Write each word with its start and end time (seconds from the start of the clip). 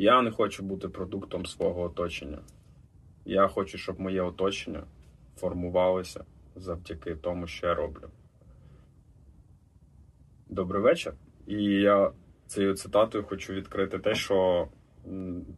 Я 0.00 0.22
не 0.22 0.30
хочу 0.30 0.62
бути 0.62 0.88
продуктом 0.88 1.46
свого 1.46 1.82
оточення. 1.82 2.38
Я 3.24 3.48
хочу, 3.48 3.78
щоб 3.78 4.00
моє 4.00 4.22
оточення 4.22 4.82
формувалося 5.36 6.24
завдяки 6.56 7.14
тому, 7.14 7.46
що 7.46 7.66
я 7.66 7.74
роблю. 7.74 8.08
Добрий 10.48 10.82
вечір. 10.82 11.12
І 11.46 11.64
я 11.64 12.12
цією 12.46 12.74
цитатою 12.74 13.24
хочу 13.24 13.52
відкрити 13.52 13.98
те, 13.98 14.14
що 14.14 14.68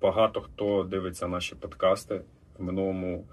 багато 0.01 0.41
хто 0.41 0.85
дивиться 0.85 1.29
наші 1.29 1.55
подкасти 1.55 2.25
в 2.59 2.63
минулому 2.63 3.27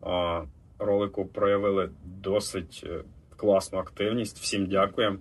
а, 0.00 0.44
ролику 0.78 1.26
проявили 1.26 1.90
досить 2.04 2.84
е, 2.86 3.04
класну 3.36 3.78
активність. 3.78 4.38
Всім 4.38 4.66
дякуємо. 4.66 5.18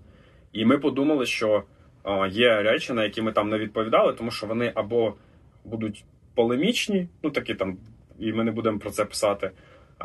І 0.51 0.65
ми 0.65 0.77
подумали, 0.77 1.25
що 1.25 1.63
а, 2.03 2.27
є 2.27 2.61
речі, 2.61 2.93
на 2.93 3.03
які 3.03 3.21
ми 3.21 3.31
там 3.31 3.49
не 3.49 3.57
відповідали, 3.57 4.13
тому 4.13 4.31
що 4.31 4.47
вони 4.47 4.71
або 4.75 5.15
будуть 5.63 6.05
полемічні, 6.35 7.07
ну 7.23 7.29
такі 7.29 7.55
там, 7.55 7.77
і 8.19 8.33
ми 8.33 8.43
не 8.43 8.51
будемо 8.51 8.79
про 8.79 8.89
це 8.89 9.05
писати. 9.05 9.51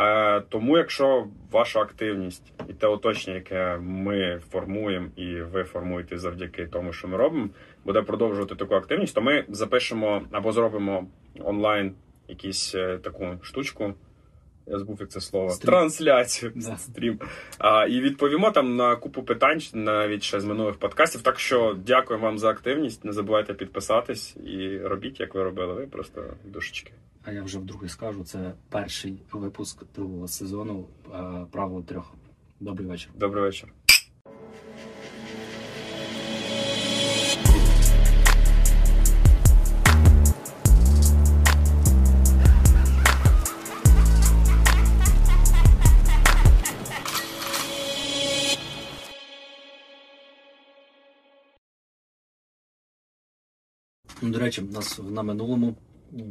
Е, 0.01 0.41
тому, 0.41 0.79
якщо 0.79 1.27
ваша 1.51 1.81
активність 1.81 2.53
і 2.69 2.73
те 2.73 2.87
оточення, 2.87 3.37
яке 3.37 3.79
ми 3.79 4.41
формуємо, 4.51 5.09
і 5.17 5.41
ви 5.41 5.65
формуєте 5.65 6.19
завдяки 6.19 6.67
тому, 6.67 6.93
що 6.93 7.09
ми 7.09 7.17
робимо, 7.17 7.49
буде 7.85 8.03
продовжувати 8.03 8.55
таку 8.55 8.75
активність, 8.75 9.15
то 9.15 9.23
ми 9.23 9.45
запишемо 9.49 10.23
або 10.31 10.53
зробимо 10.53 11.07
онлайн 11.41 11.95
якусь 12.29 12.75
е, 12.75 12.99
таку 12.99 13.39
штучку. 13.43 13.95
Я 14.67 14.79
забув, 14.79 14.97
як 15.01 15.09
це 15.09 15.21
слово. 15.21 15.51
Стрім. 15.51 15.71
Трансляцію. 15.71 16.53
Да. 16.55 16.77
Стрім. 16.77 17.21
А, 17.59 17.87
і 17.87 18.01
відповімо 18.01 18.51
там 18.51 18.77
на 18.77 18.97
купу 18.97 19.23
питань, 19.23 19.61
навіть 19.73 20.23
ще 20.23 20.41
з 20.41 20.45
минулих 20.45 20.77
подкастів. 20.77 21.23
Так 21.23 21.39
що 21.39 21.77
дякую 21.87 22.21
вам 22.21 22.39
за 22.39 22.49
активність. 22.49 23.05
Не 23.05 23.13
забувайте 23.13 23.55
підписатись 23.55 24.37
і 24.37 24.79
робіть, 24.79 25.21
як 25.21 25.35
ви 25.35 25.43
робили. 25.43 25.75
Ви 25.75 25.87
просто 25.87 26.25
душечки. 26.45 26.93
А 27.25 27.33
я 27.33 27.43
вже 27.43 27.59
вдруге 27.59 27.89
скажу, 27.89 28.25
це 28.25 28.53
перший 28.71 29.23
випуск 29.33 29.83
другого 29.95 30.29
сезону 30.29 30.87
правило 31.51 31.83
трьох. 31.83 32.15
Добрий 32.61 32.89
вечір. 32.89 33.11
Добрий 33.15 33.43
вечір. 33.43 33.69
До 54.31 54.39
речі, 54.39 54.63
у 54.71 54.73
нас 54.73 55.01
на 55.11 55.23
минулому, 55.23 55.75
е, 56.13 56.23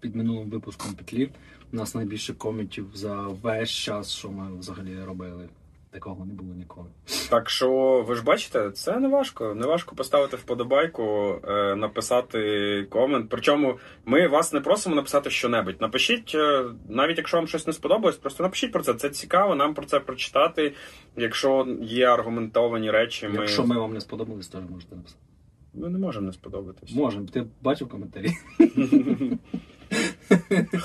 під 0.00 0.16
минулим 0.16 0.50
випуском 0.50 0.94
петлі, 0.94 1.30
у 1.72 1.76
нас 1.76 1.94
найбільше 1.94 2.34
коментів 2.34 2.86
за 2.94 3.14
весь 3.14 3.70
час, 3.70 4.12
що 4.12 4.30
ми 4.30 4.58
взагалі 4.58 4.98
робили. 5.06 5.48
Такого 5.92 6.24
не 6.24 6.34
було 6.34 6.54
ніколи. 6.54 6.86
Так 7.30 7.50
що 7.50 7.70
ви 8.08 8.14
ж 8.14 8.22
бачите, 8.22 8.70
це 8.70 8.96
не 8.96 9.08
важко. 9.08 9.54
Не 9.54 9.66
важко 9.66 9.96
поставити 9.96 10.36
вподобайку, 10.36 11.36
е, 11.48 11.74
написати 11.76 12.86
комент. 12.90 13.26
Причому 13.30 13.78
ми 14.04 14.28
вас 14.28 14.52
не 14.52 14.60
просимо 14.60 14.94
написати 14.94 15.30
що-небудь. 15.30 15.80
Напишіть, 15.80 16.32
е, 16.34 16.64
навіть 16.88 17.18
якщо 17.18 17.36
вам 17.36 17.46
щось 17.46 17.66
не 17.66 17.72
сподобалось, 17.72 18.16
просто 18.16 18.42
напишіть 18.42 18.72
про 18.72 18.82
це. 18.82 18.94
Це 18.94 19.10
цікаво, 19.10 19.54
нам 19.54 19.74
про 19.74 19.86
це 19.86 20.00
прочитати. 20.00 20.74
Якщо 21.16 21.76
є 21.82 22.06
аргументовані 22.06 22.90
речі, 22.90 23.28
ми, 23.28 23.34
Якщо 23.34 23.66
ми 23.66 23.78
вам 23.78 23.94
не 23.94 24.00
сподобались, 24.00 24.48
теж 24.48 24.62
можете 24.70 24.96
написати. 24.96 25.29
Ми 25.74 25.88
не 25.88 25.98
можемо 25.98 26.26
не 26.26 26.32
сподобатись. 26.32 26.94
Можемо. 26.94 27.26
Ти 27.26 27.44
бачив 27.62 27.88
коментарі? 27.88 28.30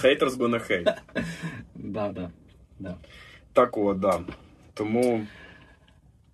Haters 0.04 0.38
gonna 0.38 0.60
hate. 0.72 0.94
Да, 1.76 2.12
да, 2.12 2.30
да. 2.80 2.96
Так 3.54 3.78
от, 3.78 4.00
да. 4.00 4.20
Тому, 4.74 5.22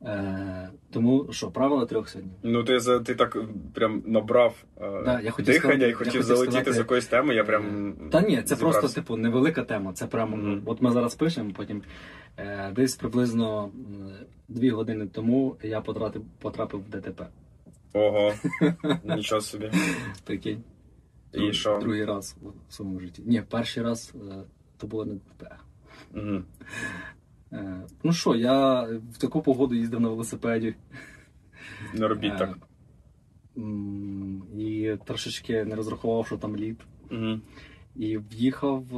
Е, 0.05 0.69
тому 0.91 1.27
що, 1.31 1.51
правила 1.51 1.85
трьох 1.85 2.09
сьогодні. 2.09 2.31
ну 2.43 2.63
ти 2.63 2.79
за 2.79 2.99
ти 2.99 3.15
так 3.15 3.37
прям 3.73 4.03
набрав 4.05 4.55
е, 4.81 5.01
Да, 5.05 5.21
я 5.21 5.31
хотів 5.31 5.53
дихання 5.53 5.73
сказати- 5.73 5.89
і 5.89 5.93
хотів 5.93 6.13
я 6.13 6.21
хотів 6.21 6.23
залетіти 6.23 6.51
сказати- 6.51 6.73
з 6.73 6.77
якоїсь 6.77 7.05
теми. 7.05 7.35
Я 7.35 7.43
прям 7.43 7.93
Та 8.11 8.21
ні, 8.21 8.41
це 8.43 8.55
зібрався. 8.55 8.79
просто 8.79 9.01
типу 9.01 9.17
невелика 9.17 9.63
тема. 9.63 9.93
Це 9.93 10.07
прямо. 10.07 10.37
Мгм. 10.37 10.61
От 10.65 10.81
ми 10.81 10.91
зараз 10.91 11.15
пишемо, 11.15 11.51
потім 11.55 11.81
е, 12.37 12.71
десь 12.75 12.95
приблизно 12.95 13.71
дві 14.49 14.69
години 14.69 15.07
тому 15.07 15.55
я 15.63 15.81
потрапив, 15.81 16.21
потрапив 16.39 16.79
в 16.79 16.89
ДТП. 16.89 17.27
Ого, 17.93 18.33
нічого 19.03 19.41
собі. 19.41 19.71
Прикинь. 20.23 20.63
І 21.33 21.53
що? 21.53 21.79
Другий 21.79 22.05
раз 22.05 22.37
в 22.69 22.73
своєму 22.73 22.99
житті. 22.99 23.21
Ні, 23.25 23.41
перший 23.49 23.83
раз 23.83 24.13
е, 24.15 24.43
то 24.77 24.87
було 24.87 25.05
не 25.05 25.13
ДТП. 25.13 25.55
Угу. 26.13 26.43
Е, 27.51 27.81
ну 28.03 28.13
що, 28.13 28.35
я 28.35 28.81
в 29.13 29.17
таку 29.17 29.41
погоду 29.41 29.75
їздив 29.75 29.99
на 29.99 30.09
велосипеді. 30.09 30.75
Не 31.93 32.07
робіть 32.07 32.33
Е, 32.33 32.37
так. 32.37 32.57
І 34.57 34.95
трошечки 35.05 35.65
не 35.65 35.75
розрахував, 35.75 36.27
що 36.27 36.37
там 36.37 36.57
лід. 36.57 36.79
Угу. 37.11 37.39
І 37.95 38.17
в'їхав 38.17 38.83
в, 38.83 38.97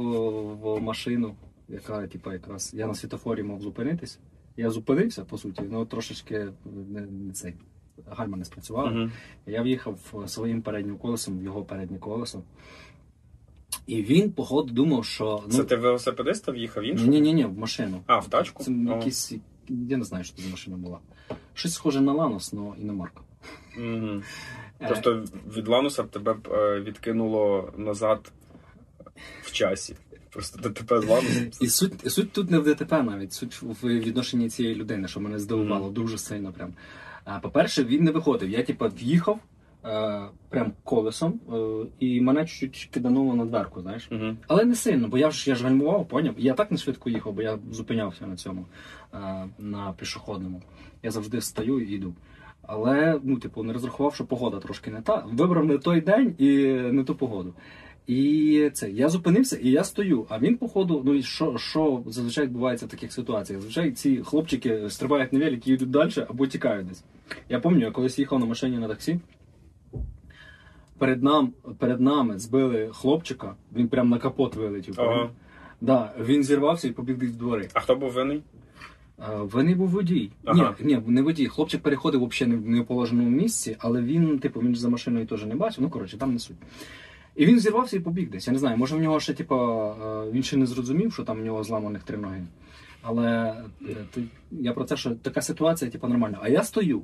в 0.54 0.82
машину, 0.82 1.34
яка, 1.68 2.06
типу, 2.06 2.32
якраз 2.32 2.74
я 2.74 2.86
на 2.86 2.94
світофорі 2.94 3.42
мав 3.42 3.60
зупинитись. 3.60 4.18
Я 4.56 4.70
зупинився, 4.70 5.24
по 5.24 5.38
суті, 5.38 5.62
ну 5.70 5.86
трошечки 5.86 6.48
не, 6.64 7.00
не 7.00 7.32
цей 7.32 7.54
гальма 8.06 8.36
не 8.36 8.44
спрацювала. 8.44 8.90
Угу. 8.90 9.10
Я 9.46 9.62
в'їхав 9.62 10.14
своїм 10.26 10.62
переднім 10.62 10.98
колесом 10.98 11.38
в 11.38 11.42
його 11.42 11.62
переднє 11.64 11.98
колесо. 11.98 12.42
І 13.86 14.02
він, 14.02 14.32
походу, 14.32 14.72
думав, 14.72 15.04
що. 15.04 15.42
Ну, 15.46 15.52
Це 15.52 15.64
ти 15.64 15.76
велосипедиста 15.76 16.52
в'їхав 16.52 16.84
іншу? 16.84 17.06
ні, 17.06 17.20
ні, 17.20 17.34
ні, 17.34 17.44
в 17.44 17.58
машину. 17.58 18.00
А, 18.06 18.18
в 18.18 18.28
тачку? 18.28 18.64
Це 18.64 18.70
О. 18.70 18.74
якийсь. 18.74 19.32
Я 19.68 19.96
не 19.96 20.04
знаю, 20.04 20.24
що 20.24 20.36
це 20.36 20.42
за 20.42 20.50
машина 20.50 20.76
була. 20.76 20.98
Щось 21.54 21.74
схоже 21.74 22.00
на 22.00 22.12
Ланос, 22.12 22.54
але 22.54 22.78
іномарка. 22.78 23.20
Мгм. 23.76 24.22
Е, 24.80 24.88
Просто 24.88 25.24
від 25.56 25.68
Лануса 25.68 26.02
б 26.02 26.10
тебе 26.10 26.32
б 26.34 26.48
е, 26.52 26.80
відкинуло 26.80 27.72
назад 27.76 28.32
в 29.42 29.52
часі. 29.52 29.96
Просто 30.30 30.68
ДТП 30.68 31.00
з 31.00 31.06
Ланусом. 31.06 31.50
І 31.60 31.68
суть, 31.68 31.92
і 32.04 32.10
суть 32.10 32.32
тут 32.32 32.50
не 32.50 32.58
в 32.58 32.64
ДТП 32.64 33.02
навіть, 33.02 33.32
суть 33.32 33.62
в 33.62 33.84
відношенні 33.84 34.48
цієї 34.48 34.74
людини, 34.74 35.08
що 35.08 35.20
мене 35.20 35.38
здивувало 35.38 35.90
дуже 35.90 36.18
сильно. 36.18 36.52
Прям. 36.52 36.74
А, 37.24 37.38
по-перше, 37.38 37.84
він 37.84 38.04
не 38.04 38.10
виходив. 38.10 38.50
Я 38.50 38.62
типа 38.62 38.88
в'їхав 38.88 39.38
е, 39.84 40.20
прям 40.48 40.72
колесом, 40.84 41.40
е, 41.52 41.86
і 41.98 42.20
мене 42.20 42.46
чуть-чуть 42.46 42.90
кидануло 42.90 43.34
на 43.34 43.44
дверку, 43.44 43.80
знаєш. 43.80 44.08
Угу. 44.12 44.36
Але 44.46 44.64
не 44.64 44.74
сильно, 44.74 45.08
бо 45.08 45.18
я 45.18 45.30
ж 45.30 45.50
я 45.50 45.56
ж 45.56 45.64
гальмував, 45.64 46.08
поняв? 46.08 46.34
Я 46.38 46.54
так 46.54 46.70
не 46.70 46.78
швидко 46.78 47.10
їхав, 47.10 47.32
бо 47.32 47.42
я 47.42 47.58
зупинявся 47.70 48.26
на 48.26 48.36
цьому, 48.36 48.66
е, 49.14 49.18
на 49.58 49.94
пішохідному. 49.98 50.62
Я 51.02 51.10
завжди 51.10 51.38
встаю 51.38 51.80
і 51.80 51.94
йду. 51.94 52.14
Але, 52.66 53.20
ну, 53.22 53.36
типу, 53.36 53.62
не 53.62 53.72
розрахував, 53.72 54.14
що 54.14 54.24
погода 54.24 54.58
трошки 54.58 54.90
не 54.90 55.02
та. 55.02 55.24
Вибрав 55.32 55.64
не 55.64 55.78
той 55.78 56.00
день 56.00 56.34
і 56.38 56.48
не 56.68 57.04
ту 57.04 57.14
погоду. 57.14 57.54
І 58.06 58.70
це 58.74 58.90
я 58.90 59.08
зупинився 59.08 59.56
і 59.56 59.70
я 59.70 59.84
стою. 59.84 60.26
А 60.28 60.38
він, 60.38 60.56
походу, 60.56 61.02
ну 61.04 61.14
і 61.14 61.22
що, 61.22 61.58
що 61.58 62.02
зазвичай 62.06 62.44
відбувається 62.44 62.86
в 62.86 62.88
таких 62.88 63.12
ситуаціях? 63.12 63.62
Зазвичай 63.62 63.92
ці 63.92 64.16
хлопчики 64.16 64.90
стрибають 64.90 65.32
на 65.32 65.38
велик 65.38 65.66
і 65.66 65.72
йдуть 65.72 65.90
далі 65.90 66.12
або 66.28 66.46
тікають 66.46 66.86
десь. 66.88 67.04
Я 67.48 67.60
пам'ятаю, 67.60 67.86
я 67.86 67.92
колись 67.92 68.18
їхав 68.18 68.40
на 68.40 68.46
машині 68.46 68.78
на 68.78 68.88
таксі. 68.88 69.20
Перед, 70.98 71.22
нам, 71.22 71.52
перед 71.78 72.00
нами 72.00 72.38
збили 72.38 72.90
хлопчика, 72.92 73.54
він 73.76 73.88
прямо 73.88 74.10
на 74.10 74.18
капот 74.18 74.54
вилетів. 74.54 74.94
Ага. 74.98 75.30
Да, 75.80 76.12
він 76.20 76.44
зірвався 76.44 76.88
і 76.88 76.90
побіг 76.90 77.16
десь 77.18 77.30
в 77.30 77.36
двори. 77.36 77.68
А 77.74 77.80
хто 77.80 77.96
був 77.96 78.12
винний? 78.12 78.42
Винний 79.38 79.74
був 79.74 79.88
водій. 79.88 80.30
Ага. 80.44 80.74
Ні, 80.80 80.94
ні, 80.94 81.02
не 81.06 81.22
водій. 81.22 81.46
Хлопчик 81.46 81.82
переходив 81.82 82.26
взагалі 82.26 82.56
не 82.56 82.62
в 82.62 82.68
неположеному 82.68 83.30
місці, 83.30 83.76
але 83.78 84.02
він, 84.02 84.38
типу, 84.38 84.60
він 84.60 84.74
за 84.74 84.88
машиною 84.88 85.26
теж 85.26 85.44
не 85.44 85.54
бачив. 85.54 85.82
Ну, 85.82 85.90
коротше, 85.90 86.18
там 86.18 86.32
не 86.32 86.38
суть. 86.38 86.56
І 87.36 87.46
він 87.46 87.60
зірвався 87.60 87.96
і 87.96 88.00
побіг 88.00 88.30
десь. 88.30 88.46
Я 88.46 88.52
не 88.52 88.58
знаю, 88.58 88.76
може 88.76 88.96
в 88.96 89.00
нього 89.00 89.20
ще, 89.20 89.34
типу, 89.34 89.56
він 90.32 90.42
ще 90.42 90.56
не 90.56 90.66
зрозумів, 90.66 91.12
що 91.12 91.22
там 91.22 91.40
в 91.40 91.44
нього 91.44 91.64
зламаних 91.64 92.02
три 92.02 92.18
ноги. 92.18 92.46
Але 93.02 93.54
е, 93.88 94.22
я 94.50 94.72
про 94.72 94.84
те, 94.84 94.96
що 94.96 95.10
така 95.10 95.42
ситуація, 95.42 95.90
типу, 95.90 96.08
нормальна. 96.08 96.38
А 96.42 96.48
я 96.48 96.62
стою. 96.62 97.02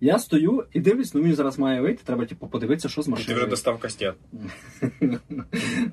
Я 0.00 0.18
стою 0.18 0.64
і 0.72 0.80
дивлюсь, 0.80 1.14
ну 1.14 1.22
він 1.22 1.34
зараз 1.34 1.58
має 1.58 1.80
вийти, 1.80 2.02
треба 2.04 2.26
типу, 2.26 2.46
подивитися, 2.46 2.88
що 2.88 3.02
з 3.02 3.08
І 3.08 3.24
ти 3.24 3.34
вже 3.34 3.46
достав 3.46 3.78
кастет. 3.78 4.14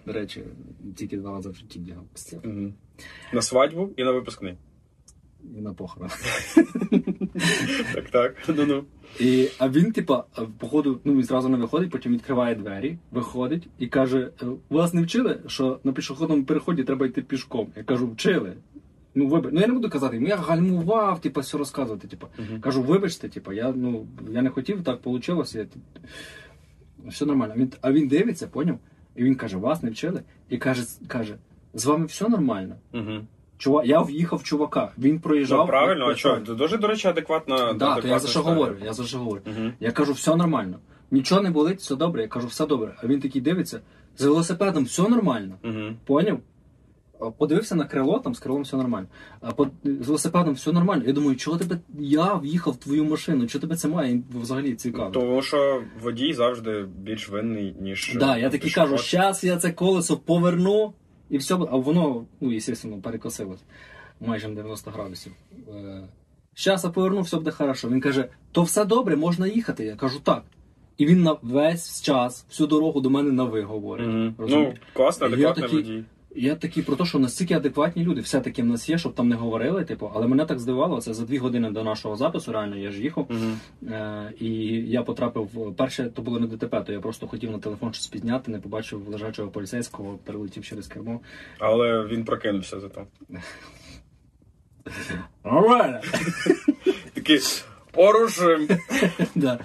До 0.05 0.13
речі, 0.13 0.43
тільки 0.95 1.17
два 1.17 1.31
рази 1.31 1.49
в 1.49 1.55
житті 1.55 1.79
бігав. 1.79 2.03
Угу. 2.43 2.73
На 3.33 3.41
свадьбу 3.41 3.89
і 3.97 4.03
на 4.03 4.11
випускний. 4.11 4.57
І 5.57 5.61
на 5.61 5.73
похорон. 5.73 6.09
Так, 7.93 8.09
так. 8.09 8.35
Ну-ну. 8.47 8.83
І, 9.19 9.49
а 9.59 9.69
він, 9.69 9.91
типа, 9.91 10.23
походу, 10.57 10.99
ну 11.03 11.13
він 11.13 11.23
зразу 11.23 11.49
не 11.49 11.57
виходить, 11.57 11.91
потім 11.91 12.13
відкриває 12.13 12.55
двері, 12.55 12.97
виходить 13.11 13.67
і 13.79 13.87
каже: 13.87 14.31
«Е, 14.41 14.45
вас 14.69 14.93
не 14.93 15.01
вчили, 15.01 15.39
що 15.47 15.79
на 15.83 15.91
пішохідному 15.91 16.43
переході 16.43 16.83
треба 16.83 17.05
йти 17.05 17.21
пішком. 17.21 17.67
Я 17.75 17.83
кажу, 17.83 18.11
вчили. 18.11 18.53
Ну, 19.15 19.27
вибач. 19.27 19.51
Ну 19.53 19.59
я 19.61 19.67
не 19.67 19.73
буду 19.73 19.89
казати, 19.89 20.17
я 20.27 20.35
гальмував, 20.35 21.21
типа, 21.21 21.41
все 21.41 21.57
розказувати. 21.57 22.07
Типа. 22.07 22.27
Мгм. 22.37 22.61
Кажу, 22.61 22.83
вибачте, 22.83 23.29
типа, 23.29 23.53
я, 23.53 23.73
ну, 23.75 24.07
я 24.31 24.41
не 24.41 24.49
хотів, 24.49 24.83
так 24.83 25.05
вийшло. 25.05 25.45
Я... 25.53 25.65
все 27.07 27.25
нормально. 27.25 27.53
Він, 27.57 27.71
а 27.81 27.91
він 27.91 28.07
дивиться, 28.07 28.47
поняв? 28.47 28.79
І 29.15 29.23
він 29.23 29.35
каже, 29.35 29.57
вас 29.57 29.83
не 29.83 29.89
вчили? 29.89 30.21
І 30.49 30.57
каже, 30.57 30.83
каже 31.07 31.35
з 31.73 31.85
вами 31.85 32.05
все 32.05 32.29
нормально. 32.29 32.75
Угу. 32.93 33.27
Чува, 33.59 33.83
я 33.83 34.01
в'їхав 34.01 34.39
в 34.39 34.43
чуваках. 34.43 34.89
Він 34.97 35.19
проїжджав. 35.19 35.59
Ну, 35.59 35.67
правильно, 35.67 36.05
а 36.05 36.15
що? 36.15 36.35
Дуже, 36.35 36.77
до 36.77 36.87
речі, 36.87 37.07
адекватна. 37.07 37.73
Да, 37.73 37.95
то 37.95 38.07
я 38.07 38.19
за 38.19 38.27
що 38.27 38.41
говорю, 38.41 38.75
я 38.85 38.93
за 38.93 39.03
що 39.03 39.17
говорю. 39.17 39.41
Мгм. 39.45 39.73
Я 39.79 39.91
кажу, 39.91 40.13
все 40.13 40.35
нормально. 40.35 40.79
Нічого 41.11 41.41
не 41.41 41.49
болить, 41.49 41.79
все 41.79 41.95
добре. 41.95 42.21
Я 42.21 42.27
кажу, 42.27 42.47
все 42.47 42.65
добре. 42.65 42.95
А 43.03 43.07
він 43.07 43.19
такий 43.21 43.41
дивиться, 43.41 43.81
з 44.17 44.25
велосипедом 44.25 44.83
все 44.83 45.09
нормально. 45.09 45.55
Мгм. 45.63 45.97
Поняв? 46.05 46.39
Подивився 47.37 47.75
на 47.75 47.85
крило, 47.85 48.19
там 48.19 48.35
з 48.35 48.39
крилом 48.39 48.61
все 48.61 48.77
нормально. 48.77 49.07
А 49.41 49.51
по, 49.51 49.67
з 49.83 50.07
велосипедом 50.07 50.53
все 50.53 50.71
нормально. 50.71 51.03
Я 51.07 51.13
думаю, 51.13 51.35
чого 51.35 51.57
тебе 51.57 51.77
я 51.99 52.33
в'їхав 52.33 52.73
в 52.73 52.77
твою 52.77 53.05
машину? 53.05 53.47
Чого 53.47 53.61
тебе 53.61 53.75
це 53.75 53.87
має 53.87 54.21
взагалі 54.41 54.75
цікаво? 54.75 55.09
Тому 55.09 55.41
що 55.41 55.83
водій 56.01 56.33
завжди 56.33 56.85
більш 56.97 57.29
винний, 57.29 57.75
ніж. 57.79 58.15
Да, 58.19 58.37
я 58.37 58.49
такий 58.49 58.71
кажу, 58.71 58.97
щас 58.97 59.43
я 59.43 59.57
це 59.57 59.71
колесо 59.71 60.17
поверну, 60.17 60.93
і 61.29 61.37
все, 61.37 61.53
а 61.53 61.57
воно, 61.77 62.25
ну, 62.41 62.59
звісно, 62.59 62.97
перекосилось 63.01 63.63
майже 64.19 64.47
на 64.47 64.55
90 64.55 64.91
градусів. 64.91 65.31
Е, 65.75 66.07
Щас 66.53 66.83
я 66.83 66.89
поверну, 66.89 67.21
все 67.21 67.37
буде 67.37 67.51
хорошо. 67.51 67.89
Він 67.89 68.01
каже, 68.01 68.29
то 68.51 68.63
все 68.63 68.85
добре, 68.85 69.15
можна 69.15 69.47
їхати. 69.47 69.85
Я 69.85 69.95
кажу, 69.95 70.19
так. 70.19 70.43
І 70.97 71.05
він 71.05 71.23
на 71.23 71.37
весь 71.41 72.01
час, 72.01 72.45
всю 72.49 72.67
дорогу 72.67 73.01
до 73.01 73.09
мене 73.09 73.31
на 73.31 73.43
ви 73.43 73.61
говорить. 73.61 74.07
Мгм. 74.07 74.25
Ну, 74.25 74.33
Розумієш? 74.37 74.79
класно, 74.93 75.27
адекватний 75.27 75.67
водій. 75.67 76.03
Я 76.35 76.55
такий 76.55 76.83
про 76.83 76.95
те, 76.95 77.05
що 77.05 77.19
настільки 77.19 77.53
адекватні 77.53 78.03
люди, 78.03 78.21
все 78.21 78.41
таки 78.41 78.61
в 78.61 78.65
нас 78.65 78.89
є, 78.89 78.97
щоб 78.97 79.13
там 79.13 79.29
не 79.29 79.35
говорили, 79.35 79.85
типу, 79.85 80.11
але 80.15 80.27
мене 80.27 80.45
так 80.45 80.59
здивувало, 80.59 81.01
це 81.01 81.13
за 81.13 81.25
дві 81.25 81.37
години 81.37 81.71
до 81.71 81.83
нашого 81.83 82.15
запису, 82.15 82.51
реально 82.51 82.77
я 82.77 82.91
ж 82.91 83.01
їхав. 83.01 83.27
Мгм. 83.29 83.59
Е, 83.93 84.33
і 84.39 84.49
я 84.89 85.03
потрапив 85.03 85.75
перше, 85.77 86.03
то 86.05 86.21
було 86.21 86.39
не 86.39 86.47
ДТП, 86.47 86.81
то 86.81 86.91
я 86.91 86.99
просто 86.99 87.27
хотів 87.27 87.51
на 87.51 87.59
телефон 87.59 87.93
щось 87.93 88.07
підняти, 88.07 88.51
не 88.51 88.59
побачив 88.59 89.07
лежачого 89.07 89.49
поліцейського, 89.49 90.19
перелетів 90.25 90.65
через 90.65 90.87
кермо. 90.87 91.19
Але 91.59 92.05
він 92.05 92.25
прокинувся 92.25 92.79
зато. 92.79 93.07
Нормально! 95.45 95.99
Такий 97.13 97.39
оружим. 97.95 98.67
да. 99.35 99.59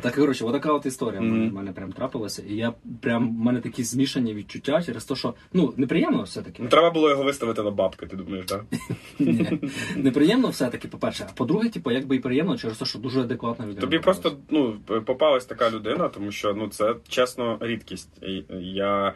Так, 0.00 0.14
коротше, 0.14 0.44
отака 0.44 0.72
от 0.72 0.86
історія 0.86 1.20
в 1.20 1.24
мене, 1.24 1.50
в 1.50 1.52
мене 1.52 1.72
прям 1.72 1.92
трапилася. 1.92 2.42
І 2.48 2.56
я 2.56 2.72
прям 3.00 3.28
в 3.28 3.44
мене 3.44 3.60
такі 3.60 3.84
змішані 3.84 4.34
відчуття 4.34 4.82
через 4.82 5.04
те, 5.04 5.14
що 5.14 5.34
ну 5.52 5.74
неприємно 5.76 6.22
все-таки. 6.22 6.62
Ну, 6.62 6.68
треба 6.68 6.90
було 6.90 7.10
його 7.10 7.22
виставити 7.22 7.62
на 7.62 7.70
бабки, 7.70 8.06
ти 8.06 8.16
думаєш, 8.16 8.46
так? 8.46 8.64
Ні. 9.18 9.60
Неприємно 9.96 10.48
все-таки, 10.48 10.88
по-перше. 10.88 11.26
А 11.30 11.32
по-друге, 11.32 11.68
типу, 11.68 11.90
якби 11.90 12.16
і 12.16 12.18
приємно 12.18 12.58
через 12.58 12.78
те, 12.78 12.84
що 12.84 12.98
дуже 12.98 13.20
адекватна 13.20 13.66
людина. 13.66 13.80
Тобі 13.80 13.98
просто 13.98 14.36
ну, 14.50 14.76
попалась 15.06 15.44
така 15.44 15.70
людина, 15.70 16.08
тому 16.08 16.32
що 16.32 16.54
ну, 16.54 16.68
це 16.68 16.94
чесно 17.08 17.58
рідкість. 17.60 18.22
І 18.22 18.44
Я 18.60 19.14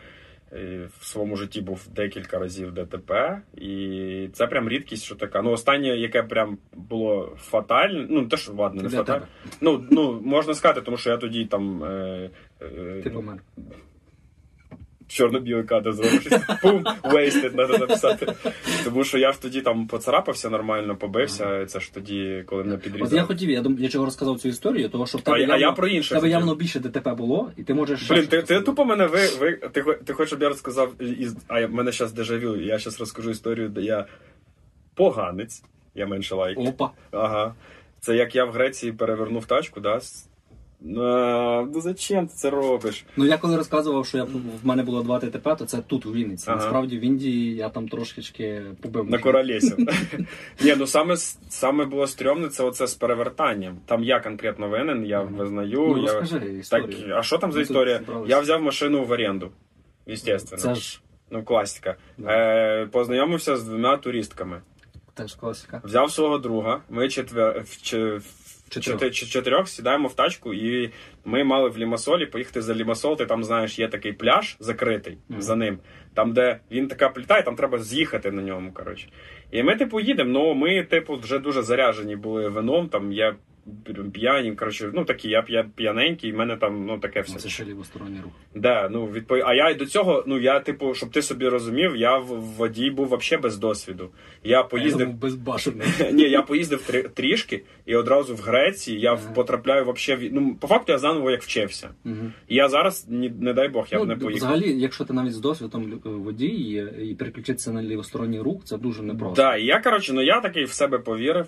в 0.99 1.05
своєму 1.05 1.37
житті 1.37 1.61
був 1.61 1.89
декілька 1.95 2.39
разів 2.39 2.73
ДТП, 2.73 3.43
і 3.57 4.29
це 4.33 4.47
прям 4.47 4.69
рідкість, 4.69 5.05
що 5.05 5.15
така. 5.15 5.43
Ну, 5.43 5.51
останнє, 5.51 5.89
яке 5.89 6.23
прям 6.23 6.59
було 6.73 7.37
фатальне, 7.39 8.07
ну 8.11 8.27
теж 8.27 8.49
ладно, 8.49 8.83
не 8.83 8.89
фатальне. 8.89 9.27
Ну, 9.61 9.87
ну, 9.91 10.21
можна 10.25 10.55
сказати, 10.55 10.81
тому 10.81 10.97
що 10.97 11.11
я 11.11 11.17
тоді 11.17 11.45
там. 11.45 11.85
Е, 11.85 12.31
е, 12.63 13.01
Ти 13.03 13.11
мене. 13.11 13.41
Чорно-білий 15.15 15.65
кадр 15.65 15.93
зробиш. 15.93 16.23
Пум, 16.63 16.85
wasted, 17.03 17.51
треба 17.55 17.79
написати. 17.79 18.33
Тому 18.85 19.05
що 19.05 19.19
я 19.19 19.33
ж 19.33 19.43
тоді 19.43 19.61
там 19.61 19.87
поцарапався 19.87 20.51
нормально, 20.51 20.97
побився. 20.97 21.67
Це 21.67 21.81
ж 21.81 21.95
тоді, 21.95 22.43
коли 22.47 22.65
мене 22.65 22.79
От 23.01 23.13
я 23.13 23.23
хотів, 23.23 23.51
я 23.51 23.61
дум, 23.61 23.77
я 23.81 23.89
чого 23.89 24.05
розказав 24.05 24.41
цю 24.41 24.49
історію, 24.49 24.89
того 24.89 25.07
що 25.07 25.19
в 25.19 25.21
А, 25.21 25.25
тебе 25.25 25.37
а 25.37 25.41
явно, 25.41 25.57
я 25.57 25.73
про 25.73 25.89
в 25.89 25.91
інше. 25.91 26.09
тебе 26.09 26.21
хотів. 26.21 26.33
явно 26.33 26.55
більше 26.55 26.81
ДТП 26.81 27.15
було, 27.15 27.51
і 27.57 27.63
ти 27.63 27.75
можеш. 27.75 28.09
Блін, 28.09 28.19
щось 28.19 28.29
ти, 28.29 28.43
ти 28.43 28.61
тупо 28.61 28.85
мене 28.85 29.07
ви, 29.07 29.27
ви 29.41 29.53
ти, 29.53 29.83
ти 30.05 30.13
хочеш, 30.13 30.29
щоб 30.29 30.43
я 30.43 30.49
розказав 30.49 31.03
із. 31.03 31.37
А 31.49 31.61
я- 31.61 31.67
в 31.67 31.73
мене 31.75 31.93
зараз 31.93 32.13
дежавю. 32.13 32.57
Я 32.57 32.79
зараз 32.79 33.01
розкажу 33.01 33.31
історію, 33.31 33.69
де 33.69 33.81
я 33.81 34.07
поганець. 34.95 35.63
Я 35.95 36.07
менше 36.07 36.35
лайк. 36.35 36.59
Опа. 36.59 36.91
Ага. 37.11 37.55
Це 38.01 38.17
як 38.17 38.35
я 38.35 38.45
в 38.45 38.51
Греції 38.53 38.93
перевернув 38.93 39.47
тачку, 39.47 39.81
да? 39.81 40.01
з- 40.01 40.27
А, 40.27 40.34
ну 40.87 41.81
зачем 41.81 42.27
ти 42.27 42.35
це 42.35 42.51
робиш? 42.51 43.05
Ну 43.17 43.27
я 43.27 43.39
коли 43.39 43.57
розказував, 43.57 44.07
що 44.07 44.19
я 44.19 44.25
в 44.25 44.31
мене 44.63 44.83
було 44.83 45.03
два 45.03 45.19
ДТП, 45.19 45.55
то 45.55 45.65
це 45.65 45.79
тут 45.79 46.07
у 46.07 46.13
Вінниці. 46.13 46.45
Ага. 46.51 46.57
Насправді 46.57 46.99
в 46.99 47.01
Індії 47.01 47.57
я 47.57 47.69
там 47.69 47.89
трошечки 47.89 48.63
побив. 48.81 49.11
На 49.11 49.19
королесі. 49.19 49.75
Ні, 50.65 50.75
ну 50.79 50.87
саме, 50.87 51.17
саме 51.49 51.85
було 51.85 52.07
стрьомне, 52.07 52.49
це 52.49 52.65
оце 52.65 52.87
з 52.87 52.95
перевертанням. 52.95 53.79
Там 53.87 54.05
я 54.05 54.21
конкретно 54.21 54.69
винен, 54.69 55.07
я 55.07 55.21
визнаю. 55.21 55.95
Ну, 55.97 56.05
я... 56.05 56.23
Так, 56.71 56.85
а 57.17 57.23
що 57.23 57.39
там 57.39 57.53
за 57.53 57.59
Ми 57.59 57.63
історія? 57.63 58.01
Я 58.27 58.41
взяв 58.41 58.63
машину 58.63 59.05
в 59.05 59.11
оренду. 59.11 59.51
Естественно. 60.09 60.63
Це 60.63 60.75
ж 60.75 61.01
Ну, 61.31 61.43
класика. 61.43 61.97
Да. 62.19 62.31
Е, 62.31 62.87
познайомився 62.87 63.57
з 63.57 63.65
двома 63.65 63.97
туристками. 63.97 64.61
теж 65.15 65.35
класика. 65.35 65.81
Взяв 65.85 66.11
свого 66.13 66.39
друга. 66.39 66.81
Ми 66.91 67.09
четвер... 67.09 67.65
в 67.67 68.44
Чотирьох. 68.81 69.15
чотирьох 69.15 69.69
сідаємо 69.69 70.09
в 70.09 70.15
тачку, 70.15 70.55
і 70.55 70.91
ми 71.25 71.45
мали 71.45 71.69
в 71.69 71.79
Лімасолі 71.79 72.27
поїхати 72.27 72.63
за 72.63 72.75
Лімасол. 72.75 73.17
Ти 73.17 73.27
там 73.27 73.45
знаєш, 73.45 73.79
є 73.79 73.89
такий 73.89 74.13
пляж 74.13 74.57
закритий 74.61 75.19
Мгм. 75.29 75.43
за 75.43 75.57
ним, 75.57 75.79
там, 76.15 76.33
де 76.33 76.61
він 76.71 76.89
така 76.89 77.09
пліта, 77.09 77.39
і 77.39 77.45
там 77.45 77.57
треба 77.57 77.79
з'їхати 77.79 78.31
на 78.31 78.43
ньому. 78.43 78.73
Коротше. 78.73 79.09
І 79.51 79.63
ми, 79.63 79.77
типу, 79.77 80.01
їдемо. 80.01 80.31
Ну 80.31 80.55
ми, 80.55 80.83
типу, 80.83 81.17
вже 81.17 81.39
дуже 81.39 81.63
заряжені 81.63 82.17
були 82.17 82.49
вином. 82.49 82.89
Там 82.89 83.13
я 83.13 83.37
п'яні, 84.13 84.53
коротше, 84.53 84.91
ну 84.95 85.05
такі, 85.05 85.29
я 85.29 85.43
п'я- 85.43 85.67
п'яненький, 85.77 86.31
і 86.31 86.33
в 86.33 86.37
мене 86.37 86.57
там 86.57 86.87
ну 86.87 86.99
таке 86.99 87.21
все. 87.21 87.39
Це 87.39 87.49
ще 87.49 87.65
лівосторонній 87.65 88.21
рух. 88.25 88.33
Да, 88.55 88.89
ну 88.89 89.07
відпов... 89.07 89.39
А 89.45 89.55
я 89.55 89.71
й 89.71 89.75
до 89.75 89.87
цього, 89.87 90.25
ну 90.27 90.41
я, 90.41 90.61
типу, 90.61 90.95
щоб 90.95 91.11
ти 91.11 91.23
собі 91.23 91.49
розумів, 91.49 91.97
я 91.97 92.19
в 92.19 92.25
в 92.27 92.41
водій 92.57 92.91
був 92.91 93.07
взагалі 93.17 93.43
без 93.43 93.59
досвіду. 93.59 94.11
Я 94.45 94.63
поїздив. 94.63 95.09
Ні, 96.13 96.23
я 96.23 96.43
поїздив 96.43 96.91
трі- 96.91 97.09
трішки, 97.09 97.63
і 97.87 97.97
одразу 97.97 98.35
в 98.35 98.41
Греції 98.41 99.01
я 99.01 99.13
Ага. 99.13 99.33
потрапляю 99.35 99.85
вообще 99.85 100.17
в... 100.17 100.21
Ну, 100.33 100.55
по 100.61 100.67
факту 100.67 100.93
я 100.93 100.99
заново 100.99 101.31
як 101.31 101.43
вчився. 101.43 101.91
І 102.49 102.55
я 102.55 102.69
зараз, 102.69 103.07
не 103.41 103.53
дай 103.53 103.69
Бог, 103.69 103.87
я 103.91 103.99
б 103.99 104.01
Ну, 104.01 104.07
не 104.07 104.17
поїхав. 104.17 104.49
Взагалі, 104.51 104.81
якщо 104.81 105.05
ти 105.05 105.13
навіть 105.13 105.33
з 105.33 105.39
досвідом 105.41 105.87
лю- 105.87 106.23
водій 106.23 106.47
і, 106.47 107.15
переключитися 107.15 107.73
на 107.73 107.83
лівосторонній 107.83 108.41
рух, 108.41 108.65
це 108.65 108.77
дуже 108.79 109.03
непросто. 109.03 109.35
Да, 109.43 109.57
я, 109.57 109.81
коротше, 109.81 110.13
ну 110.13 110.23
я 110.23 110.41
такий 110.41 110.65
в 110.65 110.73
себе 110.73 110.99
повірив. 110.99 111.47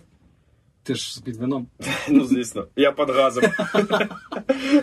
Ти 0.86 0.94
ж 0.94 1.22
під 1.24 1.36
вином 1.36 1.66
Ну, 2.08 2.24
звісно, 2.24 2.66
я 2.76 2.92
під 2.92 3.10
газом. 3.10 3.44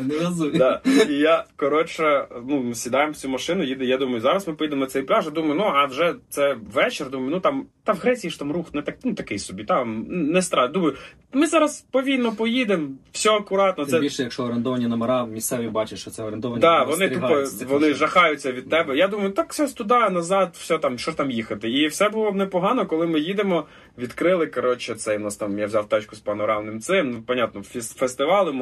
не 0.02 0.20
розумію. 0.20 0.58
Да. 0.58 0.82
І 1.10 1.14
я, 1.14 1.46
коротше, 1.56 2.28
ну, 2.48 2.64
ми 2.64 2.76
сідаємо 2.76 3.12
в 3.12 3.16
цю 3.16 3.30
машину, 3.30 3.64
їде, 3.64 3.86
я 3.86 3.98
думаю, 3.98 4.22
зараз 4.22 4.48
ми 4.48 4.54
поїдемо 4.54 4.82
на 4.82 4.88
цей 4.88 5.02
пляж. 5.04 5.26
Я 5.26 5.32
думаю, 5.32 5.56
ну 5.56 5.64
а 5.64 5.86
вже 5.86 6.16
це 6.30 6.58
вечір. 6.74 7.10
Думаю, 7.10 7.32
ну 7.32 7.40
там 7.40 7.66
та 7.84 7.94
в 7.94 7.98
Греції 7.98 8.32
ж 8.32 8.40
там 8.40 8.52
рух 8.52 8.74
не 8.74 8.82
так, 8.82 8.96
ну 9.04 9.14
такий 9.14 9.40
собі, 9.40 9.64
там 9.64 10.06
не 10.10 10.42
страт. 10.42 10.72
Думаю, 10.72 10.96
ми 11.34 11.48
зараз 11.48 11.86
повільно 11.92 12.32
поїдемо, 12.32 12.88
все 13.12 13.30
акуратно. 13.30 13.86
Тим 13.86 13.92
Це 13.92 14.00
більше, 14.00 14.24
якщо 14.24 14.44
орендовані 14.44 14.88
номера, 14.88 15.26
місцеві 15.26 15.68
бачать, 15.68 16.00
що 16.00 16.12
це 16.12 16.24
орендовані 16.24 16.62
Да, 16.62 16.84
вони 16.84 17.10
тупо 17.10 17.44
вони 17.68 17.94
жахаються 17.94 18.52
від 18.52 18.70
тебе. 18.70 18.98
Я 18.98 19.08
думаю, 19.08 19.32
так 19.32 19.54
все 19.54 19.68
туди, 19.68 20.10
назад, 20.10 20.56
все 20.60 20.78
там, 20.78 20.98
що 20.98 21.12
ж 21.12 21.18
там 21.18 21.32
їхати. 21.32 21.70
І 21.70 21.88
все 21.88 22.10
було 22.10 22.32
б 22.32 22.36
непогано, 22.36 22.86
коли 22.86 23.08
ми 23.08 23.20
їдемо, 23.20 23.66
відкрили. 23.98 24.48
Коротше, 24.48 24.96
цей 24.96 25.18
у 25.18 25.20
нас 25.20 25.36
там 25.36 25.60
я 25.60 25.66
взяв 25.66 25.90
тачку 25.90 26.16
з 26.16 26.20
панорамним 26.20 26.80
цим. 26.80 27.12
Ну, 27.12 27.22
понятно, 27.22 27.62
фіс- 27.62 27.98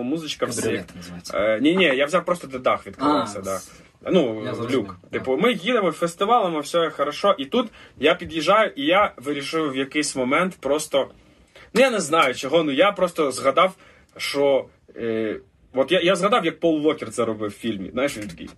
музичка 0.04 0.46
всі. 0.46 0.62
Кабріолет 0.62 0.96
називається. 0.96 1.38
Е, 1.38 1.60
ні, 1.62 1.76
ні, 1.76 1.84
я 1.84 2.06
взяв 2.06 2.26
просто 2.26 2.48
де 2.48 2.60
дах 2.60 2.88
відкривався, 2.88 3.40
А, 3.40 3.42
да. 3.42 3.60
Ну, 4.12 4.44
Я 4.46 4.56
зрозумів, 4.56 4.80
люк. 4.80 4.98
Типу, 5.12 5.38
ми 5.38 5.54
їдемо 5.54 5.92
фестивалимо, 5.92 6.60
все 6.60 6.90
хорошо. 6.90 7.36
І 7.38 7.46
тут 7.46 7.68
я 7.98 8.16
під'їжджаю, 8.16 8.72
і 8.76 8.86
я 8.86 9.12
вирішив 9.18 9.72
в 9.72 9.76
якийсь 9.78 10.16
момент 10.16 10.58
просто. 10.60 11.12
Ну, 11.74 11.82
я 11.82 11.90
не 11.90 12.00
знаю 12.00 12.36
чого, 12.36 12.64
ну 12.64 12.72
я 12.72 12.92
просто 12.92 13.32
згадав, 13.32 13.76
що. 14.18 14.66
Е, 14.96 15.40
от 15.74 15.92
я, 15.92 16.02
я 16.02 16.16
згадав, 16.16 16.46
як 16.46 16.60
Пол 16.60 16.88
Уокер 16.88 17.10
це 17.12 17.26
робив 17.26 17.50
в 17.50 17.54
фільмі. 17.54 17.90
Знаєш, 17.94 18.18
він 18.18 18.28
такий. 18.28 18.50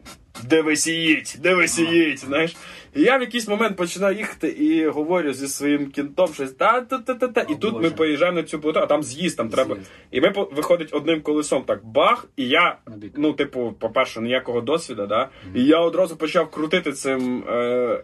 Де 0.50 0.62
ви 0.62 0.76
сіїть? 0.76 1.38
Де 1.42 1.54
ви 1.56 1.68
сіїть? 1.68 2.20
Знаєш? 2.20 2.56
І 2.96 3.02
я 3.02 3.18
в 3.18 3.22
якийсь 3.22 3.48
момент 3.48 3.78
починаю 3.78 4.18
їхати 4.18 4.48
і 4.48 4.88
говорю 4.88 5.34
зі 5.34 5.48
своїм 5.48 5.92
кінтом 5.92 6.34
щось 6.34 6.52
та-та-та-та-та. 6.52 7.42
І 7.42 7.54
О, 7.54 7.56
тут 7.56 7.82
ми 7.84 7.90
поїжджаємо 7.90 8.38
на 8.38 8.44
цю 8.44 8.60
плиту, 8.60 8.80
а 8.80 8.86
там 8.86 9.04
з'їзд, 9.04 9.38
там 9.38 9.50
треба. 9.50 9.76
З'їзд. 9.76 9.90
І 10.12 10.22
ми 10.22 10.32
по- 10.32 10.50
виходить 10.56 10.90
одним 10.92 11.22
колесом 11.22 11.64
так 11.64 11.86
бах, 11.86 12.26
і 12.38 12.48
я, 12.48 12.78
ну, 13.16 13.34
типу, 13.34 13.74
по-перше, 13.80 14.22
ніякого 14.22 14.62
досвіду, 14.62 15.08
да? 15.08 15.30
І 15.56 15.64
я 15.64 15.80
одразу 15.80 16.16
почав 16.16 16.52
крутити 16.52 16.92
цим 16.92 17.44
е, 17.50 17.54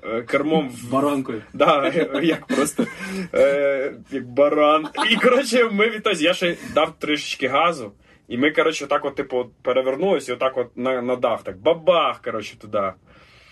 е, 0.04 0.22
кермом 0.22 0.70
в 0.70 0.92
Баранкою. 0.92 1.42
Да, 1.54 1.94
як 2.24 2.48
просто 2.48 2.86
е, 3.34 3.94
як 4.12 4.28
баран. 4.28 4.88
І 5.12 5.16
коротше, 5.16 5.70
ми 5.72 5.90
відтось, 5.90 6.22
я 6.22 6.34
ще 6.34 6.56
дав 6.74 7.00
трішечки 7.00 7.48
газу. 7.48 7.92
І 8.30 8.38
ми, 8.38 8.52
коротше, 8.52 8.88
так 8.88 9.06
от, 9.06 9.16
типу, 9.16 9.46
перевернулися, 9.62 10.32
і 10.32 10.36
отак 10.36 10.58
от 10.58 10.78
на, 10.78 11.02
на 11.02 11.16
дах, 11.16 11.44
так 11.44 11.58
бабах, 11.58 12.22
коротше, 12.22 12.60
туди. 12.60 12.94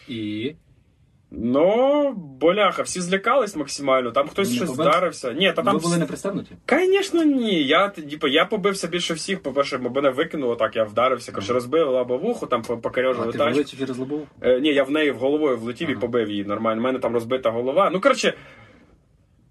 І 0.08 0.56
Ну, 1.32 2.14
боляха, 2.18 2.82
всі 2.82 3.02
злякались 3.02 3.56
максимально. 3.56 4.12
Там 4.12 4.28
хтось 4.28 4.50
Не 4.50 4.56
щось 4.56 4.70
вдарився. 4.70 5.34
Ні, 5.34 5.54
та 5.54 5.62
там. 5.62 5.74
Ви 5.74 5.80
були 5.80 5.98
не 5.98 6.06
пристебнуті? 6.06 6.52
Звісно, 6.70 7.24
ні. 7.24 7.64
Я, 7.64 7.90
типу, 7.90 8.28
я 8.28 8.46
побився 8.46 8.88
більше 8.88 9.14
всіх. 9.14 9.44
По-перше, 9.44 9.78
бо 9.78 9.90
мене 9.90 10.10
викинуло 10.10 10.56
так, 10.56 10.76
я 10.76 10.84
вдарився, 10.84 11.32
коротше, 11.32 11.54
розбив 11.54 11.90
лобовуху, 11.90 12.46
там 12.46 12.62
покорежили 12.62 13.32
ти 13.32 13.38
тачку. 13.38 13.54
влетів 13.54 13.80
через 13.80 13.98
лобову? 13.98 14.28
Е, 14.42 14.60
ні, 14.60 14.74
я 14.74 14.84
в 14.84 14.92
неї 14.92 15.12
в 15.12 15.18
головою 15.18 15.58
влетів 15.58 15.90
і 15.90 15.96
побив 15.96 16.30
її 16.30 16.46
нормально. 16.46 16.82
У 16.82 16.84
мене 16.84 17.00
там 17.00 17.14
розбита 17.14 17.50
голова. 17.50 17.90
Ну, 17.94 18.02
коротше, 18.02 18.34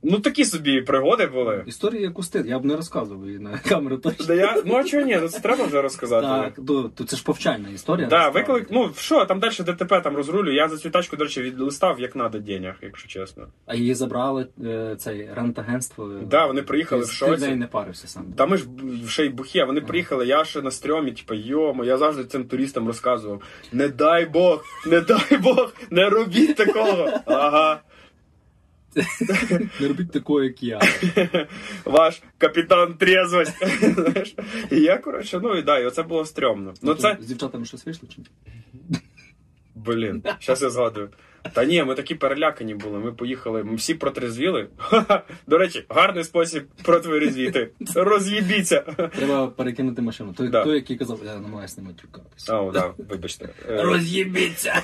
ну 0.02 0.18
такі 0.18 0.44
собі 0.44 0.80
пригоди 0.80 1.26
були. 1.26 1.64
Історія 1.66 2.00
як 2.02 2.18
устид, 2.18 2.46
я 2.46 2.58
б 2.58 2.64
не 2.64 2.76
розказував 2.76 3.26
її 3.26 3.38
на 3.38 3.58
камеру 3.58 3.96
точно. 3.96 4.26
Да 4.26 4.34
я, 4.34 4.62
ну 4.64 4.76
а 4.76 4.84
чого 4.84 5.02
ні? 5.06 5.18
Ну 5.22 5.28
це 5.28 5.40
треба 5.40 5.64
вже 5.64 5.82
розказати. 5.82 6.26
Так, 6.26 6.66
то, 6.66 6.82
то 6.94 7.04
це 7.04 7.16
ж 7.16 7.24
повчальна 7.24 7.68
історія. 7.68 8.08
Да, 8.08 8.16
насправді. 8.18 8.52
виклик, 8.52 8.68
ну 8.70 8.90
що, 8.96 9.24
там 9.24 9.40
далі 9.40 9.52
ДТП 9.58 10.00
там 10.00 10.16
розрулю. 10.16 10.52
Я 10.52 10.68
за 10.68 10.76
цю 10.78 10.90
тачку, 10.90 11.16
до 11.16 11.24
речі, 11.24 11.42
відлистав 11.42 12.00
як 12.00 12.16
надо 12.16 12.38
денег, 12.38 12.74
якщо 12.82 13.08
чесно. 13.08 13.46
А 13.66 13.74
її 13.74 13.94
забрали 13.94 14.46
е, 14.64 14.96
цей 14.98 15.28
рентагентство. 15.34 16.10
Да, 16.30 16.46
вони 16.46 16.62
приїхали 16.62 17.02
Ти- 17.02 17.06
в 17.06 17.10
Ти 17.10 17.14
шоці. 17.16 17.42
з 17.44 17.56
не 17.56 17.66
парився 17.66 18.08
сам. 18.08 18.24
Та 18.36 18.46
ми 18.46 18.56
ж 18.56 18.64
ще 19.08 19.26
й 19.26 19.28
бухі, 19.28 19.58
а 19.58 19.64
вони 19.64 19.80
приїхали, 19.80 20.26
я 20.26 20.44
ще 20.44 20.62
на 20.62 20.70
стрьомі, 20.70 21.12
типу, 21.12 21.34
йомо, 21.34 21.84
я 21.84 21.98
завжди 21.98 22.24
цим 22.24 22.44
туристам 22.44 22.86
розказував. 22.86 23.42
Не 23.72 23.88
дай 23.88 24.26
Бог, 24.26 24.64
не 24.86 25.00
дай 25.00 25.38
Бог, 25.42 25.72
не 25.90 26.08
робіть 26.10 26.56
такого. 26.56 27.10
Ага. 27.26 27.80
Не 29.80 29.88
робіть 29.88 30.10
такого, 30.10 30.42
як 30.42 30.62
я. 30.62 30.80
Ваш 31.84 32.22
капітан 32.38 32.94
трезвость. 32.94 33.52
Знаєш? 33.94 34.34
І 34.70 34.80
я, 34.80 34.98
коротше, 34.98 35.40
ну 35.42 35.56
і 35.56 35.62
да, 35.62 35.78
і 35.78 35.86
оце 35.86 36.02
було 36.02 36.24
стрьомно. 36.24 36.74
Ну 36.82 36.94
Тобто 36.94 37.02
це. 37.02 37.16
З 37.20 37.26
дівчатами 37.26 37.64
щось 37.64 37.86
вийшло 37.86 38.08
чи 38.14 38.20
ні? 38.20 38.26
Блін, 39.74 40.22
зараз 40.40 40.62
я 40.62 40.70
згадую. 40.70 41.08
Та 41.52 41.64
ні, 41.64 41.84
ми 41.84 41.94
такі 41.94 42.14
перелякані 42.14 42.74
були. 42.74 42.98
Ми 42.98 43.12
поїхали, 43.12 43.64
ми 43.64 43.74
всі 43.74 43.94
протрезвіли. 43.94 44.68
Ха-ха. 44.76 45.22
До 45.46 45.58
речі, 45.58 45.84
гарний 45.88 46.24
спосіб 46.24 46.64
протверезвіти. 46.82 47.70
Роз'їбіться. 47.94 48.80
Треба 49.16 49.46
перекинути 49.46 50.02
машину. 50.02 50.32
Той, 50.32 50.48
Да. 50.48 50.64
той 50.64 50.74
який 50.74 50.96
казав, 50.96 51.20
я 51.24 51.34
намагаюся 51.34 51.80
не 51.80 51.88
матюкатися. 51.88 52.58
О, 52.60 52.72
да, 52.72 52.94
вибачте. 52.98 53.48
Е, 53.68 53.82
Роз'їбіться! 53.82 54.82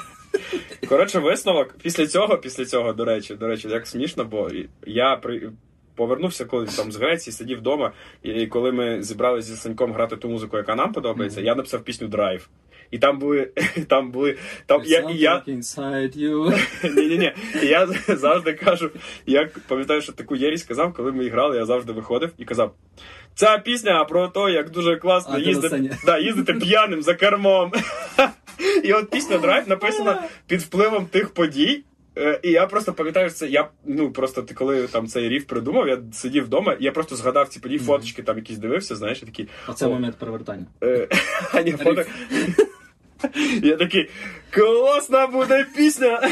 Коротше, 0.89 1.19
висновок 1.19 1.75
після 1.83 2.07
цього, 2.07 2.39
після 2.39 2.65
цього, 2.65 2.93
до 2.93 3.05
речі, 3.05 3.35
до 3.35 3.47
речі, 3.47 3.69
як 3.69 3.87
смішно, 3.87 4.25
бо 4.25 4.51
я 4.87 5.17
при. 5.17 5.51
Повернувся, 5.95 6.45
коли 6.45 6.67
там 6.67 6.93
з 6.93 6.97
Греції, 6.97 7.35
сидів 7.35 7.59
вдома, 7.59 7.93
і 8.23 8.47
коли 8.47 8.73
ми 8.73 9.03
зібралися 9.03 9.49
зі 9.49 9.57
Саньком 9.57 9.93
грати 9.93 10.17
ту 10.17 10.29
музику, 10.29 10.57
яка 10.57 10.75
нам 10.75 10.93
подобається, 10.93 11.41
Мгм. 11.41 11.47
я 11.47 11.55
написав 11.55 11.85
пісню 11.85 12.09
Драйв. 12.09 12.49
І 12.91 12.99
там 12.99 13.19
були. 13.19 13.51
Там 13.89 14.11
були. 14.11 14.37
Там, 14.67 14.83
я, 14.85 15.11
я, 15.11 15.43
inside 15.49 16.19
you. 16.19 16.61
ні, 16.97 17.07
ні, 17.07 17.19
ні. 17.19 17.33
Я 17.63 17.87
завжди 18.09 18.53
кажу, 18.53 18.91
я 19.27 19.49
пам'ятаю, 19.69 20.03
що 20.03 20.13
таку 20.13 20.37
єрість 20.37 20.69
казав, 20.69 20.95
коли 20.95 21.13
ми 21.13 21.29
грали, 21.29 21.57
я 21.57 21.65
завжди 21.65 21.93
виходив 21.93 22.31
і 22.39 22.45
казав: 22.45 22.75
ця 23.35 23.59
пісня 23.59 24.05
про 24.05 24.29
те, 24.29 24.41
як 24.53 24.71
дуже 24.71 24.97
класно 24.97 25.35
А, 25.35 25.39
їздити, 25.39 25.97
да, 26.07 26.19
їздити 26.19 26.55
п'яним 26.55 27.03
за 27.03 27.15
кермом. 27.15 27.73
І 28.85 28.93
от 28.93 29.11
пісня 29.11 29.39
Драйв 29.39 29.69
написана 29.69 30.25
під 30.47 30.61
впливом 30.61 31.07
тих 31.07 31.31
подій. 31.31 31.85
Е, 32.19 32.41
І 32.43 32.51
я 32.51 32.67
просто 32.67 32.93
пам'ятаю, 32.93 33.29
що 33.29 33.39
це 33.39 33.49
я 33.49 33.69
ну 33.85 34.11
просто 34.11 34.43
ти 34.43 34.55
коли 34.55 34.87
там 34.87 35.07
цей 35.07 35.29
ріф 35.29 35.45
придумав, 35.45 35.89
я 35.89 35.99
сидів 36.13 36.45
вдома, 36.45 36.73
і 36.73 36.85
я 36.85 36.93
просто 36.93 37.17
згадав 37.17 37.49
ці 37.49 37.61
події, 37.61 37.79
фоточки 37.79 38.23
там 38.23 38.37
якісь 38.37 38.59
дивився, 38.59 38.97
знаєш, 38.97 39.23
і 39.23 39.27
такі. 39.27 39.49
Оце 39.67 39.87
О. 39.87 39.91
момент 39.91 40.17
перевертання. 40.17 40.67
Е, 40.83 41.09
а 41.53 41.63
ні, 41.63 41.73
фото... 41.73 42.05
Я 43.63 43.77
такий, 43.77 44.11
класна 44.51 45.27
буде 45.27 45.67
пісня. 45.77 46.31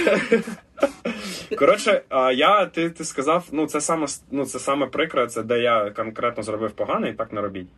Коротше, 1.59 2.03
а 2.09 2.33
я, 2.33 2.67
ти, 2.67 2.91
ти 2.91 3.05
сказав, 3.05 3.45
ну 3.53 3.67
це 3.67 3.81
саме 3.81 4.07
ну, 4.31 4.45
це 4.45 4.59
саме 4.59 4.87
прикре, 4.87 5.27
це 5.27 5.43
де 5.43 5.61
я 5.61 5.91
конкретно 5.91 6.43
зробив 6.43 6.71
погано 6.71 7.09
і 7.09 7.15
так 7.15 7.33
не 7.33 7.41
робіть. 7.41 7.69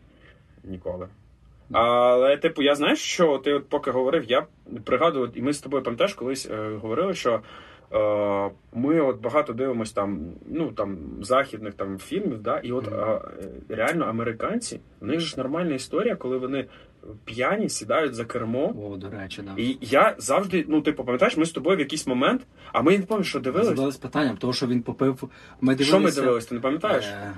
Ніколи. 0.64 1.08
Але, 1.72 2.36
типу, 2.36 2.62
я 2.62 2.74
знаєш, 2.74 2.98
що 2.98 3.38
ти 3.38 3.52
от 3.52 3.68
поки 3.68 3.90
говорив, 3.90 4.24
я 4.28 4.46
пригадую, 4.84 5.30
і 5.34 5.42
ми 5.42 5.52
з 5.52 5.60
тобою 5.60 5.82
пам'ятаєш, 5.82 6.14
колись 6.14 6.48
е, 6.50 6.78
говорили, 6.82 7.14
що 7.14 7.40
е, 7.92 8.50
ми 8.72 9.00
от 9.00 9.20
багато 9.20 9.52
дивимося 9.52 9.94
там, 9.94 10.20
ну 10.46 10.72
там 10.72 10.98
західних 11.20 11.74
там 11.74 11.98
фільмів, 11.98 12.42
да, 12.42 12.58
і 12.58 12.72
от 12.72 12.88
е, 12.88 13.20
реально 13.68 14.04
американці, 14.04 14.80
у 15.00 15.06
них 15.06 15.20
же 15.20 15.26
ж 15.26 15.34
нормальна 15.36 15.74
історія, 15.74 16.16
коли 16.16 16.38
вони 16.38 16.66
п'яні 17.24 17.68
сідають 17.68 18.14
за 18.14 18.24
кермо. 18.24 18.74
О, 18.82 18.96
до 18.96 19.10
речі, 19.10 19.42
да. 19.42 19.62
І 19.62 19.78
я 19.80 20.14
завжди, 20.18 20.64
ну 20.68 20.80
типу, 20.80 21.04
пам'ятаєш, 21.04 21.36
ми 21.36 21.46
з 21.46 21.50
тобою 21.50 21.76
в 21.76 21.80
якийсь 21.80 22.06
момент, 22.06 22.42
а 22.72 22.82
ми 22.82 22.90
не 22.90 22.96
пам'ятаю, 22.98 23.24
що 23.24 23.40
дивились. 23.40 23.68
Задались 23.68 23.96
питанням, 23.96 24.36
того, 24.36 24.52
що 24.52 24.66
він 24.66 24.82
попив. 24.82 25.30
Ми 25.60 25.74
дивилися, 25.74 25.84
Що 25.84 26.00
ми 26.00 26.10
дивились, 26.10 26.46
ти 26.46 26.54
не 26.54 26.60
пам'ятаєш? 26.60 27.04
Е, 27.04 27.32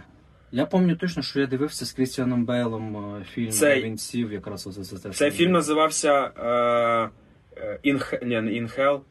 Я 0.55 0.67
пам'ятаю 0.67 0.99
точно, 0.99 1.23
що 1.23 1.41
я 1.41 1.47
дивився 1.47 1.87
з 1.87 1.93
Крістіаном 1.93 2.45
Бейлом 2.45 3.17
е, 3.17 3.25
фільм, 3.25 3.51
де 3.61 3.83
він 3.83 3.99
сів 3.99 4.33
якраз 4.33 4.67
оце 4.67 4.85
це. 4.85 5.11
Цей 5.11 5.31
фільм 5.31 5.53
називався 5.53 6.31
е, 6.39 7.11
е, 7.57 7.79
In, 7.85 8.25
ні, 8.27 8.41
не 8.41 8.53
«Інхел», 8.53 9.03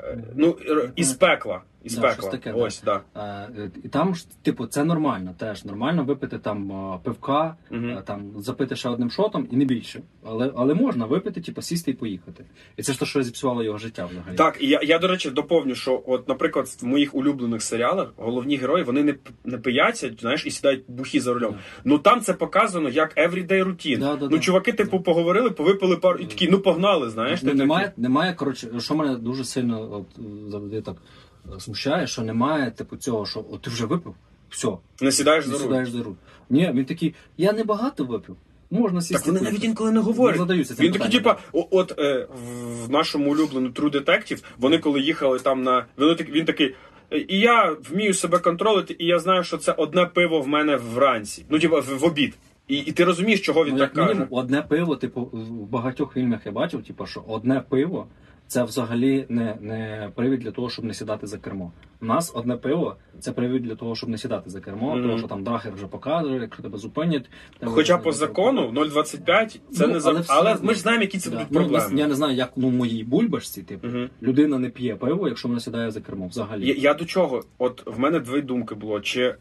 Е, 0.00 0.18
ну, 0.36 0.58
р- 0.68 0.92
із 0.96 1.12
пекла. 1.12 1.62
Із 1.84 1.96
Да, 1.96 2.00
пекла. 2.00 2.30
таке, 2.30 2.52
Ось, 2.52 2.82
да. 2.82 3.00
Е, 3.16 3.70
І 3.84 3.88
там 3.88 4.14
ж, 4.14 4.26
типу, 4.42 4.66
це 4.66 4.84
нормально 4.84 5.34
теж. 5.38 5.64
Нормально 5.64 6.04
випити 6.04 6.38
там 6.38 6.72
е, 6.72 6.98
пивка, 7.02 7.56
е, 7.72 8.02
там 8.06 8.32
запити 8.36 8.76
ще 8.76 8.88
одним 8.88 9.10
шотом 9.10 9.48
і 9.50 9.56
не 9.56 9.64
більше. 9.64 10.02
Але, 10.24 10.52
але 10.56 10.74
можна 10.74 11.06
випити, 11.06 11.40
типу, 11.40 11.62
сісти 11.62 11.90
і 11.90 11.94
поїхати. 11.94 12.44
І 12.76 12.82
це 12.82 12.92
ж 12.92 12.98
те, 12.98 13.06
що 13.06 13.22
зіпсувало 13.22 13.62
його 13.62 13.78
життя 13.78 14.06
взагалі. 14.06 14.36
Так, 14.36 14.56
і 14.60 14.66
я, 14.66 14.80
я, 14.82 14.98
до 14.98 15.08
речі, 15.08 15.30
доповню, 15.30 15.74
що, 15.74 16.02
от, 16.06 16.28
наприклад, 16.28 16.66
в 16.82 16.86
моїх 16.86 17.14
улюблених 17.14 17.62
серіалах 17.62 18.12
головні 18.16 18.56
герої 18.56 18.84
вони 18.84 19.02
не, 19.02 19.14
не 19.44 19.58
пияться, 19.58 20.10
знаєш, 20.20 20.46
і 20.46 20.50
сідають 20.50 20.84
бухі 20.88 21.20
за 21.20 21.34
рулем. 21.34 21.50
Да. 21.50 21.58
Ну 21.84 21.98
там 21.98 22.20
це 22.20 22.32
показано 22.34 22.88
як 22.88 23.16
everyday 23.16 23.64
routine. 23.64 23.98
Да, 23.98 24.16
да, 24.16 24.24
ну, 24.24 24.28
да. 24.28 24.38
чуваки, 24.38 24.72
типу, 24.72 25.00
поговорили, 25.00 25.50
повипили 25.50 25.96
пару 25.96 26.18
і 26.18 26.26
такі, 26.26 26.48
ну 26.50 26.58
погнали, 26.58 27.10
знаєш. 27.10 27.42
Ну, 27.42 27.54
немає, 27.54 27.92
немає, 27.96 28.34
коротше, 28.34 28.68
що 28.78 28.94
мене 28.94 29.16
дуже 29.16 29.44
сильно 29.44 29.92
от, 29.92 30.06
е, 30.18 30.50
завжди 30.50 30.80
так 30.80 30.96
е, 30.96 31.31
смущає, 31.58 32.06
що 32.06 32.22
немає, 32.22 32.70
типу, 32.70 32.96
цього, 32.96 33.26
що 33.26 33.44
от 33.50 33.60
ти 33.62 33.70
вже 33.70 33.86
випив, 33.86 34.14
все, 34.50 34.68
Не 35.00 35.12
сідаєш 35.12 35.46
не 35.46 35.50
за 35.52 35.58
руль. 35.58 35.64
сідаєш 35.64 35.90
за 35.90 36.02
руль. 36.02 36.14
Ні, 36.50 36.70
він 36.74 36.84
такий, 36.84 37.14
я 37.38 37.52
не 37.52 37.64
багато 37.64 38.04
випив. 38.04 38.36
Можна 38.70 39.00
сісти. 39.00 39.14
Так 39.14 39.26
вони 39.26 39.38
поїхати». 39.38 39.54
навіть 39.58 39.64
інколи 39.70 39.90
не 39.92 40.00
говорять. 40.00 40.36
Не 40.36 40.42
задаються 40.42 40.74
цим 40.74 40.86
Він 40.86 40.92
такий, 40.92 41.06
питанням. 41.20 41.36
типа, 41.36 41.58
о- 41.58 41.68
от 41.70 41.98
е, 41.98 42.26
в 42.86 42.90
нашому 42.90 43.30
улюбленому 43.32 43.72
True 43.74 43.90
Detective, 44.04 44.44
вони 44.58 44.78
коли 44.78 45.00
їхали 45.00 45.38
там 45.38 45.62
на. 45.62 45.86
Вони 45.96 46.14
так- 46.14 46.28
він 46.30 46.44
такий. 46.44 46.74
«Е, 47.12 47.18
І 47.28 47.40
я 47.40 47.76
вмію 47.90 48.14
себе 48.14 48.38
контролити, 48.38 48.96
і 48.98 49.06
я 49.06 49.18
знаю, 49.18 49.44
що 49.44 49.56
це 49.58 49.72
одне 49.72 50.06
пиво 50.06 50.40
в 50.40 50.48
мене 50.48 50.76
вранці. 50.76 51.44
Ну, 51.50 51.58
типа, 51.58 51.80
в, 51.80 51.98
в 51.98 52.04
обід. 52.04 52.34
І, 52.68 52.76
і 52.76 52.92
ти 52.92 53.04
розумієш, 53.04 53.40
чого 53.40 53.64
він 53.64 53.72
Ну, 53.72 53.78
так 53.78 53.88
як 53.88 53.94
каже. 53.94 54.08
мінімум, 54.08 54.28
одне 54.30 54.62
пиво, 54.62 54.96
типу, 54.96 55.20
в 55.32 55.50
багатьох 55.66 56.14
фільмах 56.14 56.40
я 56.46 56.52
бачив, 56.52 56.82
типу, 56.84 57.06
що 57.06 57.20
одне 57.28 57.62
пиво 57.68 58.06
це 58.52 58.64
взагалі 58.64 59.26
не, 59.28 59.56
не 59.60 60.10
привід 60.14 60.40
для 60.40 60.50
того, 60.50 60.70
щоб 60.70 60.84
не 60.84 60.94
сідати 60.94 61.26
за 61.26 61.38
кермо. 61.38 61.72
У 62.02 62.04
нас 62.04 62.32
одне 62.34 62.56
пиво 62.56 62.96
це 63.20 63.32
привід 63.32 63.62
для 63.62 63.74
того, 63.74 63.94
щоб 63.96 64.08
не 64.08 64.18
сідати 64.18 64.50
за 64.50 64.60
кермо, 64.60 64.90
Мгм. 64.94 65.02
тому 65.02 65.18
що 65.18 65.28
там 65.28 65.44
драхер 65.44 65.72
вже 65.74 65.86
показує, 65.86 66.40
якщо 66.40 66.62
тебе 66.62 66.78
зупинять. 66.78 67.24
тебе 67.58 67.72
Хоча 67.72 67.98
по 67.98 68.12
закону 68.12 68.70
0,25 68.72 69.60
це 69.70 69.86
Ну, 69.86 69.92
не 69.92 70.00
за... 70.00 70.10
але 70.10 70.22
але, 70.28 70.56
ми 70.62 70.74
ж 70.74 70.80
знаємо, 70.80 71.02
які 71.02 71.18
це 71.18 71.30
Да. 71.30 71.36
будуть 71.50 71.70
Ну, 71.90 71.98
я 71.98 72.06
не 72.06 72.14
знаю, 72.14 72.34
як 72.36 72.52
ну, 72.56 72.68
в 72.68 72.72
моїй 72.72 73.04
бульбашці, 73.04 73.62
типу, 73.62 73.86
Мгм. 73.86 74.10
людина 74.22 74.58
не 74.58 74.68
п'є 74.68 74.96
пиво, 74.96 75.28
якщо 75.28 75.48
вона 75.48 75.60
сідає 75.60 75.90
за 75.90 76.00
кермо. 76.00 76.26
Взагалі. 76.26 76.66
Я, 76.68 76.74
я 76.74 76.94
до 76.94 77.04
чого? 77.04 77.42
От 77.58 77.82
в 77.86 77.98
мене 77.98 78.20
дві 78.20 78.40
думки 78.40 78.74
було. 78.74 79.00
Чи 79.00 79.34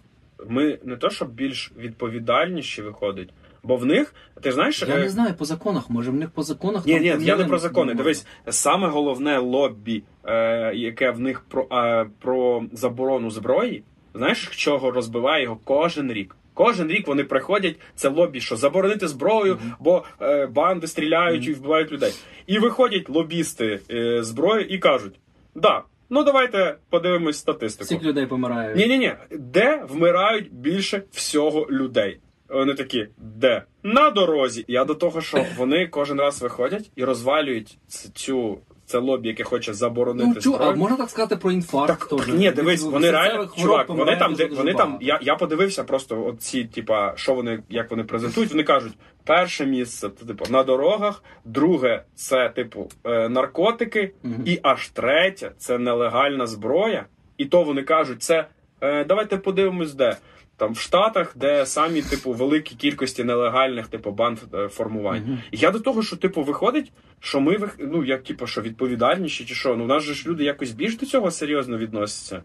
ми 0.49 0.79
не 0.83 0.95
то, 0.95 1.09
щоб 1.09 1.31
більш 1.33 1.71
відповідальніші 1.77 2.81
виходить, 2.81 3.29
бо 3.63 3.75
в 3.75 3.85
них, 3.85 4.15
ти 4.41 4.51
знаєш, 4.51 4.81
Я 4.87 4.95
е, 4.95 4.99
не 4.99 5.09
знаю 5.09 5.33
по 5.33 5.45
законах, 5.45 5.89
може 5.89 6.11
в 6.11 6.13
них 6.13 6.29
по 6.29 6.43
законах. 6.43 6.85
Ні, 6.85 6.93
там 6.93 7.19
ні, 7.19 7.25
я 7.25 7.37
не 7.37 7.45
про 7.45 7.57
закони. 7.59 7.93
Дивись, 7.93 8.25
саме 8.49 8.87
головне 8.87 9.37
лоббі, 9.37 10.03
е, 10.23 10.71
яке 10.75 11.11
в 11.11 11.19
них 11.19 11.45
про, 11.49 11.67
е, 11.71 12.05
про 12.19 12.63
заборону 12.71 13.31
зброї, 13.31 13.83
знаєш, 14.15 14.47
чого 14.47 14.91
розбиває 14.91 15.43
його 15.43 15.57
кожен 15.63 16.11
рік. 16.11 16.35
Кожен 16.53 16.87
рік 16.87 17.07
вони 17.07 17.23
приходять, 17.23 17.75
це 17.95 18.09
лобі, 18.09 18.41
що 18.41 18.55
заборонити 18.55 19.07
зброю, 19.07 19.53
Мгм. 19.61 19.73
бо 19.79 20.03
е, 20.21 20.45
банди 20.45 20.87
стріляють 20.87 21.47
і 21.47 21.53
вбивають 21.53 21.91
людей. 21.91 22.13
І 22.47 22.59
виходять 22.59 23.09
лобісти 23.09 23.79
е, 23.91 24.23
зброї 24.23 24.69
і 24.69 24.77
кажуть: 24.77 25.19
да, 25.55 25.83
ну 26.09 26.23
давайте 26.23 26.75
подивимось 26.89 27.37
статистику. 27.37 27.85
Скільки 27.85 28.05
людей 28.05 28.25
помирає? 28.25 28.75
Ні, 28.75 28.87
ні, 28.87 28.97
ні. 28.97 29.13
Де 29.31 29.85
вмирають 29.89 30.53
більше 30.53 31.03
всього 31.11 31.67
людей? 31.71 32.19
Вони 32.53 32.73
такі, 32.73 33.07
де? 33.17 33.63
На 33.83 34.09
дорозі. 34.09 34.65
Я 34.67 34.85
до 34.85 34.95
того, 34.95 35.21
що 35.21 35.45
вони 35.57 35.87
кожен 35.87 36.19
раз 36.19 36.41
виходять 36.41 36.91
і 36.95 37.03
розвалюють 37.03 37.77
цю. 38.13 38.57
це 38.85 38.97
лобі, 38.97 39.27
яке 39.27 39.43
хоче 39.43 39.73
заборонити 39.73 40.31
Ну, 40.35 40.41
чу, 40.41 40.57
а 40.59 40.75
можна 40.75 40.97
так 40.97 41.09
сказати 41.09 41.35
про 41.35 41.51
інфаркт 41.51 42.09
Так, 42.09 42.19
теж? 42.19 42.27
ні, 42.35 42.51
дивись, 42.51 42.83
вони 42.83 43.11
реально, 43.11 43.49
чувак, 43.57 43.89
вони 43.89 44.15
там, 44.15 44.33
де, 44.33 44.45
вони 44.45 44.73
багато. 44.73 44.77
там, 44.91 44.97
я, 45.01 45.19
я 45.21 45.35
подивився 45.35 45.83
просто 45.83 46.25
от 46.25 46.41
ці, 46.41 46.63
типа, 46.65 47.13
що 47.15 47.33
вони, 47.33 47.63
як 47.69 47.91
вони 47.91 48.03
презентують, 48.03 48.51
вони 48.51 48.63
кажуть, 48.63 48.93
перше 49.23 49.65
місце, 49.65 50.09
це, 50.19 50.25
типу, 50.25 50.45
на 50.49 50.63
дорогах, 50.63 51.23
друге, 51.45 52.03
це, 52.15 52.49
типу, 52.49 52.89
е, 53.05 53.29
наркотики, 53.29 54.13
Мгм. 54.23 54.43
і 54.45 54.59
аж 54.63 54.89
третє, 54.89 55.51
це 55.57 55.77
нелегальна 55.77 56.47
зброя. 56.47 57.05
І 57.37 57.45
то 57.45 57.63
вони 57.63 57.83
кажуть, 57.83 58.23
це, 58.23 58.45
е, 58.81 59.03
давайте 59.05 59.37
подивимось, 59.37 59.93
де. 59.93 60.17
Там 60.61 60.73
в 60.73 60.77
Штатах, 60.77 61.37
де 61.37 61.65
самі, 61.65 62.01
типу, 62.01 62.33
великі 62.33 62.75
кількості 62.75 63.23
нелегальних, 63.23 63.87
типу, 63.87 64.11
банд 64.11 64.37
е, 64.53 64.67
формувань. 64.67 65.23
Мгм. 65.23 65.39
І 65.51 65.57
я 65.57 65.71
до 65.71 65.79
того, 65.79 66.03
що 66.03 66.17
типу 66.17 66.43
виходить, 66.43 66.91
що 67.19 67.41
ми 67.41 67.69
ну 67.79 68.03
як 68.03 68.23
типу, 68.23 68.47
що 68.47 68.61
відповідальніші, 68.61 69.45
чи 69.45 69.55
що? 69.55 69.75
Ну, 69.75 69.83
у 69.83 69.87
нас 69.87 70.03
же 70.03 70.13
ж 70.13 70.29
люди 70.29 70.43
якось 70.43 70.71
більш 70.71 70.97
до 70.97 71.05
цього 71.05 71.31
серйозно 71.31 71.77
відносяться. 71.77 72.43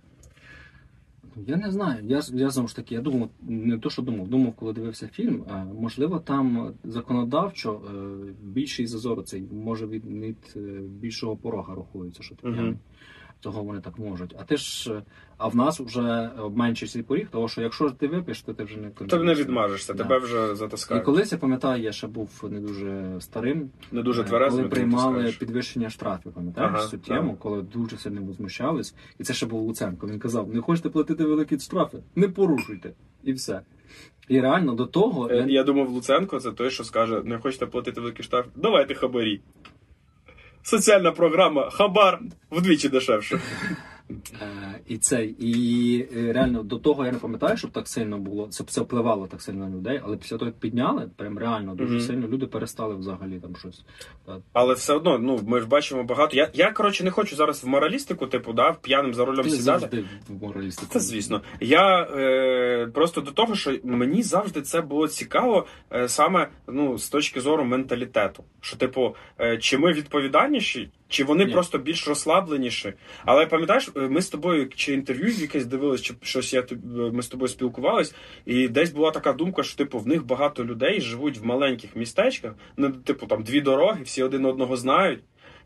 Я 1.46 1.56
не 1.56 1.70
знаю. 1.70 2.04
Я, 2.04 2.22
я 2.32 2.50
знову 2.50 2.68
ж 2.68 2.76
таки, 2.76 2.94
я 2.94 3.00
думав, 3.00 3.28
не 3.48 3.78
то, 3.78 3.90
що 3.90 4.02
думав, 4.02 4.28
думав, 4.28 4.52
коли 4.52 4.72
дивився 4.72 5.08
фільм. 5.08 5.44
А, 5.50 5.64
можливо, 5.64 6.18
там 6.18 6.74
законодавчо 6.84 7.72
е, 7.72 7.98
більший 8.42 8.86
зазор 8.86 9.22
цей 9.22 9.42
може 9.52 9.86
від, 9.86 10.06
від 10.06 10.36
е, 10.56 10.60
більшого 11.00 11.36
порога 11.36 11.74
рахується, 11.74 12.22
що 12.22 12.34
ти 12.34 12.42
п'яний. 12.42 12.74
Того 13.40 13.62
вони 13.62 13.80
так 13.80 13.98
можуть. 13.98 14.34
А 14.38 14.42
ти 14.44 14.56
ж, 14.56 15.02
а 15.38 15.48
в 15.48 15.56
нас 15.56 15.80
вже 15.80 16.30
менший 16.54 16.88
цей 16.88 17.02
поріг, 17.02 17.28
того 17.30 17.48
що 17.48 17.62
якщо 17.62 17.90
ти 17.90 18.08
вип'єш, 18.08 18.42
то 18.42 18.54
ти 18.54 18.64
вже 18.64 18.76
не 18.76 18.90
Ти 18.90 19.18
не 19.18 19.34
відмажешся, 19.34 19.94
Да. 19.94 20.02
тебе 20.02 20.18
вже 20.18 20.54
І 20.96 21.00
колись 21.00 21.32
я 21.32 21.38
пам'ятаю, 21.38 21.82
я 21.82 21.92
ще 21.92 22.06
був 22.06 22.44
не 22.50 22.60
дуже 22.60 23.16
старим, 23.20 23.70
Не 23.92 24.02
дуже 24.02 24.22
Е, 24.22 24.24
тверезо, 24.24 24.56
Коли 24.56 24.68
приймали 24.68 25.34
підвищення 25.38 25.90
штрафів, 25.90 26.32
пам'ятаєш 26.32 26.70
Ага, 26.74 26.86
цю 26.88 26.98
тему, 26.98 27.36
коли 27.38 27.62
дуже 27.62 27.96
сильно 27.96 28.22
возмущались, 28.22 28.94
і 29.18 29.24
це 29.24 29.34
ще 29.34 29.46
був 29.46 29.60
Луценко. 29.62 30.06
Він 30.06 30.18
казав: 30.18 30.54
не 30.54 30.60
хочете 30.60 30.88
платити 30.88 31.24
великі 31.24 31.58
штрафи, 31.58 31.98
не 32.16 32.28
порушуйте. 32.28 32.92
І 33.24 33.32
все. 33.32 33.60
І 34.28 34.40
реально 34.40 34.74
до 34.74 34.86
того 34.86 35.28
Е, 35.30 35.36
я, 35.36 35.46
Я 35.46 35.62
думав, 35.64 35.90
Луценко 35.90 36.40
це 36.40 36.52
той, 36.52 36.70
що 36.70 36.84
скаже: 36.84 37.22
не 37.24 37.38
хочете 37.38 37.66
платити 37.66 38.00
великий 38.00 38.24
штраф, 38.24 38.46
давайте 38.56 38.94
хабарі. 38.94 39.40
Соціальна 40.66 41.12
програма 41.12 41.70
Хабар 41.70 42.18
вдвічі 42.50 42.88
дешевше. 42.88 43.40
Е, 44.10 44.80
і 44.86 44.98
цей, 44.98 45.28
і 45.38 46.00
е, 46.16 46.32
реально 46.32 46.62
до 46.62 46.78
того 46.78 47.06
я 47.06 47.12
не 47.12 47.18
пам'ятаю, 47.18 47.56
щоб 47.56 47.70
так 47.70 47.88
сильно 47.88 48.18
було. 48.18 48.46
Це 48.48 48.64
це 48.64 48.80
впливало 48.80 49.26
так 49.26 49.42
сильно 49.42 49.68
на 49.68 49.76
людей, 49.76 50.00
але 50.04 50.16
після 50.16 50.38
того, 50.38 50.46
як 50.48 50.58
підняли, 50.60 51.10
прям 51.16 51.38
реально 51.38 51.74
дуже 51.74 51.92
Мгм. 51.92 52.00
сильно 52.00 52.28
люди 52.28 52.46
перестали 52.46 52.94
взагалі 52.94 53.40
там 53.40 53.56
щось. 53.56 53.84
Але 54.52 54.74
все 54.74 54.94
одно, 54.94 55.18
ну 55.18 55.40
ми 55.46 55.60
ж 55.60 55.66
бачимо 55.66 56.04
багато. 56.04 56.36
Я, 56.36 56.50
я 56.54 56.72
коротше 56.72 57.04
не 57.04 57.10
хочу 57.10 57.36
зараз 57.36 57.64
в 57.64 57.66
моралістику, 57.66 58.26
типу, 58.26 58.52
да, 58.52 58.72
п'яним 58.72 59.14
за 59.14 59.24
рулем 59.24 59.44
Ти 59.44 59.50
сідати. 59.50 59.80
завжди 59.80 60.04
в 60.28 60.42
моралістику. 60.44 60.92
Це 60.92 61.00
звісно. 61.00 61.42
Я 61.60 62.02
е, 62.02 62.86
просто 62.94 63.20
до 63.20 63.30
того, 63.30 63.54
що 63.54 63.78
мені 63.84 64.22
завжди 64.22 64.62
це 64.62 64.80
було 64.80 65.08
цікаво 65.08 65.66
е, 65.92 66.08
саме 66.08 66.48
ну, 66.68 66.98
з 66.98 67.08
точки 67.08 67.40
зору 67.40 67.64
менталітету. 67.64 68.44
Що, 68.60 68.76
типу, 68.76 69.14
е, 69.40 69.58
чи 69.58 69.78
ми 69.78 69.92
відповідальніші, 69.92 70.90
чи 71.08 71.24
вони 71.24 71.44
Ні. 71.44 71.52
просто 71.52 71.78
більш 71.78 72.08
розслабленіші. 72.08 72.92
Але 73.24 73.46
пам'ятаєш, 73.46 73.90
е, 73.96 74.00
ми 74.00 74.22
з 74.22 74.28
тобою 74.28 74.68
чи 74.68 74.92
інтерв'ю 74.92 75.28
якесь 75.28 75.66
дивились, 75.66 76.00
чи 76.02 76.14
щось 76.22 76.52
я 76.52 76.66
ми 77.12 77.22
з 77.22 77.28
тобою 77.28 77.48
спілкувались, 77.48 78.14
і 78.46 78.68
десь 78.68 78.90
була 78.90 79.10
така 79.10 79.32
думка, 79.32 79.62
що 79.62 79.76
типу 79.76 79.98
в 79.98 80.06
них 80.06 80.26
багато 80.26 80.64
людей 80.64 81.00
живуть 81.00 81.38
в 81.38 81.46
маленьких 81.46 81.96
містечках, 81.96 82.54
ну, 82.76 82.90
типу, 82.90 83.26
там 83.26 83.42
дві 83.42 83.60
дороги, 83.60 84.02
всі 84.02 84.22
один 84.22 84.44
одного 84.44 84.76
знають. 84.76 85.20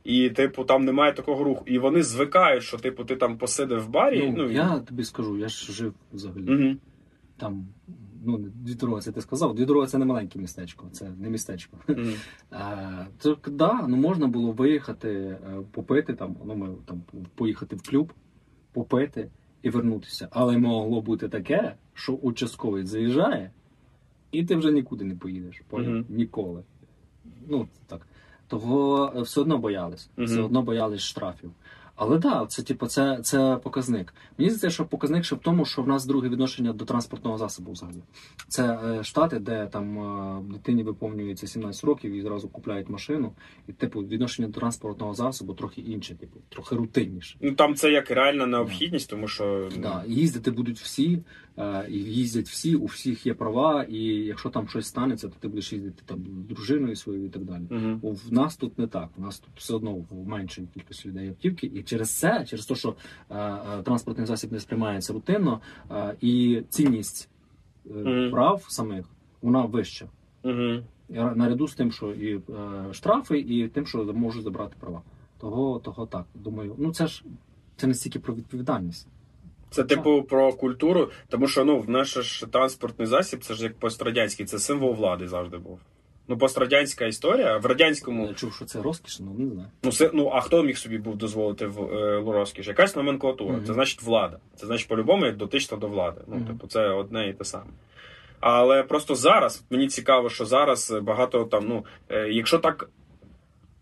І, 0.05 0.31
типу, 0.31 0.65
там 0.65 0.85
немає 0.85 1.13
такого 1.13 1.45
руху. 1.45 1.65
І 1.67 1.79
вони 1.79 2.03
звикають, 2.03 2.63
що, 2.63 2.77
типу, 2.79 3.05
ти 3.05 3.17
там 3.17 3.39
посидив 3.39 3.85
в 3.85 3.89
барі. 3.89 4.33
Ну, 4.37 4.51
і- 4.51 4.55
я 4.55 4.79
тобі 4.79 5.05
скажу, 5.05 5.39
я 5.39 5.49
ж 5.49 5.73
жив 5.73 5.95
взагалі. 6.13 6.43
Мгм. 6.43 6.79
там, 7.39 7.69
ну, 8.25 8.39
дві 8.39 8.75
дороги, 8.75 9.01
це 9.01 9.13
ти 9.13 9.21
сказав, 9.21 9.55
дві 9.55 9.65
дороги 9.65 9.87
це 9.87 9.99
не 9.99 10.05
маленьке 10.05 10.39
містечко, 10.39 10.87
це 10.93 11.11
не 11.19 11.31
містечко. 11.31 11.77
Мгм. 11.89 12.13
А, 12.51 13.05
то, 13.23 13.39
да, 13.47 13.87
ну 13.89 13.97
можна 13.97 14.27
було 14.27 14.53
виїхати, 14.53 15.09
е, 15.09 15.39
попити 15.71 16.15
там, 16.15 16.37
ну 16.45 16.55
ми 16.55 16.69
там 16.87 17.03
поїхати 17.35 17.77
в 17.77 17.83
клуб, 17.83 18.13
попити 18.73 19.31
і 19.63 19.71
вернутися. 19.71 20.29
Але 20.31 20.59
могло 20.59 21.01
бути 21.03 21.29
таке, 21.29 21.75
що 21.95 22.13
участковий 22.13 22.87
заїжджає, 22.87 23.51
і 24.33 24.45
ти 24.45 24.57
вже 24.57 24.73
нікуди 24.73 25.05
не 25.05 25.15
поїдеш. 25.15 25.63
Мгм. 25.73 26.05
Ніколи. 26.09 26.63
Ну, 27.49 27.69
так. 27.87 28.07
Того 28.47 29.13
е, 29.17 29.21
все 29.21 29.41
одно 29.41 29.59
боялись. 29.59 30.11
Мгм. 30.17 30.27
Все 30.27 30.41
одно 30.41 30.63
боялись 30.63 31.01
штрафів. 31.01 31.53
Але 32.03 32.19
так, 32.19 32.41
да, 32.41 32.47
це 32.47 32.63
типу, 32.63 32.87
це, 32.87 33.19
це 33.23 33.59
показник. 33.63 34.15
Мені 34.39 34.51
здається, 34.51 34.71
що 34.71 34.85
показник 34.85 35.25
ще 35.25 35.35
в 35.35 35.39
тому, 35.39 35.65
що 35.65 35.83
в 35.83 35.89
нас 35.89 36.07
друге 36.07 36.29
відношення 36.29 36.73
до 36.73 36.85
транспортного 36.85 37.39
засобу 37.39 37.73
взагалі. 37.73 38.03
Це 38.49 38.79
е, 38.85 39.05
штати, 39.05 39.39
де 39.39 39.67
там 39.67 39.99
е, 39.99 40.43
дитині 40.53 40.83
виповнюється 40.83 41.47
17 41.47 41.85
років 41.85 42.13
і 42.13 42.23
зразу 42.23 42.49
купляють 42.49 42.89
машину. 42.89 43.33
І 43.69 43.73
типу 43.73 44.01
відношення 44.01 44.49
до 44.49 44.61
транспортного 44.61 45.15
засобу 45.15 45.55
трохи 45.55 45.81
інше, 45.81 46.15
типу, 46.15 46.41
трохи 46.49 46.77
рутинніше. 46.77 47.37
Ну 47.41 47.53
там 47.53 47.75
це 47.75 47.91
як 47.91 48.11
реальна 48.11 48.47
необхідність, 48.47 49.11
тому 49.11 49.29
що 49.29 49.69
ну, 49.77 49.83
Да, 49.83 50.05
їздити 50.07 50.51
будуть 50.51 50.79
всі, 50.79 51.23
їздять 51.91 52.49
всі, 52.49 52.77
у 52.77 52.85
всіх 52.85 53.27
є 53.27 53.35
права, 53.35 53.83
і 53.85 53.99
якщо 54.05 54.51
там 54.51 54.69
щось 54.69 54.87
станеться, 54.87 55.29
то 55.29 55.35
ти 55.41 55.49
будеш 55.49 55.73
їздити 55.73 56.03
там 56.07 56.19
з 56.19 56.49
дружиною 56.55 56.97
своєю 56.97 57.27
і 57.27 57.29
так 57.29 57.45
далі. 57.45 57.63
Мгм. 57.71 57.99
У 58.03 58.13
В 58.13 58.33
нас 58.33 58.57
тут 58.57 58.79
не 58.79 58.87
так. 58.87 59.09
У 59.19 59.21
нас 59.23 59.39
тут 59.39 59.51
все 59.57 59.75
одно 59.75 59.95
в 60.11 60.27
меншій 60.29 60.69
кількості 60.75 61.09
людей 61.09 61.29
автівки, 61.29 61.67
і 61.75 61.83
через 61.83 62.11
це, 62.11 62.45
через 62.49 62.67
те, 62.67 62.75
що 62.75 62.95
е, 63.31 63.37
е, 63.39 63.83
транспортний 63.83 64.27
засіб 64.27 64.53
не 64.53 64.61
сприймається 64.61 65.13
рутинно, 65.13 65.61
е, 65.91 66.15
і 66.21 66.63
цінність 66.69 67.29
е, 67.87 67.93
Мгм. 67.95 68.31
прав 68.31 68.65
самих 68.69 69.07
вона 69.43 69.63
вища. 69.65 70.09
Ра- 70.45 71.35
наряду 71.37 71.69
з 71.69 71.75
тим, 71.75 71.93
що 71.93 72.13
і 72.13 72.35
е, 72.37 72.43
штрафи, 72.93 73.39
і 73.39 73.69
тим, 73.69 73.87
що 73.87 74.05
можуть 74.05 74.43
забрати 74.45 74.77
права. 74.81 75.03
Того, 75.39 75.79
того 75.79 76.07
так. 76.07 76.27
Думаю, 76.35 76.75
ну 76.79 76.93
це 76.93 77.07
ж 77.07 77.25
це 77.77 77.87
не 77.87 77.95
стільки 77.95 78.19
про 78.19 78.35
відповідальність. 78.35 79.09
Це 79.71 79.85
типу 79.85 80.23
про 80.23 80.53
культуру, 80.53 81.11
тому 81.29 81.49
що 81.49 81.65
ну 81.65 81.79
в 81.79 81.91
наш 81.91 82.15
ж 82.15 82.47
транспортний 82.47 83.09
засіб, 83.09 83.45
це 83.45 83.55
ж 83.55 83.63
як 83.63 83.79
пострадянський, 83.79 84.47
це 84.47 84.59
символ 84.59 84.95
влади 84.95 85.29
завжди 85.29 85.59
був. 85.59 85.79
Ну, 86.29 86.39
пострадянська 86.39 87.07
історія 87.07 87.57
в 87.57 87.67
радянському. 87.67 88.27
Я 88.27 88.35
чув, 88.35 88.55
що 88.55 88.65
це 88.65 88.83
розкіш, 88.83 89.21
ну 89.21 89.35
не 89.39 89.51
знаю. 89.51 89.69
Ну, 89.83 89.93
це, 89.93 90.11
ну 90.15 90.31
а 90.35 90.41
хто 90.41 90.63
міг 90.63 90.79
собі 90.79 90.99
був 90.99 91.17
дозволити 91.17 91.67
в 91.67 91.95
е, 91.95 92.23
розкіш? 92.27 92.69
Якась 92.69 92.97
номенклатура. 92.97 93.53
Мгм. 93.53 93.65
Це 93.67 93.75
значить 93.75 94.03
влада. 94.03 94.39
Це 94.57 94.67
значить 94.67 94.89
по-любому 94.89 95.27
як 95.27 95.37
дотична 95.37 95.79
до 95.79 95.89
влади. 95.89 96.21
Ну, 96.27 96.37
Мгм. 96.37 96.45
типу, 96.47 96.67
це 96.67 96.89
одне 96.89 97.29
і 97.29 97.33
те 97.33 97.45
саме. 97.45 97.71
Але 98.41 98.83
просто 98.83 99.15
зараз 99.15 99.65
мені 99.71 99.89
цікаво, 99.89 100.31
що 100.31 100.45
зараз 100.45 100.95
багато 101.03 101.45
там, 101.45 101.65
ну, 101.69 101.85
е, 102.09 102.29
якщо 102.29 102.59
так 102.59 102.89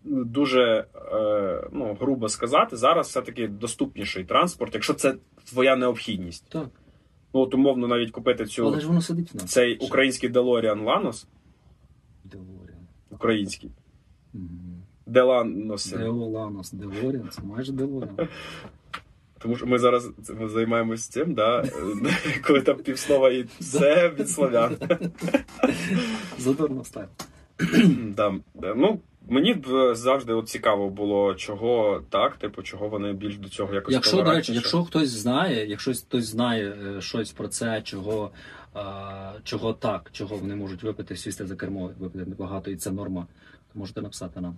дуже 0.03 0.85
е, 1.13 1.67
ну, 1.71 1.97
грубо 1.99 2.29
сказати, 2.29 2.77
зараз 2.77 3.07
все-таки 3.07 3.47
доступніший 3.47 4.23
транспорт, 4.23 4.73
якщо 4.73 4.93
це 4.93 5.15
твоя 5.49 5.75
необхідність. 5.75 6.45
Так. 6.49 6.67
Ну, 7.33 7.39
от 7.39 7.53
умовно 7.53 7.87
навіть 7.87 8.11
купити 8.11 8.45
цю, 8.45 8.65
Але 8.67 8.79
ж 8.79 8.87
воно 8.87 9.01
сидить 9.01 9.33
в 9.33 9.35
нас. 9.35 9.51
цей 9.51 9.77
український 9.77 10.29
DeLorean 10.31 10.83
Lanos, 10.83 11.25
DeLorean. 12.23 12.87
український, 13.09 13.71
Мгм. 14.33 14.83
DeLanos. 15.05 15.91
DeoLanos, 15.91 16.71
DeLorean, 16.71 17.29
це 17.31 17.41
майже 17.43 17.71
DeLorean. 17.71 18.17
Тому 19.39 19.55
що 19.55 19.65
ми 19.67 19.79
зараз 19.79 20.09
ми 20.39 20.49
займаємося 20.49 21.11
цим, 21.11 21.33
да? 21.33 21.65
коли 22.47 22.61
там 22.61 22.77
півслова 22.77 23.29
і 23.31 23.45
все 23.59 24.09
від 24.09 24.29
славян. 24.29 24.77
Задорно 26.37 26.83
став. 26.83 27.05
да. 28.15 28.33
Ну, 28.75 28.99
мені 29.29 29.53
б 29.53 29.95
завжди 29.95 30.33
от 30.33 30.49
цікаво 30.49 30.89
було, 30.89 31.35
чого 31.35 32.03
так, 32.09 32.37
типу, 32.37 32.61
чого 32.63 32.87
вони 32.89 33.13
більш 33.13 33.37
до 33.37 33.49
цього 33.49 33.73
якось 33.73 33.93
Якщо, 33.93 34.17
до 34.17 34.31
речі, 34.31 34.53
якщо 34.53 34.83
хтось 34.83 35.09
знає, 35.09 35.67
якщо 35.67 35.93
хтось 35.93 36.25
знає 36.25 36.77
е, 36.97 37.01
щось 37.01 37.31
про 37.31 37.47
це, 37.47 37.81
чого, 37.81 38.31
е, 38.75 38.79
чого 39.43 39.73
так, 39.73 40.09
чого 40.11 40.37
вони 40.37 40.55
можуть 40.55 40.83
випити, 40.83 41.15
сісти 41.15 41.47
за 41.47 41.55
кермо, 41.55 41.91
випити 41.99 42.25
небагато, 42.25 42.71
і 42.71 42.75
це 42.75 42.91
норма, 42.91 43.27
то 43.73 43.79
можете 43.79 44.01
написати 44.01 44.41
нам. 44.41 44.57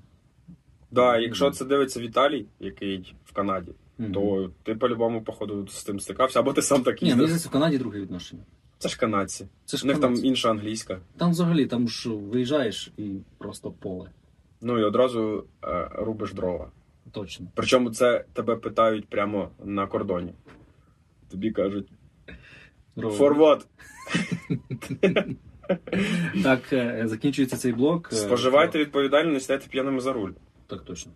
Да, 0.91 1.17
якщо 1.17 1.51
це 1.51 1.65
дивиться 1.65 1.99
Віталій, 1.99 2.45
який 2.59 3.15
в 3.25 3.33
Канаді, 3.33 3.71
Мгм. 3.97 4.13
то 4.13 4.49
ти 4.63 4.75
по-любому, 4.75 5.21
походу, 5.21 5.67
з 5.67 5.83
тим 5.83 5.99
стикався, 5.99 6.39
або 6.39 6.53
ти 6.53 6.61
сам 6.61 6.83
так 6.83 7.01
Ні, 7.01 7.11
здається, 7.11 7.49
в 7.49 7.51
Канаді 7.51 7.77
друге 7.77 7.99
відношення. 7.99 8.41
Це 8.81 8.89
ж 8.89 8.97
канадці. 8.97 9.47
Це 9.65 9.77
ж 9.77 9.83
У 9.83 9.87
них 9.87 9.95
там 9.95 10.01
канадці. 10.03 10.27
інша 10.27 10.49
англійська. 10.49 10.99
Там 11.17 11.31
взагалі, 11.31 11.65
там 11.65 11.87
ж 11.89 12.09
виїжджаєш 12.09 12.91
і 12.97 13.11
просто 13.37 13.71
поле. 13.71 14.09
Ну 14.61 14.79
і 14.79 14.83
одразу 14.83 15.43
е, 15.63 15.89
рубиш 15.93 16.33
дрова. 16.33 16.71
Точно. 17.11 17.47
Причому 17.55 17.89
це 17.89 18.25
тебе 18.33 18.55
питають 18.55 19.07
прямо 19.07 19.49
на 19.63 19.87
кордоні. 19.87 20.33
Тобі 21.31 21.51
кажуть 21.51 21.87
for 22.97 23.37
what? 23.37 23.65
Так, 26.43 26.73
е, 26.73 27.03
закінчується 27.07 27.57
цей 27.57 27.71
блок. 27.73 28.09
Е, 28.11 28.15
Споживайте 28.15 28.79
відповідально, 28.79 29.31
не 29.31 29.39
сідайте 29.39 29.67
п'яними 29.69 29.99
за 29.99 30.13
руль. 30.13 30.31
Так 30.67 30.81
точно. 30.81 31.11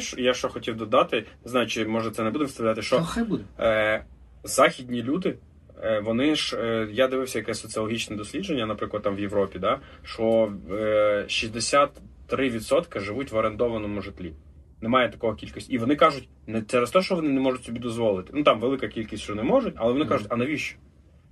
Знаєш, 0.00 0.14
я 0.18 0.34
що 0.34 0.48
хотів 0.48 0.76
додати, 0.76 1.24
не 1.44 1.50
знаю, 1.50 1.66
чи 1.66 1.86
може 1.86 2.10
це 2.10 2.22
не 2.24 2.30
буде 2.30 2.44
вставляти, 2.44 2.82
що 2.82 3.02
хай 3.02 3.24
буде. 3.24 3.44
е, 3.60 4.04
західні 4.44 5.02
люди, 5.02 5.36
е, 5.82 6.00
вони 6.00 6.34
ж, 6.34 6.56
е, 6.56 6.88
я 6.92 7.08
дивився 7.08 7.38
якесь 7.38 7.60
соціологічне 7.60 8.16
дослідження, 8.16 8.66
наприклад, 8.66 9.02
там 9.02 9.16
в 9.16 9.20
Європі, 9.20 9.58
да, 9.58 9.80
що 10.02 10.52
е, 10.70 11.24
63% 11.28 13.00
живуть 13.00 13.32
в 13.32 13.36
орендованому 13.36 14.00
житлі. 14.02 14.32
Немає 14.80 15.08
такого 15.08 15.34
кількості. 15.34 15.72
І 15.72 15.78
вони 15.78 15.96
кажуть, 15.96 16.28
не 16.46 16.62
через 16.62 16.90
те, 16.90 17.02
що 17.02 17.14
вони 17.14 17.28
не 17.28 17.40
можуть 17.40 17.64
собі 17.64 17.78
дозволити. 17.78 18.30
Ну 18.34 18.42
там 18.42 18.60
велика 18.60 18.88
кількість, 18.88 19.22
що 19.22 19.34
не 19.34 19.42
можуть, 19.42 19.74
але 19.76 19.92
вони 19.92 20.04
кажуть, 20.04 20.26
а 20.30 20.36
навіщо? 20.36 20.76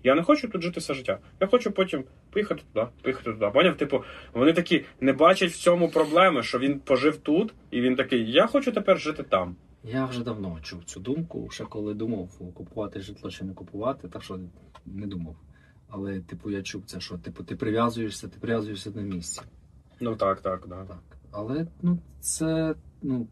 Я 0.04 0.14
не 0.14 0.22
хочу 0.22 0.48
тут 0.48 0.62
жити 0.62 0.80
все 0.80 0.94
життя. 0.94 1.18
Я 1.40 1.46
хочу 1.46 1.70
потім 1.70 2.04
поїхати 2.30 2.62
туди, 2.72 2.86
поїхати 3.02 3.32
туди. 3.32 3.50
Поняв? 3.50 3.76
Типу, 3.76 4.04
вони 4.32 4.52
такі 4.52 4.84
не 5.00 5.12
бачать 5.12 5.52
в 5.52 5.58
цьому 5.58 5.88
проблеми, 5.88 6.42
що 6.42 6.58
він 6.58 6.80
пожив 6.80 7.16
тут, 7.16 7.54
і 7.70 7.80
він 7.80 7.96
такий, 7.96 8.32
я 8.32 8.46
хочу 8.46 8.72
тепер 8.72 9.00
жити 9.00 9.22
там. 9.22 9.56
Я 9.84 10.04
вже 10.06 10.24
давно 10.24 10.58
чув 10.62 10.84
цю 10.84 11.00
думку, 11.00 11.48
ще 11.50 11.64
коли 11.64 11.94
думав 11.94 12.38
купувати 12.54 13.00
житло 13.00 13.30
чи 13.30 13.44
не 13.44 13.54
купувати, 13.54 14.08
так 14.08 14.22
що 14.22 14.38
не 14.86 15.06
думав. 15.06 15.36
Але, 15.88 16.20
типу, 16.20 16.50
я 16.50 16.62
чув 16.62 16.84
це, 16.86 17.00
що 17.00 17.18
типу, 17.18 17.44
ти 17.44 17.56
прив'язуєшся, 17.56 18.28
ти 18.28 18.38
прив'язуєшся 18.40 18.90
на 18.90 19.02
місці. 19.02 19.42
Ну 20.00 20.16
так, 20.16 20.40
так, 20.40 20.64
да. 20.68 20.84
Так. 20.84 21.02
Але 21.30 21.66
ну, 21.82 21.98
це, 22.20 22.74
ну, 23.02 23.26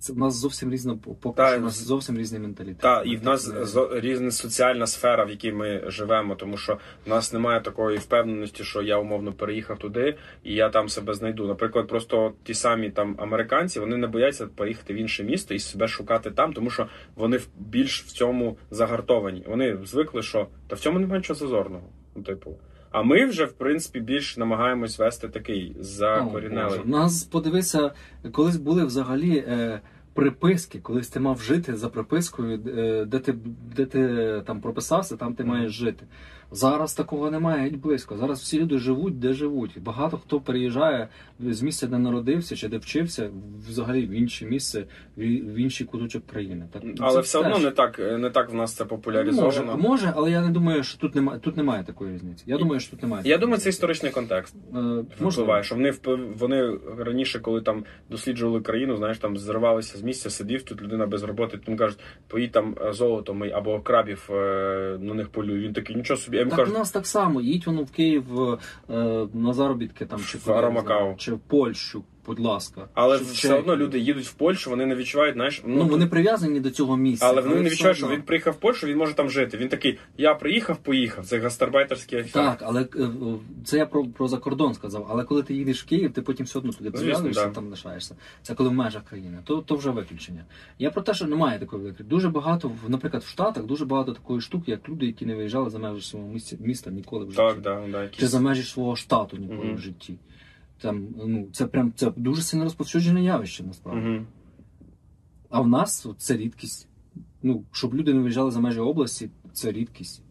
це 0.00 0.12
в 0.12 0.18
нас 0.18 0.34
зовсім 0.34 0.72
різна 0.72 0.98
поки 1.20 1.42
у 1.42 1.60
нас 1.60 1.82
зовсім 1.82 2.18
різний 2.18 2.40
менталітет. 2.40 2.78
Та, 2.78 3.02
і 3.02 3.16
в 3.16 3.24
нас 3.24 3.50
різна 3.92 4.30
соціальна 4.30 4.86
сфера, 4.86 5.24
в 5.24 5.30
якій 5.30 5.52
ми 5.52 5.82
живемо, 5.86 6.34
тому 6.34 6.56
що 6.56 6.78
в 7.06 7.08
нас 7.08 7.32
немає 7.32 7.60
такої 7.60 7.98
впевненості, 7.98 8.64
що 8.64 8.82
я 8.82 8.98
умовно 8.98 9.32
переїхав 9.32 9.78
туди 9.78 10.16
і 10.42 10.54
я 10.54 10.68
там 10.68 10.88
себе 10.88 11.14
знайду. 11.14 11.46
Наприклад, 11.46 11.88
просто 11.88 12.32
ті 12.42 12.54
самі 12.54 12.90
там 12.90 13.16
американці 13.18 13.80
вони 13.80 13.96
не 13.96 14.06
бояться 14.06 14.46
поїхати 14.46 14.94
в 14.94 14.96
інше 14.96 15.24
місто 15.24 15.54
і 15.54 15.58
себе 15.58 15.88
шукати 15.88 16.30
там, 16.30 16.52
тому 16.52 16.70
що 16.70 16.88
вони 17.16 17.40
більш 17.58 18.02
в 18.02 18.12
цьому 18.12 18.56
загартовані. 18.70 19.44
Вони 19.46 19.78
звикли, 19.84 20.22
що 20.22 20.46
та 20.68 20.76
в 20.76 20.80
цьому 20.80 20.98
немає 20.98 21.18
нічого 21.18 21.38
зазорного. 21.38 21.84
Ну, 22.16 22.22
типу. 22.22 22.58
А 22.90 23.02
ми 23.02 23.26
вже, 23.26 23.44
в 23.44 23.52
принципі, 23.52 24.00
більш 24.00 24.36
намагаємось 24.36 24.98
вести 24.98 25.28
такий 25.28 25.76
закорінелий. 25.80 26.80
У 26.80 26.88
нас 26.88 27.24
подивися, 27.24 27.92
колись 28.32 28.56
були 28.56 28.84
взагалі 28.84 29.36
е, 29.36 29.80
приписки, 30.14 30.78
колись 30.78 31.08
ти 31.08 31.20
мав 31.20 31.42
жити 31.42 31.76
за 31.76 31.88
припискою, 31.88 32.60
е, 32.66 33.04
де 33.04 33.18
ти 33.18 33.34
де 33.76 33.86
ти 33.86 34.42
там 34.46 34.60
прописався, 34.60 35.16
там 35.16 35.34
ти 35.34 35.44
маєш 35.44 35.72
жити. 35.72 36.06
Зараз 36.52 36.94
такого 36.94 37.30
немає 37.30 37.62
геть 37.62 37.76
близько. 37.76 38.16
Зараз 38.16 38.40
всі 38.40 38.60
люди 38.60 38.78
живуть, 38.78 39.18
де 39.18 39.32
живуть. 39.32 39.82
Багато 39.82 40.16
хто 40.16 40.40
переїжджає 40.40 41.08
з 41.40 41.62
місця, 41.62 41.86
де 41.86 41.98
народився 41.98 42.56
чи 42.56 42.68
де 42.68 42.78
вчився, 42.78 43.30
взагалі 43.68 44.06
в 44.06 44.10
інше 44.10 44.46
місце, 44.46 44.84
в 45.16 45.54
інший 45.54 45.86
куточок 45.86 46.26
країни. 46.26 46.68
Так 46.72 46.82
Але 46.98 47.14
це 47.14 47.20
все 47.20 47.38
одно 47.38 47.58
не 47.58 47.70
так, 47.70 47.98
не 47.98 48.30
так 48.30 48.50
в 48.50 48.54
нас 48.54 48.74
це 48.74 48.84
популяризовано. 48.84 49.76
може, 49.76 50.12
але 50.16 50.30
я 50.30 50.40
не 50.40 50.50
думаю, 50.50 50.82
що 50.82 50.98
тут 50.98 51.14
немає 51.14 51.40
тут 51.40 51.56
немає 51.56 51.84
такої 51.84 52.14
різниці. 52.14 52.44
Я 52.46 52.58
думаю, 52.58 52.80
що 52.80 52.90
тут 52.90 53.02
немає. 53.02 53.22
Я 53.26 53.38
думаю, 53.38 53.58
це 53.60 53.68
історичний 53.68 54.12
контекст. 54.12 54.54
Е, 54.74 55.04
впливає, 55.20 55.62
що 55.62 55.74
вони 55.74 55.94
вони 56.38 56.78
раніше, 56.98 57.38
коли 57.38 57.60
там 57.60 57.84
досліджували 58.10 58.60
країну, 58.60 58.96
знаєш, 58.96 59.18
там 59.18 59.38
зривалися 59.38 59.98
з 59.98 60.02
місця, 60.02 60.30
сидів 60.30 60.62
тут 60.62 60.82
людина 60.82 61.06
без 61.06 61.22
роботи, 61.22 61.58
там 61.66 61.76
кажуть, 61.76 61.98
поїдь 62.28 62.52
там 62.52 62.76
е, 62.86 62.92
золото 62.92 63.34
мий 63.34 63.52
або 63.52 63.80
крабів 63.80 64.28
е, 64.30 64.98
на 65.00 65.14
них 65.14 65.28
полюй. 65.28 65.60
Він 65.60 65.72
такий, 65.72 65.96
нічого 65.96 66.20
собі. 66.20 66.39
Я 66.40 66.46
йому 66.46 66.56
Так 66.56 66.68
у 66.68 66.78
нас 66.78 66.90
так 66.90 67.06
само. 67.06 67.40
Їдь 67.40 67.66
воно 67.66 67.82
в 67.82 67.90
Київ 67.90 68.24
е, 68.42 68.58
на 69.34 69.52
заробітки 69.52 70.06
там 70.06 70.20
чи 70.20 70.38
В 70.38 71.16
чи 71.16 71.32
в 71.32 71.38
Польщу, 71.38 72.04
будь 72.30 72.40
ласка. 72.40 72.88
але 72.94 73.18
чи 73.18 73.24
все 73.24 73.34
Чехію. 73.34 73.58
одно 73.60 73.76
люди 73.76 73.98
їдуть 73.98 74.26
в 74.26 74.32
Польщу, 74.32 74.70
вони 74.70 74.86
не 74.86 74.94
відчувають, 74.94 75.34
знаєш, 75.34 75.62
Ну, 75.66 75.86
вони 75.86 76.06
прив'язані 76.06 76.60
до 76.60 76.70
цього 76.70 76.96
місця. 76.96 77.26
але 77.28 77.40
вони 77.42 77.60
не 77.60 77.70
відчувають, 77.70 77.98
що 77.98 78.08
він 78.08 78.22
приїхав 78.22 78.52
в 78.54 78.56
Польщу, 78.56 78.86
він 78.86 78.96
може 78.96 79.14
там 79.14 79.30
жити. 79.30 79.56
Він 79.56 79.68
такий, 79.68 79.98
я 80.18 80.34
приїхав, 80.34 80.76
поїхав. 80.76 81.26
Це 81.26 81.38
гастарбайтерський 81.38 82.18
ефект. 82.18 82.34
Так, 82.34 82.62
але 82.66 82.82
е, 82.82 83.08
це 83.64 83.76
я 83.78 83.86
про, 83.86 84.04
про 84.04 84.28
закордон 84.28 84.74
сказав. 84.74 85.06
Але 85.10 85.24
коли 85.24 85.42
ти 85.42 85.54
їдеш 85.54 85.82
в 85.82 85.86
Київ, 85.86 86.12
ти 86.12 86.22
потім 86.22 86.46
все 86.46 86.58
одно 86.58 86.72
туди 86.72 86.90
прив'язуєшся, 86.90 87.46
да. 87.46 87.50
там 87.50 87.68
лишаєшся. 87.68 88.16
Це 88.42 88.54
коли 88.54 88.68
в 88.68 88.72
межах 88.72 89.04
країни. 89.04 89.38
То, 89.44 89.56
то 89.56 89.74
вже 89.76 89.90
виключення. 89.90 90.44
Я 90.78 90.90
про 90.90 91.02
те, 91.02 91.14
що 91.14 91.26
немає 91.26 91.58
такої 91.58 91.82
виключення. 91.82 92.08
Дуже 92.10 92.28
багато, 92.28 92.72
наприклад, 92.88 93.22
в 93.22 93.28
Штатах 93.28 93.64
дуже 93.64 93.84
багато 93.84 94.12
такої 94.12 94.40
штуки, 94.40 94.70
як 94.70 94.88
люди, 94.88 95.06
які 95.06 95.26
не 95.26 95.34
виїжджали 95.34 95.70
за 95.70 95.78
межі 95.78 96.06
свого 96.06 96.28
місця, 96.28 96.56
міста 96.60 96.90
ніколи 96.90 97.24
в 97.24 97.30
житті. 97.30 97.42
Так, 97.42 97.60
да, 97.60 97.82
да, 97.92 98.08
чи 98.08 98.26
за 98.26 98.40
межі 98.40 98.62
свого 98.62 98.96
штату 98.96 99.36
ніколи 99.36 99.64
Мгм. 99.64 99.74
в 99.74 99.78
житті. 99.78 100.14
Там, 100.80 101.08
ну, 101.16 101.48
це 101.52 101.66
прям 101.66 101.92
це 101.96 102.12
дуже 102.16 102.42
сильно 102.42 102.64
розповсюджене 102.64 103.22
явище, 103.22 103.64
насправді. 103.64 104.08
Мгм. 104.08 104.26
А 105.50 105.60
в 105.60 105.68
нас 105.68 106.06
це 106.18 106.36
рідкість. 106.36 106.88
Ну, 107.42 107.64
щоб 107.72 107.94
люди 107.94 108.14
не 108.14 108.20
виїжджали 108.20 108.50
за 108.50 108.60
межі 108.60 108.80
області, 108.80 109.30
це 109.52 109.72
рідкість. 109.72 110.22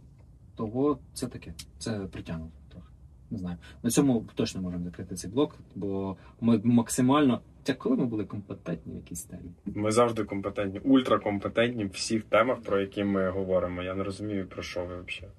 Того 0.55 0.99
це 1.13 1.27
таке. 1.27 1.53
Це 1.79 1.99
притягнуто 1.99 2.51
трохи. 2.69 2.87
Не 3.31 3.37
знаю. 3.37 3.57
На 3.83 3.89
цьому 3.89 4.25
точно 4.35 4.61
можемо 4.61 4.83
закрити 4.83 5.15
цей 5.15 5.31
блок, 5.31 5.55
бо 5.75 6.17
ми 6.41 6.61
максимально. 6.63 7.41
Та 7.63 7.73
коли 7.73 7.95
ми 7.95 8.05
були 8.05 8.25
компетентні 8.25 8.93
в 8.93 8.95
якійсь 8.95 9.23
темі. 9.23 9.51
Ми 9.65 9.91
завжди 9.91 10.23
компетентні, 10.23 10.79
ультракомпетентні 10.79 11.85
в 11.85 11.89
всіх 11.89 12.23
темах, 12.23 12.61
про 12.61 12.79
які 12.79 13.03
ми 13.03 13.29
говоримо. 13.29 13.83
Я 13.83 13.95
не 13.95 14.03
розумію, 14.03 14.47
про 14.47 14.63
що 14.63 14.79
ви 14.79 14.85
взагалі. 14.85 15.33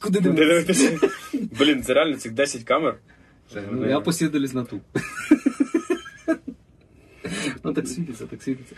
Куди 0.00 0.20
дивитися? 0.20 1.08
Блін, 1.58 1.82
це 1.82 1.94
реально 1.94 2.16
цих 2.16 2.32
10 2.32 2.62
камер. 2.62 2.98
Ну, 3.70 3.88
я 3.88 4.00
посідалюсь 4.00 4.54
на 4.54 4.64
ту. 4.64 4.80
ну 7.64 7.72
так 7.72 7.88
світиться, 7.88 8.26
так 8.26 8.42
світиться. 8.42 8.76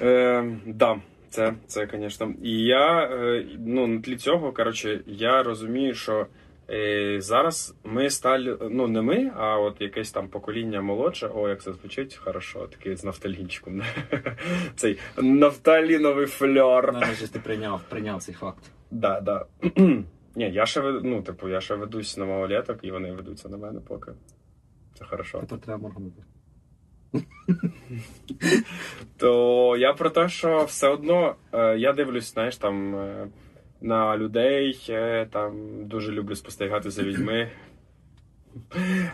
Е, 0.00 0.56
да, 0.66 0.96
це, 1.30 1.54
це, 1.66 1.88
звісно. 1.92 2.34
І 2.42 2.64
я, 2.64 3.04
е, 3.04 3.46
ну, 3.58 3.86
на 3.86 4.00
тлі 4.00 4.16
цього, 4.16 4.52
коротше, 4.52 5.00
я 5.06 5.42
розумію, 5.42 5.94
що 5.94 6.26
е, 6.70 7.16
зараз 7.20 7.74
ми 7.84 8.10
стали, 8.10 8.58
ну, 8.70 8.88
не 8.88 9.02
ми, 9.02 9.32
а 9.36 9.58
от 9.58 9.80
якесь 9.80 10.10
там 10.10 10.28
покоління 10.28 10.80
молодше, 10.80 11.30
о, 11.34 11.48
як 11.48 11.62
це 11.62 11.72
звучить, 11.72 12.14
хорошо, 12.14 12.66
такий 12.66 12.96
з 12.96 13.04
нафталінчиком. 13.04 13.82
Цей 14.76 14.98
нафталіновий 15.16 16.26
фльор. 16.26 16.92
Нарешті 16.92 17.26
ти 17.26 17.38
прийняв, 17.38 17.80
прийняв 17.88 18.22
цей 18.22 18.34
факт. 18.34 18.62
Да, 18.90 19.20
да. 19.20 19.46
Ні, 20.34 20.50
я 20.50 20.66
ще 20.66 20.80
вед- 20.80 21.00
ну, 21.04 21.22
типу, 21.22 21.48
я 21.48 21.60
ще 21.60 21.74
ведусь 21.74 22.16
на 22.16 22.24
малолеток, 22.24 22.78
і 22.82 22.90
вони 22.90 23.12
ведуться 23.12 23.48
на 23.48 23.56
мене 23.56 23.80
поки. 23.80 24.12
Це 24.98 25.04
хорошо. 25.04 25.38
Тепер 25.40 25.58
треба 25.58 25.78
моргнути. 25.78 26.22
То 29.16 29.76
я 29.76 29.92
про 29.92 30.10
те, 30.10 30.28
що 30.28 30.64
все 30.64 30.88
одно 30.88 31.34
е, 31.52 31.78
я 31.78 31.92
дивлюсь, 31.92 32.32
знаєш, 32.32 32.56
там 32.56 32.94
е, 32.96 33.28
на 33.80 34.16
людей, 34.16 34.86
е, 34.88 35.26
там 35.32 35.84
дуже 35.86 36.12
люблю 36.12 36.34
спостерігати 36.36 36.90
за 36.90 37.02
людьми. 37.02 37.50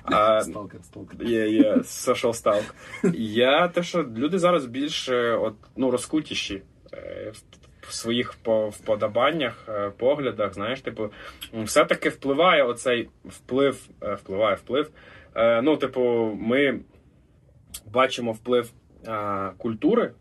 А, 0.05 0.40
Сталкер, 0.40 0.85
сталкер. 0.85 1.22
Є, 1.27 1.48
є, 1.50 1.74
social 1.74 2.33
stalk. 2.44 2.72
Я 3.18 3.68
те, 3.68 3.83
що 3.83 4.03
люди 4.16 4.38
зараз 4.38 4.66
більш 4.66 5.09
е, 5.09 5.33
от, 5.37 5.55
ну, 5.77 5.90
розкутіші 5.90 6.62
е, 6.92 7.33
в- 7.35 7.63
в 7.88 7.92
своїх 7.92 8.35
вподобаннях, 8.70 9.64
е, 9.68 9.90
поглядах, 9.90 10.55
знаєш, 10.55 10.81
типу, 10.81 11.11
все-таки 11.53 12.09
впливає 12.09 12.62
оцей 12.62 13.09
вплив, 13.25 13.88
е, 14.03 14.14
впливає 14.14 14.55
вплив. 14.57 14.90
Е, 15.35 15.62
Ну, 15.62 15.77
типу, 15.77 16.01
ми 16.40 16.81
бачимо 17.92 18.33
вплив 18.33 18.73
культури 19.59 20.12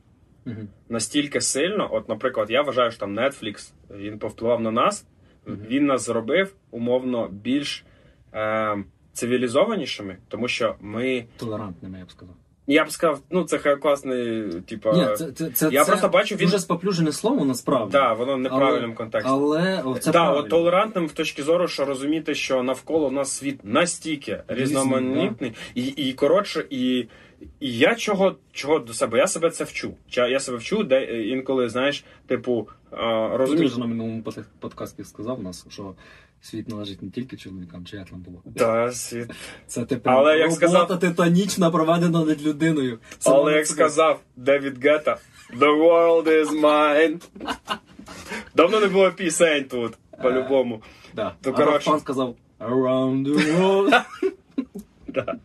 настільки 0.89 1.41
сильно. 1.41 1.89
От, 1.91 2.09
наприклад, 2.09 2.51
я 2.51 2.61
вважаю, 2.61 2.91
що 2.91 2.99
там 2.99 3.19
Netflix 3.19 3.73
він 3.91 4.19
повпливав 4.19 4.61
на 4.61 4.71
нас. 4.71 5.07
Він 5.47 5.85
нас 5.85 6.05
зробив 6.05 6.55
умовно 6.71 7.27
більш 7.27 7.85
цивілізованішими, 9.13 10.17
тому 10.27 10.47
що 10.47 10.75
ми. 10.81 11.25
Толерантними, 11.37 11.99
я 11.99 12.05
б 12.05 12.11
сказав. 12.11 12.35
Я 12.67 12.85
б 12.85 12.91
сказав, 12.91 13.19
ну 13.29 13.43
це 13.43 13.57
хай 13.57 13.77
класний, 13.77 14.51
типа. 14.61 14.93
Ні, 14.93 15.15
це, 15.17 15.31
це, 15.31 15.49
це, 15.49 15.69
я 15.71 15.83
це 15.83 15.91
просто 15.91 16.09
бачу, 16.09 16.35
він. 16.35 16.45
дуже 16.45 16.59
споплюжене 16.59 17.11
слово 17.11 17.45
насправді. 17.45 17.91
Да, 17.91 18.13
воно 18.13 18.35
в 18.35 18.39
неправильному 18.39 18.95
контексті. 18.95 19.31
Але 19.31 19.81
о, 19.85 19.97
це 19.97 20.11
да, 20.11 20.31
от 20.31 20.49
толерантним 20.49 21.07
в 21.07 21.11
точки 21.11 21.43
зору, 21.43 21.67
що 21.67 21.85
розуміти, 21.85 22.35
що 22.35 22.63
навколо 22.63 23.11
нас 23.11 23.31
світ 23.31 23.59
настільки 23.63 24.43
різноманітний, 24.47 25.53
і, 25.75 25.85
і 25.85 26.13
коротше, 26.13 26.65
і, 26.69 27.07
і 27.59 27.77
я 27.77 27.95
чого, 27.95 28.35
чого 28.51 28.79
до 28.79 28.93
себе? 28.93 29.17
Я 29.17 29.27
себе 29.27 29.49
це 29.49 29.63
вчу. 29.63 29.93
Я 30.09 30.39
себе 30.39 30.57
вчу, 30.57 30.83
де 30.83 30.95
е, 30.95 31.23
інколи, 31.23 31.69
знаєш, 31.69 32.03
типу, 32.27 32.67
Ну, 32.97 33.55
Ти 33.57 33.65
вже 33.65 33.79
на 33.79 33.85
минулому 33.85 34.21
под- 34.21 34.45
подкасті 34.59 35.03
сказав 35.03 35.43
нас, 35.43 35.65
що 35.69 35.93
світ 36.43 36.69
належить 36.69 37.01
не 37.03 37.09
тільки 37.09 37.37
чоловікам, 37.37 37.85
чи 37.85 37.97
як 37.97 38.09
там 38.09 38.19
було. 38.19 38.41
Та, 38.55 38.91
світ. 38.91 39.31
Це 39.67 39.85
ти 39.85 39.97
прям 39.97 40.15
Але 40.17 40.37
як 40.37 40.49
робота 40.49 40.67
сказав- 40.67 40.99
титанічна 40.99 41.71
проведена 41.71 42.25
над 42.25 42.43
людиною. 42.47 42.99
Сама 43.19 43.37
Але 43.37 43.53
як 43.53 43.67
сказав 43.67 44.19
Девід 44.35 44.83
Гетта, 44.85 45.17
The 45.59 45.79
world 45.83 46.27
is 46.27 46.61
mine. 46.61 47.21
Давно 48.55 48.79
не 48.79 48.87
було 48.87 49.11
пісень 49.11 49.63
тут, 49.63 49.93
по-любому. 50.23 50.81
Да. 51.15 51.35
То, 51.41 51.49
а 51.49 51.53
коротше- 51.53 51.71
Рафан 51.73 51.99
сказав 51.99 52.35
Around 52.59 53.27
the 53.27 53.57
world. 53.61 54.01
Да. 55.07 55.35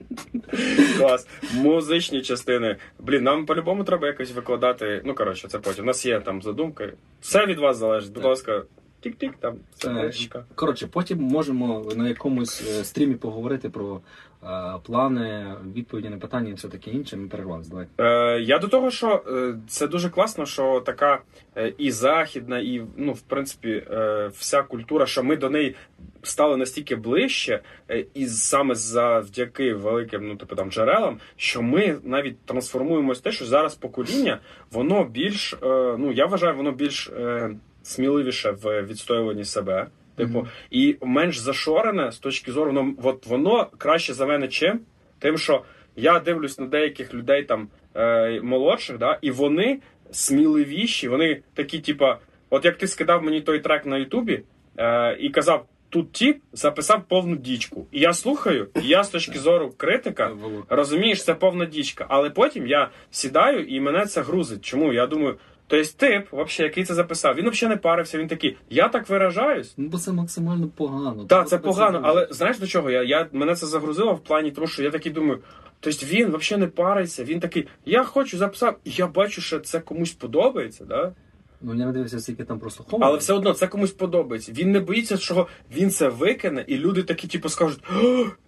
Клас. 0.98 1.26
Музичні 1.54 2.22
частини. 2.22 2.76
Блін, 2.98 3.22
нам 3.22 3.46
по-любому 3.46 3.84
треба 3.84 4.06
якось 4.06 4.32
викладати. 4.32 5.02
Ну, 5.04 5.14
коротше, 5.14 5.48
це 5.48 5.58
потім. 5.58 5.84
У 5.84 5.86
нас 5.86 6.06
є 6.06 6.20
там 6.20 6.42
задумки. 6.42 6.92
Все 7.20 7.46
від 7.46 7.58
вас 7.58 7.76
залежить. 7.76 8.12
Будь 8.12 8.24
ласка, 8.24 8.62
тік-тік, 9.00 9.32
там, 9.40 9.54
Е, 9.54 9.58
сердечко. 9.76 10.44
Коротше, 10.54 10.86
потім 10.86 11.22
можемо 11.22 11.86
на 11.96 12.08
якомусь 12.08 12.62
е, 12.68 12.84
стрімі 12.84 13.14
поговорити 13.14 13.68
про 13.68 14.00
е, 14.44 14.48
плани, 14.82 15.54
відповіді 15.74 16.08
на 16.08 16.16
питання 16.16 16.50
і 16.50 16.54
все 16.54 16.68
таке 16.68 16.90
інше. 16.90 17.16
Ми 17.16 17.28
перервалися. 17.28 17.70
Давай. 17.70 17.86
Е, 17.98 18.40
я 18.40 18.58
до 18.58 18.68
того, 18.68 18.90
що 18.90 19.24
е, 19.28 19.54
це 19.68 19.86
дуже 19.86 20.10
класно, 20.10 20.46
що 20.46 20.82
така 20.86 21.20
е, 21.56 21.72
і 21.78 21.90
західна, 21.90 22.58
і 22.58 22.82
ну, 22.96 23.12
в 23.12 23.20
принципі, 23.20 23.82
е, 23.90 24.30
вся 24.34 24.62
культура, 24.62 25.06
що 25.06 25.24
ми 25.24 25.36
до 25.36 25.50
неї 25.50 25.74
стали 26.22 26.56
настільки 26.56 26.96
ближче, 26.96 27.60
е, 27.90 28.04
і 28.14 28.26
саме 28.26 28.74
завдяки 28.74 29.74
великим 29.74 30.28
ну, 30.28 30.36
типу, 30.36 30.56
там, 30.56 30.70
джерелам, 30.70 31.18
що 31.36 31.62
ми 31.62 31.98
навіть 32.04 32.40
трансформуємось 32.40 33.20
те, 33.20 33.32
що 33.32 33.44
зараз 33.44 33.74
покоління, 33.74 34.38
воно 34.70 35.04
більш, 35.04 35.52
е, 35.52 35.56
ну 35.98 36.12
я 36.12 36.26
вважаю, 36.26 36.56
воно 36.56 36.72
більш 36.72 37.08
е, 37.08 37.50
сміливіше 37.88 38.50
в 38.50 38.82
відстоюванні 38.82 39.44
себе. 39.44 39.86
Типу, 40.16 40.38
Мгм. 40.38 40.48
і 40.70 40.96
менш 41.02 41.38
зашорене 41.38 42.12
з 42.12 42.18
точки 42.18 42.52
зору, 42.52 42.72
ну, 42.72 42.94
от 43.02 43.26
воно 43.26 43.66
краще 43.78 44.14
за 44.14 44.26
мене 44.26 44.48
чим? 44.48 44.80
Тим, 45.18 45.38
що 45.38 45.62
я 45.96 46.18
дивлюсь 46.18 46.58
на 46.58 46.66
деяких 46.66 47.14
людей 47.14 47.42
там 47.42 47.68
е, 47.94 48.40
молодших, 48.40 48.98
да, 48.98 49.18
і 49.22 49.30
вони 49.30 49.78
сміливіші, 50.10 51.08
вони 51.08 51.42
такі, 51.54 51.78
типа, 51.78 52.18
от 52.50 52.64
як 52.64 52.78
ти 52.78 52.86
скидав 52.86 53.22
мені 53.22 53.40
той 53.40 53.60
трек 53.60 53.86
на 53.86 53.98
Ютубі 53.98 54.42
е, 54.78 55.16
і 55.20 55.30
казав, 55.30 55.66
тут 55.88 56.12
тіп 56.12 56.40
записав 56.52 57.02
повну 57.08 57.36
дічку. 57.36 57.86
І 57.92 58.00
я 58.00 58.12
слухаю, 58.12 58.68
і 58.82 58.86
я 58.88 59.04
з 59.04 59.08
точки 59.08 59.38
зору 59.38 59.72
критика. 59.76 60.30
Розумієш, 60.68 61.24
це 61.24 61.34
повна 61.34 61.64
дічка. 61.64 62.06
Але 62.08 62.30
потім 62.30 62.66
я 62.66 62.88
сідаю 63.10 63.64
і 63.64 63.80
мене 63.80 64.06
це 64.06 64.20
грузить. 64.22 64.64
Чому? 64.64 64.92
Я 64.92 65.06
думаю, 65.06 65.36
то 65.68 65.76
є 65.76 65.84
тип, 65.84 66.32
вообще, 66.32 66.62
який 66.62 66.84
це 66.84 66.94
записав, 66.94 67.34
він 67.34 67.50
взагалі 67.50 67.74
не 67.74 67.80
парився, 67.80 68.18
він 68.18 68.28
такий, 68.28 68.56
я 68.70 68.88
так 68.88 69.08
виражаюсь. 69.08 69.74
Ну, 69.76 69.88
бо 69.88 69.98
це 69.98 70.12
максимально 70.12 70.68
погано. 70.68 71.24
Так, 71.24 71.48
це 71.48 71.56
Тобто 71.56 71.68
погано, 71.68 72.00
але 72.04 72.28
знаєш 72.30 72.58
до 72.58 72.66
чого? 72.66 72.90
Я, 72.90 73.02
я 73.02 73.28
мене 73.32 73.54
це 73.54 73.66
загрузило 73.66 74.14
в 74.14 74.20
плані, 74.20 74.50
тому 74.50 74.66
що 74.66 74.82
я 74.82 74.90
такий 74.90 75.12
думаю. 75.12 75.38
Тобто 75.80 76.06
він 76.06 76.36
взагалі 76.36 76.60
не 76.60 76.66
париться, 76.66 77.24
він 77.24 77.40
такий, 77.40 77.68
я 77.86 78.04
хочу 78.04 78.38
записав, 78.38 78.76
і 78.84 78.90
я 78.90 79.06
бачу, 79.06 79.40
що 79.40 79.60
це 79.60 79.80
комусь 79.80 80.12
подобається, 80.12 80.84
да? 80.84 81.12
Ну, 81.60 81.74
я 81.74 81.86
не 81.86 81.92
дивився, 81.92 82.20
скільки 82.20 82.44
там 82.44 82.58
прослуховували. 82.58 83.10
але 83.10 83.18
все 83.18 83.32
одно 83.32 83.52
це 83.52 83.66
комусь 83.66 83.90
подобається. 83.92 84.52
Він 84.52 84.72
не 84.72 84.80
боїться, 84.80 85.16
що 85.16 85.46
він 85.76 85.90
це 85.90 86.08
викине, 86.08 86.64
і 86.66 86.78
люди 86.78 87.02
такі, 87.02 87.28
типу, 87.28 87.48
скажуть, 87.48 87.80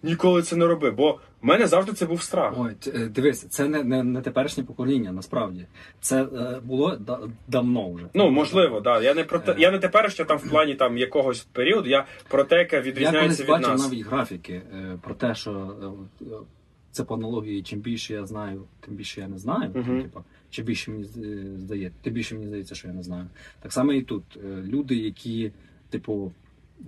ніколи 0.03 0.41
це 0.41 0.55
не 0.55 0.65
роби. 0.67 0.91
Бо 0.91 1.19
в 1.41 1.45
мене 1.45 1.67
завжди 1.67 1.93
це 1.93 2.05
був 2.05 2.21
страх. 2.21 2.53
Ой, 2.57 2.75
е, 2.87 3.05
дивись, 3.05 3.41
це 3.41 3.67
не, 3.67 3.83
не, 3.83 4.03
не 4.03 4.21
теперішнє 4.21 4.63
покоління, 4.63 5.11
насправді. 5.11 5.65
Це 6.01 6.23
е, 6.23 6.59
було 6.63 6.95
да, 6.95 7.19
давно 7.47 7.91
вже. 7.91 8.05
Ну, 8.13 8.29
можливо, 8.29 8.79
да. 8.79 9.01
Я 9.01 9.13
не 9.13 9.23
про 9.23 9.39
те, 9.39 9.55
я 9.57 9.71
не 9.71 9.79
тепер, 9.79 10.11
що 10.11 10.25
там 10.25 10.37
в 10.37 10.49
плані 10.49 10.75
там 10.75 10.97
якогось 10.97 11.41
періоду, 11.41 11.89
я 11.89 12.05
про 12.27 12.43
те, 12.43 12.57
яке 12.57 12.75
Я 12.75 12.81
відрізняється 12.81 13.43
від 13.43 13.49
бачив 13.49 13.69
нас. 13.69 13.83
навіть 13.83 14.05
графіки 14.05 14.53
е, 14.53 14.97
про 15.01 15.15
те, 15.15 15.35
що 15.35 15.51
е, 15.51 16.25
е, 16.25 16.25
це 16.91 17.03
по 17.03 17.13
аналогії, 17.15 17.63
чим 17.63 17.79
більше 17.79 18.13
я 18.13 18.25
знаю, 18.25 18.63
тим 18.79 18.95
більше 18.95 19.21
я 19.21 19.27
не 19.27 19.37
знаю. 19.37 19.71
Мгм. 19.75 20.01
Типа, 20.01 20.23
чи 20.51 20.63
більше 20.63 20.91
мені 20.91 21.03
здається, 21.57 21.99
тим 22.01 22.13
більше 22.13 22.35
мені 22.35 22.47
здається, 22.47 22.75
що 22.75 22.87
я 22.87 22.93
не 22.93 23.03
знаю. 23.03 23.27
Так 23.61 23.73
само 23.73 23.93
і 23.93 24.01
тут. 24.01 24.23
Е, 24.45 24.61
Люди, 24.61 24.95
які, 24.95 25.51
типу, 25.89 26.31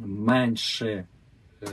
менше, 0.05 1.05
е, 1.63 1.67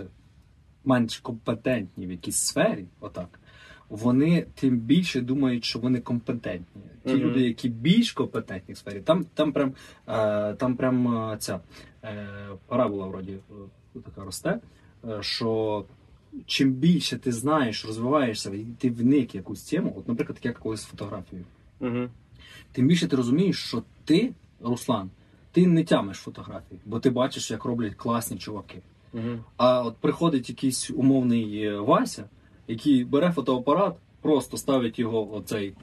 менш 0.85 1.19
компетентні 1.19 2.07
в 2.07 2.11
якійсь 2.11 2.37
сфері, 2.37 2.85
отак. 3.01 3.41
Вони 3.89 4.47
тим 4.55 4.79
більше 4.79 5.21
думають, 5.21 5.65
що 5.65 5.79
вони 5.79 6.01
компетентні. 6.01 6.83
Ті 7.05 7.11
Мгм. 7.15 7.21
люди, 7.21 7.41
які 7.41 7.69
більш 7.69 8.13
компетентні 8.13 8.75
в 8.75 8.77
сфері, 8.77 9.01
там, 9.01 9.25
там 9.35 9.53
прям, 9.53 9.75
е, 10.09 10.55
там 10.55 10.77
прям 10.77 11.31
е, 11.33 11.37
ця 11.39 11.61
е, 12.05 12.27
парабола 12.67 13.07
вроді 13.07 13.33
е, 13.33 13.99
така 14.05 14.25
росте, 14.25 14.61
е, 15.09 15.19
що 15.23 15.85
чим 16.47 16.73
більше 16.73 17.19
ти 17.19 17.33
знаєш, 17.33 17.85
розвиваєшся, 17.87 18.53
ти 18.79 18.91
вник 18.91 19.35
в 19.35 19.37
якусь 19.37 19.63
тему, 19.63 19.95
от, 19.99 20.09
наприклад, 20.09 20.39
як 20.43 20.59
колись 20.59 20.81
з 20.81 20.85
фотографією, 20.85 21.47
Угу. 21.81 22.09
тим 22.73 22.87
більше 22.87 23.09
ти 23.09 23.17
розумієш, 23.17 23.65
що 23.65 23.83
ти, 24.05 24.33
Руслан, 24.61 25.11
ти 25.53 25.67
не 25.67 25.85
тямиш 25.85 26.17
фотографії, 26.17 26.81
бо 26.85 27.01
ти 27.01 27.11
бачиш, 27.11 27.51
як 27.51 27.65
роблять 27.65 27.95
класні 27.95 28.39
чуваки. 28.39 28.79
Угу. 29.13 29.39
А 29.57 29.83
от 29.83 29.97
приходить 29.97 30.49
якийсь 30.49 30.91
умовний 30.91 31.63
е, 31.63 31.81
Вася, 31.81 32.25
який 32.69 33.05
бере 33.05 33.33
фотоапарат, 33.33 33.95
просто 34.21 34.57
ставить 34.57 34.99
його, 34.99 35.35
оцей 35.35 35.75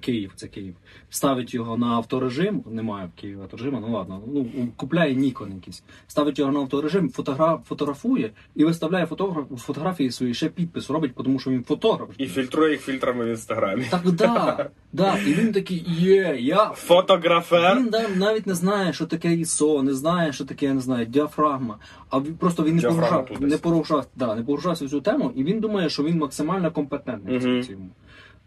Київ, 0.00 0.32
це 0.36 0.48
Київ, 0.48 0.74
ставить 1.10 1.54
його 1.54 1.76
на 1.76 1.86
авторежим, 1.86 2.64
немає 2.70 3.10
в 3.16 3.20
Києві 3.20 3.40
авторежиму, 3.40 3.80
ну 3.80 3.92
ладно, 3.92 4.22
ну 4.26 4.46
купляє 4.76 5.14
Нікон 5.14 5.52
якийсь, 5.54 5.82
ставить 6.06 6.38
його 6.38 6.52
на 6.52 6.60
авторежим, 6.60 7.10
фотогра... 7.10 7.58
фотографує 7.68 8.30
і 8.54 8.64
виставляє 8.64 9.06
фотограф... 9.06 9.46
фотографії 9.56 10.10
свої 10.10 10.34
ще 10.34 10.48
підпис 10.48 10.90
робить, 10.90 11.12
тому 11.16 11.38
що 11.38 11.50
він 11.50 11.64
фотограф. 11.64 12.08
І 12.18 12.26
фільтрує 12.26 12.70
їх 12.70 12.80
фільтрами 12.80 13.24
в 13.24 13.28
інстаграмі. 13.28 13.84
Так, 13.90 14.10
да, 14.12 14.70
да, 14.92 15.18
і 15.18 15.34
він 15.34 15.52
такий, 15.52 15.84
є, 15.88 16.36
я 16.40 16.70
Фотографер. 16.74 17.78
він 17.78 17.88
да, 17.88 18.08
навіть 18.08 18.46
не 18.46 18.54
знає, 18.54 18.92
що 18.92 19.06
таке 19.06 19.28
ISO, 19.28 19.82
не 19.82 19.94
знає, 19.94 20.32
що 20.32 20.44
таке, 20.44 20.66
я 20.66 20.74
не 20.74 20.80
знаю, 20.80 21.06
діафрагма. 21.06 21.78
А 22.10 22.20
він 22.20 22.34
просто 22.34 22.64
він 22.64 22.76
не 22.76 22.82
порушав, 22.82 23.28
не 23.40 23.58
порушав, 23.58 24.06
да, 24.16 24.34
не 24.34 24.42
порушався 24.42 24.88
цю 24.88 25.00
тему, 25.00 25.32
і 25.34 25.44
він 25.44 25.60
думає, 25.60 25.88
що 25.88 26.02
він 26.02 26.18
максимально 26.18 26.70
компетентний 26.70 27.38
в 27.38 27.66
цьому. 27.66 27.90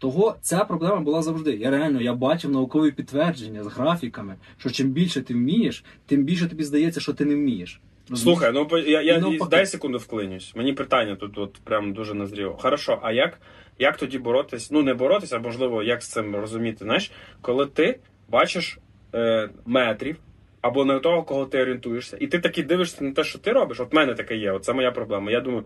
Того 0.02 0.36
ця 0.40 0.64
проблема 0.64 1.00
була 1.00 1.22
завжди. 1.22 1.52
Я 1.52 1.70
реально 1.70 2.00
я 2.00 2.14
бачив 2.14 2.50
наукові 2.50 2.90
підтвердження 2.90 3.64
з 3.64 3.66
графіками, 3.66 4.36
що 4.58 4.70
чим 4.70 4.90
більше 4.90 5.22
ти 5.22 5.34
вмієш, 5.34 5.84
тим 6.06 6.24
більше 6.24 6.48
тобі 6.48 6.64
здається, 6.64 7.00
що 7.00 7.12
ти 7.12 7.24
не 7.24 7.34
вмієш. 7.34 7.80
Слухай, 8.14 8.52
ну 8.54 8.68
я, 8.78 9.02
я 9.02 9.18
навпаки. 9.18 9.50
дай 9.50 9.66
секунду 9.66 9.98
вклинюсь. 9.98 10.52
Мені 10.56 10.72
питання 10.72 11.16
тут 11.16 11.38
от 11.38 11.52
прям 11.64 11.92
дуже 11.92 12.14
назріло. 12.14 12.56
Хорошо, 12.60 12.98
а 13.02 13.12
як, 13.12 13.40
як 13.78 13.96
тоді 13.96 14.18
боротись? 14.18 14.70
Ну 14.70 14.82
не 14.82 14.94
боротися, 14.94 15.36
а 15.36 15.40
можливо, 15.40 15.82
як 15.82 16.02
з 16.02 16.08
цим 16.08 16.36
розуміти? 16.36 16.84
Знаєш, 16.84 17.12
коли 17.40 17.66
ти 17.66 17.98
бачиш 18.28 18.78
е, 19.14 19.50
метрів 19.66 20.16
або 20.60 20.84
на 20.84 20.98
того, 20.98 21.22
кого 21.22 21.46
ти 21.46 21.62
орієнтуєшся, 21.62 22.16
і 22.20 22.26
ти 22.26 22.38
таки 22.38 22.62
дивишся 22.62 23.04
на 23.04 23.12
те, 23.12 23.24
що 23.24 23.38
ти 23.38 23.52
робиш. 23.52 23.80
От 23.80 23.92
в 23.92 23.96
мене 23.96 24.14
таке 24.14 24.36
є. 24.36 24.52
От 24.52 24.64
це 24.64 24.72
моя 24.72 24.90
проблема. 24.90 25.30
Я 25.30 25.40
думаю, 25.40 25.64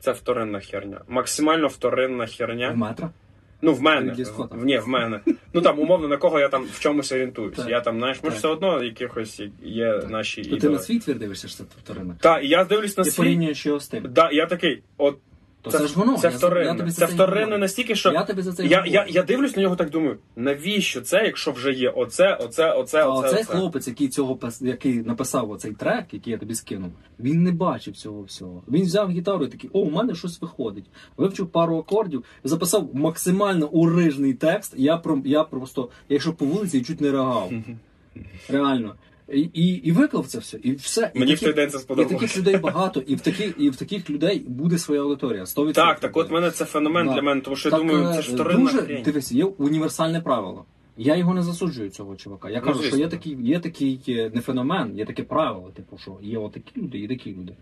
це 0.00 0.12
вторинна 0.12 0.60
херня. 0.60 1.00
Максимально 1.08 1.66
вторинна 1.68 2.26
херня. 2.26 2.70
в 2.70 2.76
метра. 2.76 3.10
Ну, 3.62 3.74
в 3.74 3.82
мене. 3.82 4.16
В, 4.50 4.64
ні, 4.64 4.78
в 4.78 4.88
мене. 4.88 5.20
Ну 5.54 5.60
там, 5.60 5.78
умовно, 5.80 6.08
на 6.08 6.16
кого 6.16 6.40
я 6.40 6.48
там 6.48 6.64
в 6.72 6.80
чомусь 6.80 7.12
орієнтуюсь. 7.12 7.56
Так. 7.56 7.68
Я 7.68 7.80
там, 7.80 7.98
знаєш, 7.98 8.18
ми 8.22 8.30
ж 8.30 8.36
все 8.36 8.48
одно 8.48 8.82
якихось 8.84 9.42
є 9.62 10.02
наші 10.08 10.44
То 10.44 10.56
ти 10.56 10.68
на 10.68 10.78
свій 10.78 10.98
твір 10.98 11.18
дивишся, 11.18 11.48
що 11.48 11.56
це 11.58 11.64
вторинна. 11.84 12.16
Так, 12.20 12.44
і 12.44 12.48
я 12.48 12.64
дивлюсь 12.64 12.98
на 12.98 13.04
Ти 13.04 13.10
свій. 13.10 13.16
порівнюєш 13.22 13.66
його 13.66 13.80
з 13.80 13.88
тим. 13.88 14.12
Так, 14.14 14.32
я 14.32 14.46
такий, 14.46 14.82
от 14.96 15.18
То 15.70 15.78
це, 15.78 15.78
це, 15.78 15.88
ж 15.88 15.98
воно. 15.98 16.18
це 16.18 16.28
вторинне. 16.28 16.90
Це 16.90 17.06
це 17.06 17.06
вторинне 17.06 17.58
настільки, 17.58 17.94
що 17.94 18.12
Я 18.12 18.24
тобі 18.24 18.42
за 18.42 18.52
це 18.52 18.66
я, 18.66 18.84
я, 18.86 19.06
я 19.08 19.22
дивлюсь 19.22 19.56
на 19.56 19.62
нього, 19.62 19.76
так 19.76 19.90
думаю, 19.90 20.16
навіщо 20.36 21.00
це, 21.00 21.24
якщо 21.24 21.52
вже 21.52 21.72
є 21.72 21.90
оце, 21.90 22.34
оце, 22.34 22.72
оце, 22.72 23.02
А 23.02 23.08
оце. 23.08 23.28
оце. 23.28 23.44
хлопець, 23.44 23.88
який 23.88 24.08
цього 24.08 24.38
який 24.60 24.94
написав 24.94 25.50
оцей 25.50 25.72
трек, 25.72 26.04
який 26.12 26.30
я 26.32 26.38
тобі 26.38 26.54
скинув, 26.54 26.90
він 27.20 27.42
не 27.42 27.52
бачив 27.52 27.96
цього 27.96 28.22
всього. 28.22 28.62
Він 28.68 28.82
взяв 28.82 29.10
гітару 29.10 29.44
і 29.44 29.48
такий, 29.48 29.70
о, 29.72 29.80
у 29.80 29.90
мене 29.90 30.14
щось 30.14 30.40
виходить. 30.40 30.84
Вивчив 31.16 31.46
пару 31.46 31.78
акордів, 31.78 32.24
записав 32.44 32.88
максимально 32.92 33.68
урижний 33.68 34.34
текст. 34.34 34.74
Я 34.76 34.96
про 34.96 35.18
я 35.24 35.44
просто, 35.44 35.88
якщо 36.08 36.32
по 36.32 36.44
вулиці, 36.44 36.82
чуть 36.82 37.00
не 37.00 37.12
ригав. 37.12 37.52
Реально. 38.48 38.94
І, 39.32 39.40
і, 39.40 39.68
і 39.68 39.92
виклав 39.92 40.26
це 40.26 40.38
все. 40.38 40.58
І 40.62 40.72
все. 40.72 41.10
І 41.14 41.18
Мені 41.18 41.34
в 41.34 41.40
той 41.40 41.52
день 41.52 41.70
це 41.70 41.78
і 42.02 42.04
таких 42.04 42.38
людей 42.38 42.56
багато, 42.56 43.00
і 43.00 43.14
в 43.14 43.20
таких, 43.20 43.54
і 43.58 43.70
в 43.70 43.76
таких 43.76 44.10
людей 44.10 44.44
буде 44.46 44.78
своя 44.78 45.00
аудиторія. 45.00 45.44
100%. 45.44 45.72
Так, 45.72 46.00
так 46.00 46.16
от 46.16 46.30
мене 46.30 46.50
це 46.50 46.64
феномен 46.64 47.06
Да. 47.06 47.14
для 47.14 47.22
мене, 47.22 47.40
тому 47.40 47.56
що 47.56 47.70
Так, 47.70 47.80
я 47.80 47.86
думаю, 47.86 48.14
це 48.14 48.22
ж 48.22 48.30
е, 48.30 48.34
вторинна 48.34 48.60
дуже, 48.72 48.82
хрень. 48.82 49.02
Дивись, 49.02 49.32
є 49.32 49.44
універсальне 49.44 50.20
правило. 50.20 50.64
Я 51.00 51.16
його 51.16 51.34
не 51.34 51.42
засуджую, 51.42 51.90
цього 51.90 52.16
чувака. 52.16 52.50
Я 52.50 52.60
Ну, 52.60 52.66
кажу, 52.66 52.82
що 52.82 52.96
є 52.96 53.08
такий, 53.08 53.36
є 53.42 53.60
такий 53.60 54.00
е, 54.08 54.30
не 54.34 54.40
феномен, 54.40 54.98
є 54.98 55.04
таке 55.04 55.22
правило, 55.22 55.70
типу, 55.70 55.98
що 55.98 56.18
є 56.22 56.38
отакі 56.38 56.80
люди 56.80 56.98
і 56.98 57.08
такі 57.08 57.34
люди. 57.34 57.52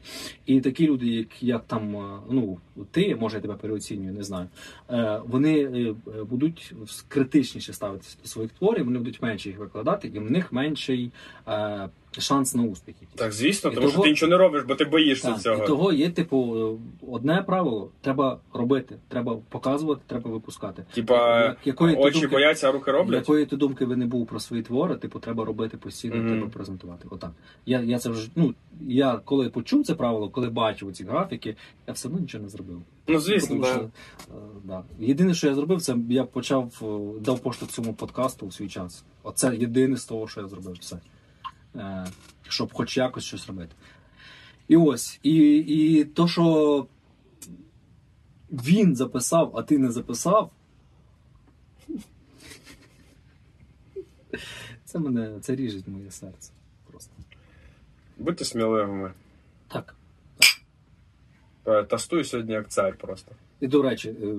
І 0.47 0.61
такі 0.61 0.87
люди, 0.87 1.07
як, 1.07 1.43
як 1.43 1.65
там, 1.67 1.97
е, 1.97 2.19
ну, 2.31 2.59
ти, 2.91 3.17
може, 3.17 3.37
я 3.37 3.41
тебе 3.41 3.55
переоцінюю, 3.55 4.13
не 4.13 4.23
знаю. 4.23 4.49
Е, 4.91 5.21
вони 5.27 5.95
будуть 6.31 6.75
критичніше 7.09 7.73
ставитися 7.73 8.17
до 8.23 8.29
своїх 8.29 8.51
творів, 8.53 8.85
вони 8.85 8.99
будуть 8.99 9.23
менше 9.23 9.49
їх 9.49 9.59
викладати, 9.59 10.09
і 10.09 10.19
в 10.19 10.31
них 10.31 10.53
менший 10.53 11.13
шанс 12.21 12.55
на 12.55 12.63
успіхи. 12.63 13.07
Так, 13.15 13.33
звісно, 13.33 13.71
І 13.71 13.75
тому 13.75 13.89
що 13.89 14.01
ти 14.01 14.09
нічого 14.09 14.31
не 14.31 14.37
робиш, 14.37 14.63
бо 14.69 14.75
ти 14.75 14.85
боїшся 14.85 15.33
Так, 15.33 15.41
цього. 15.41 15.65
і 15.65 15.67
того 15.67 15.93
є, 15.93 16.11
типу, 16.11 16.57
е, 16.57 17.07
одне 17.13 17.43
правило: 17.47 17.91
треба 18.01 18.41
робити, 18.53 18.97
треба 19.09 19.39
показувати, 19.49 20.01
треба 20.07 20.31
випускати. 20.31 20.85
Типа, 20.95 21.41
Я- 21.41 21.57
якої 21.65 21.97
очі 21.97 22.21
думки- 22.21 22.31
бояться, 22.33 22.69
а 22.69 22.73
руки 22.73 22.91
роблять. 22.93 23.21
Якої 23.21 23.47
ти 23.47 23.57
думки 23.57 23.85
ви 23.85 23.97
не 23.97 24.07
був 24.07 24.27
про 24.27 24.41
свої 24.41 24.63
твори, 24.63 24.97
типу, 24.97 25.19
треба 25.19 25.45
робити 25.45 25.77
постійно, 25.77 26.17
Мгм. 26.17 26.29
треба 26.29 26.49
презентувати. 26.49 27.09
Отак. 27.11 27.33
Я, 27.67 27.81
я 27.81 27.99
це 27.99 28.11
вже, 28.11 28.31
ну, 28.37 28.55
я 28.89 29.17
коли 29.25 29.49
почув 29.49 29.85
це 29.87 29.95
правило, 29.95 30.29
коли 30.31 30.49
бачив 30.51 30.93
ці 30.93 31.05
графіки, 31.05 31.57
я 31.87 31.93
все 31.93 32.09
одно 32.09 32.21
нічого 32.21 32.45
не 32.45 32.49
зробив. 32.51 32.83
Ну, 33.09 33.19
звісно, 33.21 33.49
Тому 33.49 33.61
да. 33.63 33.67
що, 33.73 33.81
е, 33.81 33.91
да. 34.65 34.83
Єдине, 34.99 35.35
що 35.35 35.47
я 35.47 35.55
зробив, 35.55 35.83
це 35.83 35.97
я 36.09 36.25
почав 36.25 36.73
е, 36.83 37.21
дав 37.21 37.39
поштовх 37.39 37.73
цьому 37.73 37.95
подкасту 37.95 38.47
у 38.47 38.51
свій 38.51 38.69
час. 38.69 39.05
Оце 39.23 39.57
єдине 39.57 39.97
з 39.97 40.05
того, 40.05 40.29
що 40.29 40.41
я 40.41 40.49
зробив. 40.49 40.77
Все. 40.81 40.97
Е, 41.77 42.07
щоб 42.49 42.73
хоч 42.73 42.97
якось 42.97 43.25
щось 43.25 43.47
робити. 43.47 43.75
І 44.69 44.77
ось, 44.77 45.21
і, 45.23 45.57
і 45.57 46.05
то, 46.05 46.29
що 46.29 46.87
він 48.51 48.97
записав, 48.97 49.53
а 49.57 49.63
ти 49.63 49.79
не 49.79 49.91
записав. 49.91 50.51
Це 54.85 54.99
мене 54.99 55.41
це 55.41 55.57
ріжить 55.57 55.89
моє 55.89 56.11
серце. 56.11 56.53
Просто. 56.91 57.13
Будьте 58.19 58.45
сміливими. 58.45 59.13
Так. 59.69 59.95
Е, 61.67 61.85
Тастуй 61.85 62.25
сьогодні 62.25 62.53
як 62.53 62.69
цар 62.69 62.97
просто. 62.97 63.33
І 63.61 63.67
до 63.67 63.83
речі, 63.83 64.09
е, 64.09 64.35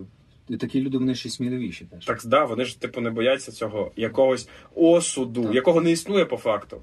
і 0.49 0.57
такі 0.57 0.81
люди 0.81 0.97
вони 0.97 1.15
ще 1.15 1.29
сміливіші 1.29 1.85
теж. 1.85 2.05
Так, 2.05 2.21
да, 2.25 2.45
вони 2.45 2.65
ж 2.65 2.81
типу 2.81 3.01
не 3.01 3.09
бояться 3.09 3.51
цього 3.51 3.91
якогось 3.95 4.49
осуду, 4.75 5.43
Так. 5.43 5.55
якого 5.55 5.81
не 5.81 5.91
існує 5.91 6.25
по 6.25 6.37
факту. 6.37 6.81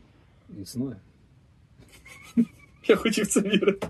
Існує. 0.62 0.96
Я 2.86 2.96
хотів 2.96 3.26
це 3.26 3.40
вірити. 3.40 3.88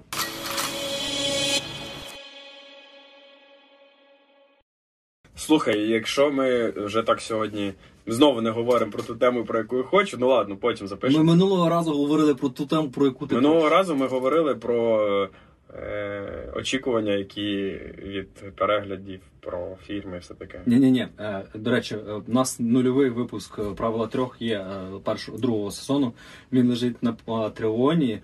Слухай, 5.36 5.80
якщо 5.88 6.30
ми 6.30 6.70
вже 6.70 7.02
так 7.02 7.20
сьогодні 7.20 7.72
знову 8.06 8.40
не 8.40 8.50
говоримо 8.50 8.92
про 8.92 9.02
ту 9.02 9.14
тему, 9.14 9.44
про 9.44 9.58
яку 9.58 9.76
я 9.76 9.82
хочу, 9.82 10.16
ну 10.20 10.28
ладно, 10.28 10.56
потім 10.56 10.88
Ми 11.02 11.22
минулого 11.22 11.68
разу 11.68 11.92
говорили 11.92 12.34
про 12.34 12.48
ту 12.48 12.66
тему, 12.66 12.90
про 12.90 13.06
яку 13.06 13.26
ти 13.26 13.34
Минулого 13.34 13.68
разу 13.68 13.96
ми 13.96 14.06
говорили 14.06 14.54
про 14.54 15.28
е, 15.74 16.52
очікування, 16.56 17.12
які 17.12 17.80
від 17.98 18.56
переглядів 18.56 19.20
про 19.40 19.76
фільми 19.86 20.18
все 20.18 20.34
таке. 20.34 20.60
Ні, 20.66 20.76
ні, 20.76 20.90
ні. 20.90 21.08
До 21.54 21.70
речі, 21.70 21.94
е, 21.94 22.12
у 22.12 22.32
нас 22.32 22.60
нульовий 22.60 23.10
випуск 23.10 23.58
е, 23.58 23.62
правила 23.62 24.06
трьох 24.06 24.42
є 24.42 24.66
першого 25.04 25.38
другого 25.38 25.70
сезону. 25.70 26.12
Він 26.52 26.68
лежить 26.68 27.02
на 27.02 27.12
Патреоні 27.12 28.20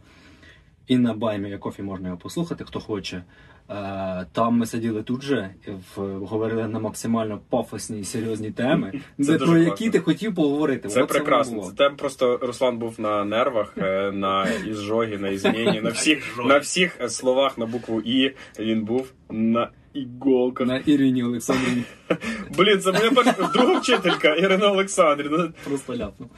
і 0.86 0.96
на 0.96 1.14
Баймі 1.14 1.58
Кофі 1.58 1.82
можна 1.82 2.08
його 2.08 2.18
послухати, 2.18 2.64
хто 2.64 2.80
хоче. 2.80 3.22
Е, 3.70 4.26
Там 4.32 4.54
ми 4.58 4.66
сиділи 4.66 5.02
тут 5.02 5.22
же, 5.22 5.50
говорили 5.96 6.68
на 6.68 6.78
максимально 6.78 7.40
пафосні 7.50 8.00
і 8.00 8.04
серйозні 8.04 8.50
теми, 8.50 8.92
Це 9.24 9.38
про 9.38 9.58
які 9.58 9.90
ти 9.90 10.00
хотів 10.00 10.34
поговорити. 10.34 10.88
Це 10.88 10.94
воно 10.94 11.06
прекрасно. 11.06 11.72
Це 11.78 11.90
просто 11.90 12.38
Руслан 12.42 12.78
був 12.78 13.00
на 13.00 13.24
нервах, 13.24 13.74
е, 13.78 14.12
на 14.12 14.46
ізжогі, 14.66 15.16
на 15.16 15.28
ізміні, 15.28 15.80
на 15.80 15.90
всіх, 15.90 16.38
на 16.44 16.58
всіх 16.58 16.98
словах 17.08 17.58
на 17.58 17.66
букву 17.66 18.00
І 18.00 18.32
він 18.58 18.84
був 18.84 19.12
на 19.30 19.70
іголках. 19.94 20.66
На 20.66 20.76
Ірині 20.78 21.24
Олександрівні 21.24 21.82
Блін, 22.58 22.80
це 22.80 22.92
моя 22.92 23.10
перша 23.10 23.50
друга 23.54 23.78
вчителька 23.78 24.34
Ірина 24.34 24.70
Олександрівна. 24.72 25.52
просто 25.64 25.96
ляпнув. 25.96 26.30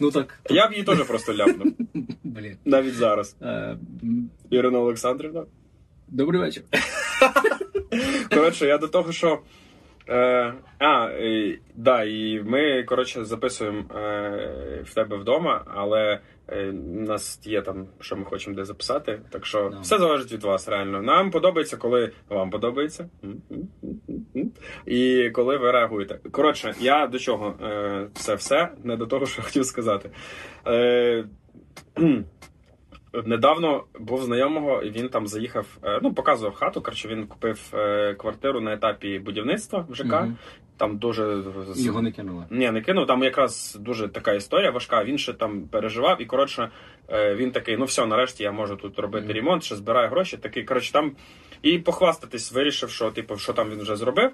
Ну 0.00 0.10
так, 0.10 0.40
Я 0.50 0.68
б 0.68 0.72
її 0.72 0.84
теж 0.84 1.02
просто 1.02 1.34
ляпнув. 1.34 1.72
блін. 2.24 2.56
Навіть 2.64 2.94
зараз. 2.94 3.36
Е, 3.42 3.76
Ірина 4.50 4.78
Олександрівна. 4.78 5.44
Добрий 6.10 6.40
вечір. 6.40 6.62
Коротше, 8.34 8.66
я 8.66 8.78
до 8.78 8.88
того, 8.88 9.12
що. 9.12 9.38
Е, 10.08 10.54
а, 10.78 11.10
і, 11.10 11.58
да, 11.74 12.04
і 12.04 12.42
ми, 12.42 12.82
коротше, 12.82 13.24
записуємо 13.24 13.84
е, 13.96 14.82
в 14.84 14.94
тебе 14.94 15.16
вдома, 15.16 15.64
але 15.74 16.20
е, 16.48 16.68
у 16.70 17.00
нас 17.00 17.40
є 17.44 17.62
там, 17.62 17.86
що 18.00 18.16
ми 18.16 18.24
хочемо 18.24 18.56
де 18.56 18.64
записати. 18.64 19.20
Так 19.30 19.46
що 19.46 19.68
Да. 19.72 19.80
все 19.80 19.98
залежить 19.98 20.32
від 20.32 20.42
вас, 20.42 20.68
реально. 20.68 21.02
Нам 21.02 21.30
подобається, 21.30 21.76
коли 21.76 22.10
вам 22.28 22.50
подобається. 22.50 23.08
І 24.86 25.30
коли 25.30 25.56
ви 25.56 25.70
реагуєте. 25.72 26.18
Коротше, 26.30 26.74
я 26.80 27.06
до 27.06 27.18
чого? 27.18 27.54
Е, 27.62 28.08
це 28.14 28.34
все, 28.34 28.68
не 28.84 28.96
до 28.96 29.06
того, 29.06 29.26
що 29.26 29.42
хотів 29.42 29.64
сказати. 29.64 30.10
Е. 30.66 31.24
Недавно 33.24 33.84
був 34.00 34.22
знайомого, 34.22 34.82
і 34.82 34.90
він 34.90 35.08
там 35.08 35.26
заїхав, 35.26 35.66
е, 35.84 36.00
ну, 36.02 36.14
показував 36.14 36.54
хату. 36.54 36.80
Коротше, 36.82 37.08
він 37.08 37.26
купив 37.26 37.60
е, 37.74 38.14
квартиру 38.14 38.60
на 38.60 38.72
етапі 38.72 39.18
будівництва 39.18 39.86
в 39.88 39.94
ЖК. 39.94 40.04
Мгм. 40.04 40.36
Там 40.76 40.98
дуже 40.98 41.42
Його 41.76 42.02
не 42.02 42.12
кинули. 42.12 42.44
ні, 42.50 42.70
не 42.70 42.80
кинув. 42.80 43.06
Там 43.06 43.22
якраз 43.22 43.78
дуже 43.80 44.08
така 44.08 44.32
історія 44.32 44.70
важка. 44.70 45.04
Він 45.04 45.18
ще 45.18 45.32
там 45.32 45.62
переживав, 45.62 46.22
і 46.22 46.24
коротше, 46.26 46.70
е, 47.08 47.34
він 47.34 47.50
такий: 47.50 47.76
ну 47.76 47.84
все, 47.84 48.06
нарешті 48.06 48.42
я 48.42 48.52
можу 48.52 48.76
тут 48.76 48.98
робити 48.98 49.24
Мгм. 49.26 49.34
ремонт, 49.34 49.64
ще 49.64 49.76
збираю 49.76 50.08
гроші. 50.08 50.36
Такий, 50.36 50.64
коротше, 50.64 50.92
там 50.92 51.12
і 51.62 51.78
похвастатись, 51.78 52.52
вирішив, 52.52 52.90
що 52.90 53.10
типу, 53.10 53.36
що 53.36 53.52
там 53.52 53.70
він 53.70 53.80
вже 53.80 53.96
зробив. 53.96 54.30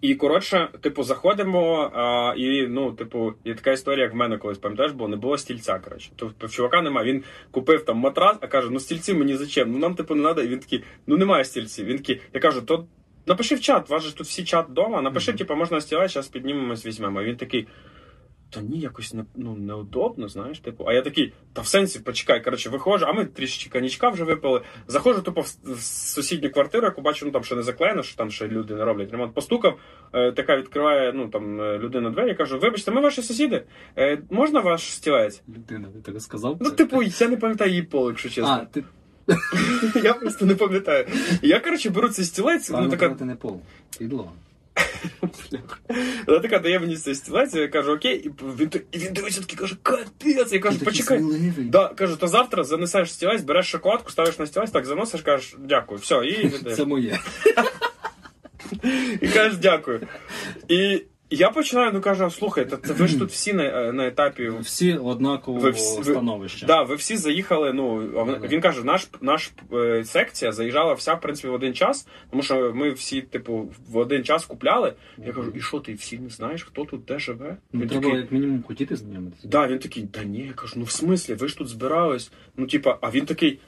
І 0.00 0.14
коротше, 0.14 0.68
типу, 0.80 1.02
заходимо, 1.02 1.90
а, 1.94 2.34
і 2.36 2.66
ну, 2.66 2.92
типу, 2.92 3.34
є 3.44 3.54
така 3.54 3.72
історія, 3.72 4.04
як 4.04 4.12
в 4.12 4.16
мене 4.16 4.38
колись 4.38 4.58
пам'ятаєш, 4.58 4.92
бо 4.92 5.08
не 5.08 5.16
було 5.16 5.38
стільця. 5.38 5.78
Коротше, 5.78 6.10
тобто 6.16 6.46
в 6.46 6.50
чувака 6.50 6.82
немає. 6.82 7.12
Він 7.12 7.24
купив 7.50 7.84
там 7.84 7.96
матрас, 7.96 8.36
а 8.40 8.46
каже: 8.46 8.68
ну 8.70 8.80
стільці 8.80 9.14
мені 9.14 9.34
зачем? 9.36 9.72
Ну 9.72 9.78
нам 9.78 9.94
типу 9.94 10.14
не 10.14 10.22
треба. 10.22 10.42
І 10.42 10.48
він 10.48 10.58
такий, 10.58 10.84
ну 11.06 11.16
немає 11.16 11.44
стільців. 11.44 11.86
Він 11.86 11.96
такий, 11.96 12.20
я 12.34 12.40
кажу, 12.40 12.62
то 12.62 12.86
напиши 13.26 13.54
в 13.54 13.60
чат, 13.60 13.90
у 13.90 13.92
вас 13.92 14.02
же 14.02 14.14
тут 14.16 14.26
всі 14.26 14.44
чат 14.44 14.68
вдома. 14.68 15.02
Напиши, 15.02 15.30
Мгм. 15.30 15.38
типу, 15.38 15.54
можна 15.54 15.80
стілець, 15.80 16.12
зараз 16.12 16.28
піднімемось, 16.28 16.86
візьмемо. 16.86 17.22
І 17.22 17.24
він 17.24 17.36
такий. 17.36 17.66
Та 18.50 18.60
ні, 18.60 18.78
якось 18.78 19.14
не, 19.14 19.24
ну, 19.36 19.54
неудобно, 19.56 20.28
знаєш, 20.28 20.58
типу. 20.58 20.84
А 20.86 20.92
я 20.92 21.02
такий, 21.02 21.32
та 21.52 21.62
в 21.62 21.66
сенсі, 21.66 21.98
почекай, 21.98 22.44
коротше, 22.44 22.70
виходжу, 22.70 23.06
а 23.08 23.12
ми 23.12 23.24
трішечки 23.24 23.70
коньячка 23.70 24.08
вже 24.08 24.24
випили. 24.24 24.62
Заходжу 24.86 25.22
тупо 25.22 25.40
в, 25.40 25.80
сусідню 25.80 26.50
квартиру, 26.50 26.84
яку 26.84 27.02
бачу, 27.02 27.26
ну 27.26 27.32
там 27.32 27.44
ще 27.44 27.56
не 27.56 27.62
заклеєно, 27.62 28.02
що 28.02 28.16
там 28.16 28.30
ще 28.30 28.48
люди 28.48 28.74
не 28.74 28.84
роблять 28.84 29.10
ремонт. 29.12 29.34
Постукав, 29.34 29.78
е, 30.12 30.32
така 30.32 30.56
відкриває, 30.56 31.12
ну 31.12 31.28
там 31.28 31.60
е, 31.60 31.78
людина 31.78 32.10
двері, 32.10 32.34
кажу, 32.34 32.58
вибачте, 32.58 32.90
ми 32.90 33.00
ваші 33.00 33.22
сусіди. 33.22 33.62
Е, 33.98 34.18
можна 34.30 34.60
ваш 34.60 34.92
стілець? 34.92 35.42
Людина, 35.48 35.88
ти 36.04 36.12
так 36.12 36.22
сказав? 36.22 36.56
Ну, 36.60 36.70
це? 36.70 36.76
типу, 36.76 37.02
я 37.02 37.28
не 37.28 37.36
пам'ятаю 37.36 37.70
її 37.70 37.82
пол, 37.82 38.08
якщо 38.08 38.28
чесно. 38.28 38.60
А, 38.62 38.64
ти 38.64 38.84
Я 40.04 40.14
просто 40.14 40.46
не 40.46 40.54
пам'ятаю. 40.54 41.06
Я, 41.42 41.60
коротше, 41.60 41.90
беру 41.90 42.08
цей 42.08 42.24
стілець, 42.24 42.70
ну 42.70 42.88
така 42.88 43.08
ти 43.08 43.24
не 43.24 43.34
пол. 43.34 43.60
Підлога. 43.98 44.30
Вона 46.26 46.40
така 46.40 46.58
дає 46.58 46.78
мені 46.78 46.96
цей 46.96 47.14
стілець, 47.14 47.54
я 47.54 47.68
кажу, 47.68 47.92
окей, 47.92 48.16
і 48.16 48.30
він, 48.58 48.70
і 48.92 48.98
він 48.98 49.12
дивиться 49.12 49.40
такий, 49.40 49.56
каже, 49.56 49.76
капець, 49.82 50.52
я 50.52 50.58
кажу, 50.58 50.78
почекай. 50.78 51.24
Да, 51.58 51.88
кажу, 51.88 52.16
то 52.16 52.26
завтра 52.26 52.64
занесеш 52.64 53.12
стілець, 53.12 53.42
береш 53.42 53.66
шоколадку, 53.66 54.10
ставиш 54.10 54.38
на 54.38 54.46
стілець, 54.46 54.70
так 54.70 54.86
заносиш, 54.86 55.22
кажеш, 55.22 55.54
дякую, 55.58 56.00
все, 56.00 56.14
і 56.14 56.46
віддаєш. 56.46 56.62
Це 56.76 56.84
моє. 56.84 57.18
І 59.20 59.28
кажеш, 59.28 59.56
дякую. 59.56 60.00
І 60.68 61.02
я 61.30 61.50
починаю, 61.50 61.92
ну 61.92 62.00
кажу, 62.00 62.30
слухай, 62.30 62.68
та, 62.68 62.76
та 62.76 62.92
ви 62.92 63.06
ж 63.08 63.18
тут 63.18 63.30
всі 63.30 63.52
на, 63.52 63.92
на 63.92 64.06
етапі. 64.06 64.52
Всі 64.60 64.94
однакового 64.94 65.64
Ви 65.64 65.70
всі- 65.70 65.98
ви- 65.98 66.04
становища. 66.04 66.66
Да, 66.66 66.82
ви 66.82 66.94
всі 66.94 67.16
заїхали. 67.16 67.72
Ну 67.72 67.98
він- 68.48 68.60
каже, 68.60 68.84
наш 68.84 69.08
наш 69.20 69.50
е, 69.72 70.04
секція 70.04 70.52
заїжджала 70.52 70.92
вся 70.92 71.14
в 71.14 71.20
принципі 71.20 71.48
в 71.48 71.52
один 71.54 71.74
час, 71.74 72.08
тому 72.30 72.42
що 72.42 72.72
ми 72.74 72.90
всі, 72.90 73.22
типу, 73.22 73.68
в 73.88 73.96
один 73.96 74.24
час 74.24 74.46
купляли. 74.46 74.92
Я 75.26 75.32
кажу, 75.32 75.52
і 75.54 75.60
що 75.60 75.80
ти 75.80 75.94
всі 75.94 76.18
не 76.18 76.28
знаєш, 76.30 76.62
хто 76.64 76.84
тут 76.84 77.04
де 77.04 77.18
живе? 77.18 77.56
Ну, 77.72 77.80
Він 77.80 77.88
треба 77.88 78.02
такий, 78.04 78.20
як 78.20 78.32
мінімум 78.32 78.62
хотіти 78.62 78.96
знайомитися. 78.96 79.48
Да, 79.48 79.66
він 79.66 79.78
такий, 79.78 80.06
та 80.06 80.24
ні, 80.24 80.46
я 80.46 80.52
кажу, 80.52 80.74
ну 80.76 80.84
в 80.84 80.90
смислі, 80.90 81.34
ви 81.34 81.48
ж 81.48 81.58
тут 81.58 81.68
збирались. 81.68 82.32
Ну, 82.56 82.66
типа, 82.66 82.98
а 83.00 83.10
він 83.10 83.26
такий. 83.26 83.58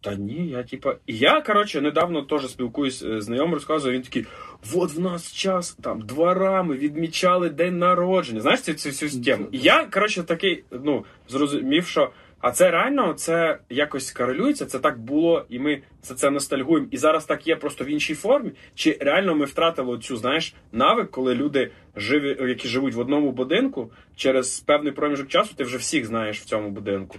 Та 0.00 0.14
ні, 0.14 0.48
я 0.48 0.62
типа. 0.62 0.96
І 1.06 1.18
я, 1.18 1.40
коротше, 1.40 1.80
недавно 1.80 2.22
теж 2.22 2.48
спілкуюсь 2.50 3.02
е, 3.02 3.20
з 3.20 3.24
знайомим, 3.24 3.54
розказую, 3.54 3.94
він 3.94 4.02
такий: 4.02 4.26
от 4.74 4.94
в 4.94 5.00
нас 5.00 5.32
час 5.32 5.78
там 5.82 6.00
дворами 6.00 6.76
відмічали 6.76 7.50
день 7.50 7.78
народження. 7.78 8.40
Знаєш 8.40 8.60
цю, 8.60 8.74
цю 8.74 8.90
всю 8.90 9.22
тему. 9.22 9.46
І 9.52 9.58
я, 9.58 9.84
коротше, 9.84 10.22
такий, 10.22 10.64
ну, 10.84 11.04
зрозумів, 11.28 11.86
що. 11.86 12.10
А 12.40 12.50
це 12.50 12.70
реально 12.70 13.14
це 13.14 13.58
якось 13.70 14.12
корелюється, 14.12 14.66
це 14.66 14.78
так 14.78 14.98
було, 14.98 15.44
і 15.48 15.58
ми 15.58 15.82
за 16.02 16.14
це 16.14 16.30
ностальгуємо. 16.30 16.88
І 16.90 16.96
зараз 16.96 17.24
так 17.24 17.46
є 17.46 17.56
просто 17.56 17.84
в 17.84 17.86
іншій 17.86 18.14
формі. 18.14 18.50
Чи 18.74 18.98
реально 19.00 19.34
ми 19.34 19.44
втратили 19.44 19.98
цю, 19.98 20.16
знаєш, 20.16 20.54
навик, 20.72 21.10
коли 21.10 21.34
люди 21.34 21.70
живі, 21.96 22.36
які 22.48 22.68
живуть 22.68 22.94
в 22.94 23.00
одному 23.00 23.32
будинку, 23.32 23.90
через 24.16 24.60
певний 24.60 24.92
проміжок 24.92 25.28
часу 25.28 25.54
ти 25.56 25.64
вже 25.64 25.76
всіх 25.76 26.06
знаєш 26.06 26.40
в 26.40 26.44
цьому 26.44 26.70
будинку. 26.70 27.16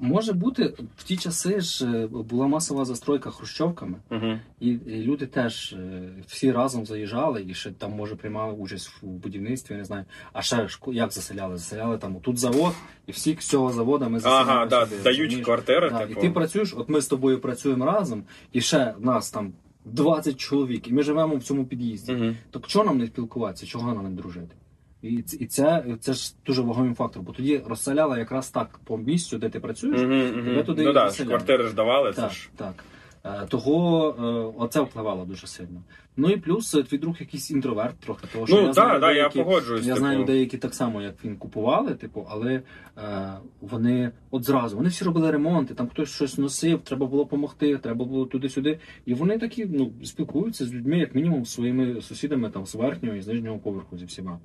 Може 0.00 0.32
бути, 0.32 0.74
в 0.96 1.02
ті 1.02 1.16
часи 1.16 1.60
ж 1.60 1.86
е, 1.86 2.06
була 2.06 2.46
масова 2.46 2.84
застройка 2.84 3.30
хрущовками, 3.30 3.98
Угу. 4.10 4.38
і, 4.60 4.78
люди 4.86 5.26
теж 5.26 5.72
е, 5.72 6.08
всі 6.26 6.52
разом 6.52 6.86
заїжджали 6.86 7.44
і 7.48 7.54
ще 7.54 7.70
там, 7.70 7.92
може, 7.92 8.16
приймали 8.16 8.52
участь 8.52 8.90
в 9.02 9.06
будівництві, 9.06 9.72
я 9.74 9.78
не 9.78 9.84
знаю. 9.84 10.04
А 10.32 10.42
ще 10.42 10.68
ж 10.68 10.80
як 10.86 11.12
заселяли? 11.12 11.56
Заселяли 11.56 11.98
там 11.98 12.16
тут 12.20 12.38
завод, 12.38 12.72
і 13.06 13.12
всі 13.12 13.36
з 13.40 13.46
цього 13.48 13.72
заводу 13.72 14.10
ми 14.10 14.20
заселяли. 14.20 14.50
Ага, 14.50 14.66
да, 14.66 14.86
сюди, 14.86 15.02
дають 15.02 15.18
розумієш? 15.20 15.44
квартири, 15.44 15.90
Да, 15.90 16.06
типу. 16.06 16.20
І 16.20 16.22
ти 16.22 16.30
працюєш, 16.30 16.74
от 16.76 16.88
ми 16.88 17.00
з 17.00 17.06
тобою 17.06 17.40
працюємо 17.40 17.84
разом, 17.86 18.22
і 18.52 18.60
ще 18.60 18.94
нас 18.98 19.30
там 19.30 19.52
20 19.84 20.36
чоловік, 20.36 20.88
і 20.88 20.92
ми 20.92 21.02
живемо 21.02 21.36
в 21.36 21.42
цьому 21.42 21.64
під'їзді. 21.66 22.12
Угу. 22.14 22.34
Так 22.50 22.66
чого 22.66 22.84
нам 22.84 22.98
не 22.98 23.06
спілкуватися, 23.06 23.66
чого 23.66 23.94
нам 23.94 24.04
не 24.04 24.10
дружити? 24.10 24.54
І, 25.02 25.08
і 25.40 25.46
це, 25.46 25.84
це 26.00 26.12
ж 26.12 26.34
дуже 26.46 26.62
вагомий 26.62 26.94
фактор, 26.94 27.22
бо 27.22 27.32
тоді 27.32 27.62
розселяли 27.66 28.18
якраз 28.18 28.50
так 28.50 28.80
по 28.84 28.98
місцю, 28.98 29.38
де 29.38 29.48
ти 29.48 29.60
працюєш. 29.60 30.00
Угу. 30.00 30.42
Тебе 30.44 30.62
туди 30.62 30.84
Ну 30.84 30.90
і 30.90 30.94
так, 30.94 31.10
заселяють. 31.10 31.28
квартири 31.44 31.68
ж 31.68 31.74
давали, 31.74 32.12
це 32.12 32.22
Так, 32.22 32.32
ж. 32.32 32.48
так. 32.56 32.84
Е, 33.24 33.46
Того 33.48 34.08
е, 34.08 34.62
оце 34.62 34.80
впливало 34.80 35.24
дуже 35.24 35.46
сильно. 35.46 35.82
Ну 36.16 36.28
і 36.30 36.36
плюс 36.36 36.74
е, 36.74 36.82
твій 36.82 36.98
друг 36.98 37.16
якийсь 37.20 37.50
інтроверт 37.50 37.98
трохи. 38.00 38.26
Того, 38.32 38.46
що 38.46 38.56
Ну 38.56 38.62
я 38.66 38.72
знаю 38.72 38.90
так, 38.90 39.00
так, 39.00 39.10
людей, 39.10 39.22
я 39.36 39.44
погоджуюсь. 39.44 39.82
я 39.86 39.94
типу. 39.94 39.98
знаю 39.98 40.18
людей, 40.18 40.40
які 40.40 40.58
так 40.58 40.74
само, 40.74 41.02
як 41.02 41.24
він 41.24 41.36
купували, 41.36 41.94
типу, 41.94 42.26
але 42.30 42.62
е, 42.98 43.32
вони 43.60 44.10
от 44.30 44.44
зразу 44.44 44.76
вони 44.76 44.88
всі 44.88 45.04
робили 45.04 45.30
ремонти, 45.30 45.74
там 45.74 45.88
хтось 45.88 46.08
щось 46.14 46.38
носив, 46.38 46.80
треба 46.80 47.06
було 47.06 47.24
допомогти, 47.24 47.78
треба 47.78 48.04
було 48.04 48.26
туди-сюди. 48.26 48.78
І 49.06 49.14
вони 49.14 49.38
такі 49.38 49.66
ну, 49.70 49.92
спілкуються 50.04 50.66
з 50.66 50.74
людьми, 50.74 50.98
як 50.98 51.14
мінімум, 51.14 51.44
з 51.44 51.52
своїми 51.52 52.00
сусідами 52.00 52.50
там 52.50 52.66
з 52.66 52.74
верхнього 52.74 53.16
і 53.16 53.22
з 53.22 53.26
нижнього 53.28 53.58
поверху 53.58 53.98
зі 53.98 54.04
всіма. 54.04 54.38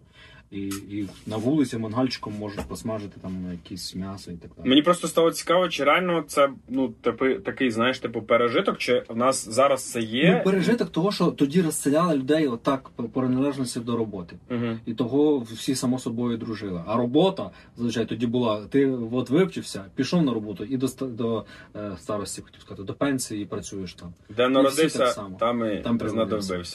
І, 0.54 0.68
і 0.68 1.10
на 1.28 1.38
вулиці 1.38 1.78
мангальчиком 1.78 2.34
можуть 2.40 2.66
посмажити 2.68 3.20
там 3.22 3.52
якісь 3.52 3.96
м'ясо 3.96 4.32
і 4.32 4.36
так 4.36 4.52
далі. 4.58 4.70
Мені 4.70 4.82
просто 4.82 5.08
стало 5.08 5.32
цікаво, 5.32 5.70
чи 5.70 5.84
реально 5.84 6.24
це 6.28 6.50
ну, 6.70 6.90
типи, 7.02 7.36
такий, 7.36 7.72
знаєш, 7.72 8.00
типу 8.00 8.22
пережиток, 8.22 8.78
чи 8.78 9.04
в 9.10 9.18
нас 9.18 9.50
зараз 9.50 9.92
це 9.92 10.02
є. 10.02 10.36
Ну, 10.38 10.52
пережиток 10.52 10.90
того, 10.90 11.12
що 11.12 11.26
тоді 11.26 11.62
розселяли 11.62 12.18
людей 12.18 12.48
отак 12.48 12.90
по 12.90 13.04
приналежності 13.04 13.80
до 13.80 13.98
роботи. 13.98 14.36
Угу. 14.52 14.78
І 14.86 14.94
того 14.94 15.40
всі 15.40 15.76
само 15.76 16.00
собою 16.00 16.38
дружили. 16.38 16.82
А 16.88 16.98
робота, 16.98 17.50
зазвичай, 17.78 18.06
тоді 18.06 18.28
була: 18.28 18.66
ти 18.66 18.88
от 19.12 19.30
вивчився, 19.30 19.86
пішов 19.96 20.24
на 20.24 20.34
роботу 20.34 20.64
і 20.64 20.78
до, 20.78 20.88
до 21.02 21.46
е, 21.76 21.92
старості, 22.00 22.42
хотів 22.42 22.62
сказати, 22.62 22.84
до 22.84 22.94
пенсії 22.94 23.42
і 23.42 23.46
працюєш 23.46 23.94
там. 23.94 24.14
Де 24.38 24.50
народився, 24.50 25.00
так 25.00 25.08
само. 25.08 25.38
там 25.40 25.66
і 25.66 25.82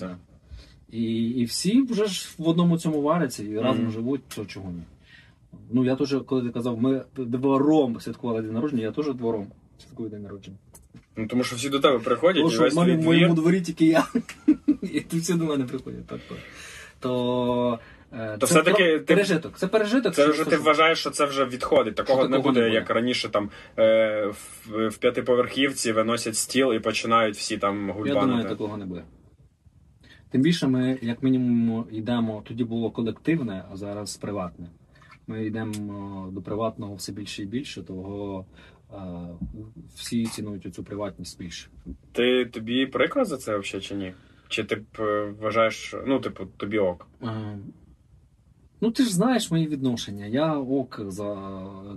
Там. 0.05 0.09
Так. 0.09 0.38
І, 0.93 1.13
і 1.31 1.45
всі 1.45 1.83
вже 1.83 2.07
ж 2.07 2.29
в 2.39 2.49
одному 2.49 2.79
цьому 2.79 3.03
варяться 3.03 3.43
і 3.43 3.59
разом 3.59 3.83
Мгм. 3.83 3.93
живуть, 3.93 4.21
то 4.37 4.45
чого 4.45 4.71
ні. 4.71 4.83
Ну 5.71 5.85
я 5.85 5.97
теж, 5.97 6.17
коли 6.27 6.43
ти 6.43 6.49
казав, 6.49 6.81
ми 6.81 7.03
двором 7.17 8.01
святкували 8.01 8.43
день 8.43 8.53
народження, 8.53 8.83
я 8.83 8.93
теж 8.93 9.15
двором 9.15 9.47
святкую 9.79 10.09
день 10.09 10.23
народження. 10.23 10.57
Ну 11.17 11.27
тому 11.27 11.45
що 11.45 11.57
всі 11.57 11.69
до 11.69 11.81
тебе 11.81 11.99
приходять, 11.99 12.43
Тому 12.43 12.55
і 12.55 12.59
весь 12.59 12.75
твій 12.75 12.97
в 12.97 13.03
моєму 13.03 13.35
двір. 13.35 13.43
дворі 13.43 13.61
тільки 13.61 13.87
я. 13.87 14.07
І 14.83 15.01
тут 15.01 15.21
всі 15.21 15.35
до 15.35 15.45
мене 15.45 15.65
приходять. 15.65 16.07
Так, 16.07 16.21
так. 16.29 16.39
То, 17.01 17.79
е, 18.13 18.37
То 18.41 18.47
це 18.47 18.55
все-таки 18.55 18.85
ти- 18.85 18.99
пережиток. 18.99 19.59
Це 19.59 19.67
пережиток. 19.67 20.15
Це 20.15 20.27
вже 20.27 20.35
що- 20.43 20.51
ти 20.51 20.57
вважаєш, 20.57 20.99
що 20.99 21.11
це 21.11 21.25
вже 21.25 21.45
відходить. 21.45 21.95
Такого 21.95 22.21
Що 22.21 22.29
не 22.29 22.39
буде, 22.39 22.61
не 22.61 22.69
як 22.71 22.91
раніше 22.91 23.29
там 23.29 23.51
е, 23.79 24.27
в, 24.67 24.89
в 24.89 24.97
п'ятиповерхівці 24.97 25.93
виносять 25.93 26.37
стіл 26.37 26.73
і 26.75 26.79
починають 26.79 27.37
всі 27.37 27.59
там 27.59 27.95
Я 28.07 28.15
думаю, 28.15 28.49
такого 28.49 28.77
не 28.77 28.85
буде. 28.87 29.03
Тим 30.31 30.43
більше 30.43 30.67
ми, 30.67 30.99
як 31.03 31.23
мінімум, 31.23 31.87
йдемо, 31.91 32.43
тоді 32.49 32.65
було 32.65 32.91
колективне, 32.91 33.65
а 33.73 33.77
зараз 33.77 34.17
приватне. 34.17 34.67
Ми 35.27 35.47
йдемо 35.47 36.29
е, 36.29 36.33
до 36.33 36.43
приватного 36.43 36.95
все 36.95 37.13
більше 37.13 37.43
і 37.43 37.47
більше, 37.47 37.83
того 37.83 38.45
е, 38.93 38.97
всі 39.95 40.27
цінують 40.27 40.75
цю 40.75 40.85
приватність 40.85 41.39
більше. 41.39 41.69
Ти 42.13 42.45
тобі 42.45 42.87
прикро 42.87 43.25
за 43.25 43.37
це 43.37 43.59
взагалі 43.59 43.85
чи 43.85 43.95
ні? 43.95 44.13
Чи 44.49 44.65
ти 44.65 44.77
б 44.77 44.87
е, 45.01 45.35
вважаєш, 45.41 45.95
ну, 46.07 46.21
типу, 46.21 46.47
тобі 46.57 46.79
ок? 46.79 47.07
Ну, 48.81 48.91
ти 48.91 49.03
ж 49.03 49.15
знаєш 49.15 49.51
мої 49.51 49.67
відношення. 49.67 50.27
Я 50.27 50.59
ок 50.59 51.01
за 51.07 51.37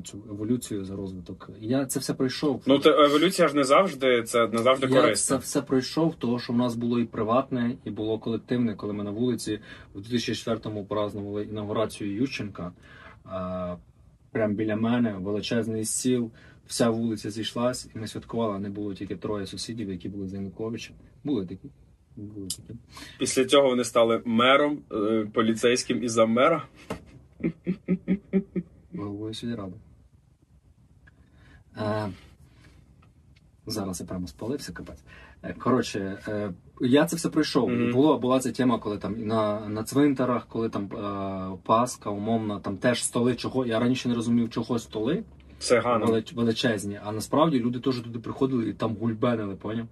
цю 0.03 0.23
еволюцію, 0.29 0.85
за 0.85 0.95
розвиток. 0.95 1.49
Я 1.59 1.85
це 1.85 1.99
все 1.99 2.13
пройшов. 2.13 2.63
Ну, 2.65 2.79
то 2.79 2.89
еволюція 2.89 3.47
ж 3.47 3.55
не 3.55 3.63
завжди, 3.63 4.23
це 4.23 4.47
не 4.47 4.57
завжди 4.57 4.87
Я 4.87 5.01
корисно. 5.01 5.35
це 5.37 5.41
все 5.41 5.61
пройшов, 5.61 6.15
того 6.15 6.39
що 6.39 6.53
в 6.53 6.57
нас 6.57 6.75
було 6.75 6.99
і 6.99 7.05
приватне, 7.05 7.75
і 7.85 7.89
було 7.91 8.19
колективне, 8.19 8.75
коли 8.75 8.93
ми 8.93 9.03
на 9.03 9.11
вулиці 9.11 9.59
в 9.93 9.99
2004-му 9.99 10.85
празднували 10.85 11.43
інаугурацію 11.43 12.15
Ющенка. 12.15 12.71
Прямо 14.31 14.53
біля 14.53 14.75
мене 14.75 15.13
величезний 15.13 15.85
стіл, 15.85 16.31
вся 16.67 16.89
вулиця 16.89 17.29
зійшлась, 17.31 17.89
і 17.95 17.99
ми 17.99 18.07
святкували. 18.07 18.59
Не 18.59 18.69
було 18.69 18.93
тільки 18.93 19.15
троє 19.15 19.45
сусідів, 19.45 19.89
які 19.89 20.09
були 20.09 20.27
з 20.27 20.33
Януковича. 20.33 20.93
Були 21.23 21.45
такі. 21.45 21.69
Після 23.19 23.45
цього 23.45 23.69
вони 23.69 23.83
стали 23.83 24.21
мером, 24.25 24.79
е, 24.91 25.27
поліцейським 25.33 26.03
і 26.03 26.07
заммера. 26.07 26.63
Головою 28.93 29.33
сільради. 29.33 29.73
Е, 31.77 32.09
зараз 33.65 34.01
я 34.01 34.07
прямо 34.07 34.27
спалився, 34.27 34.73
капець. 34.73 35.03
Е, 35.43 35.53
Коротше, 35.53 36.17
е, 36.27 36.53
я 36.81 37.05
це 37.05 37.15
все 37.15 37.29
пройшов. 37.29 37.71
І 37.71 37.91
було, 37.91 38.17
була 38.17 38.39
ця 38.39 38.51
тема, 38.51 38.79
коли 38.79 38.97
там 38.97 39.25
на, 39.25 39.69
на 39.69 39.83
цвинтарах, 39.83 40.47
коли 40.47 40.69
там 40.69 40.83
е, 40.83 41.57
Пасха, 41.63 42.09
умовно, 42.09 42.59
там 42.59 42.77
теж 42.77 43.03
столи, 43.03 43.35
чого. 43.35 43.65
Я 43.65 43.79
раніше 43.79 44.09
не 44.09 44.15
розумів, 44.15 44.49
чого 44.49 44.79
столи 44.79 45.23
Це 45.59 45.79
велич, 45.79 46.33
величезні, 46.33 46.99
а 47.03 47.11
насправді 47.11 47.59
люди 47.59 47.79
теж 47.79 47.99
туди 47.99 48.19
приходили 48.19 48.69
і 48.69 48.73
там 48.73 48.95
гульбенили, 48.95 49.55
поняв? 49.55 49.87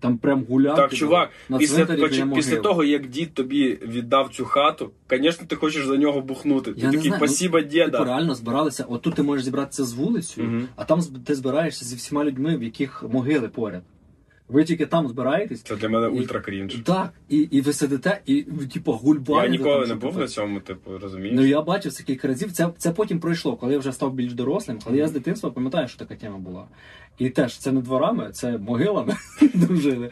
Там 0.00 0.18
прям 0.18 0.44
гуляти. 0.44 0.80
Так, 0.80 0.94
чувак, 0.94 1.30
на 1.48 1.58
Після, 1.58 1.84
поч- 1.84 2.34
після 2.34 2.56
того, 2.56 2.84
як 2.84 3.08
дід 3.08 3.34
тобі 3.34 3.78
віддав 3.82 4.28
цю 4.28 4.44
хату, 4.44 4.90
звісно, 5.10 5.46
ти 5.46 5.56
хочеш 5.56 5.86
за 5.86 5.96
нього 5.96 6.20
бухнути. 6.20 6.72
Ти 6.72 6.80
Я 6.80 6.86
не 6.86 6.92
такий 6.92 7.10
знаю, 7.10 7.50
ну, 7.52 7.60
діда. 7.62 7.90
Типу, 7.90 8.04
реально 8.04 8.34
збиралися. 8.34 8.84
От 8.88 9.02
тут 9.02 9.14
ти 9.14 9.22
можеш 9.22 9.44
зібратися 9.44 9.84
з 9.84 9.92
вулицею, 9.92 10.48
угу. 10.48 10.66
а 10.76 10.84
там 10.84 11.02
ти 11.24 11.34
збираєшся 11.34 11.84
зі 11.84 11.96
всіма 11.96 12.24
людьми, 12.24 12.56
в 12.56 12.62
яких 12.62 13.02
могили 13.02 13.48
поряд. 13.48 13.82
Ви 14.48 14.64
тільки 14.64 14.86
там 14.86 15.08
збираєтесь. 15.08 15.62
Це 15.62 15.76
для 15.76 15.88
мене 15.88 16.06
І- 16.06 16.10
ультра 16.20 16.40
крінж. 16.40 16.74
Так, 16.84 17.12
і, 17.28 17.36
і 17.38 17.60
ви 17.60 17.72
сидите, 17.72 18.20
і 18.26 18.42
типу 18.74 18.92
гульбаєте. 18.92 19.46
Я 19.46 19.50
ніколи 19.58 19.80
там, 19.80 19.88
не 19.88 19.94
був 19.94 20.18
на 20.18 20.26
цьому, 20.28 20.60
типу, 20.60 20.98
розумієш? 20.98 21.34
Ну 21.36 21.44
я 21.46 21.62
бачив 21.62 21.92
це 21.92 22.02
кілька 22.04 22.28
разів. 22.28 22.52
Це, 22.52 22.68
це 22.78 22.90
потім 22.90 23.20
пройшло, 23.20 23.56
коли 23.56 23.72
я 23.72 23.78
вже 23.78 23.92
став 23.92 24.12
більш 24.14 24.32
дорослим, 24.32 24.78
але 24.86 24.96
я 24.96 25.08
з 25.08 25.12
дитинства 25.12 25.50
пам'ятаю, 25.50 25.88
що 25.88 25.98
така 25.98 26.14
тема 26.14 26.38
була. 26.38 26.64
І 27.18 27.30
теж 27.30 27.58
це 27.58 27.72
не 27.72 27.80
дворами, 27.80 28.30
це 28.32 28.58
могилами 28.58 29.14
дружили. 29.54 30.10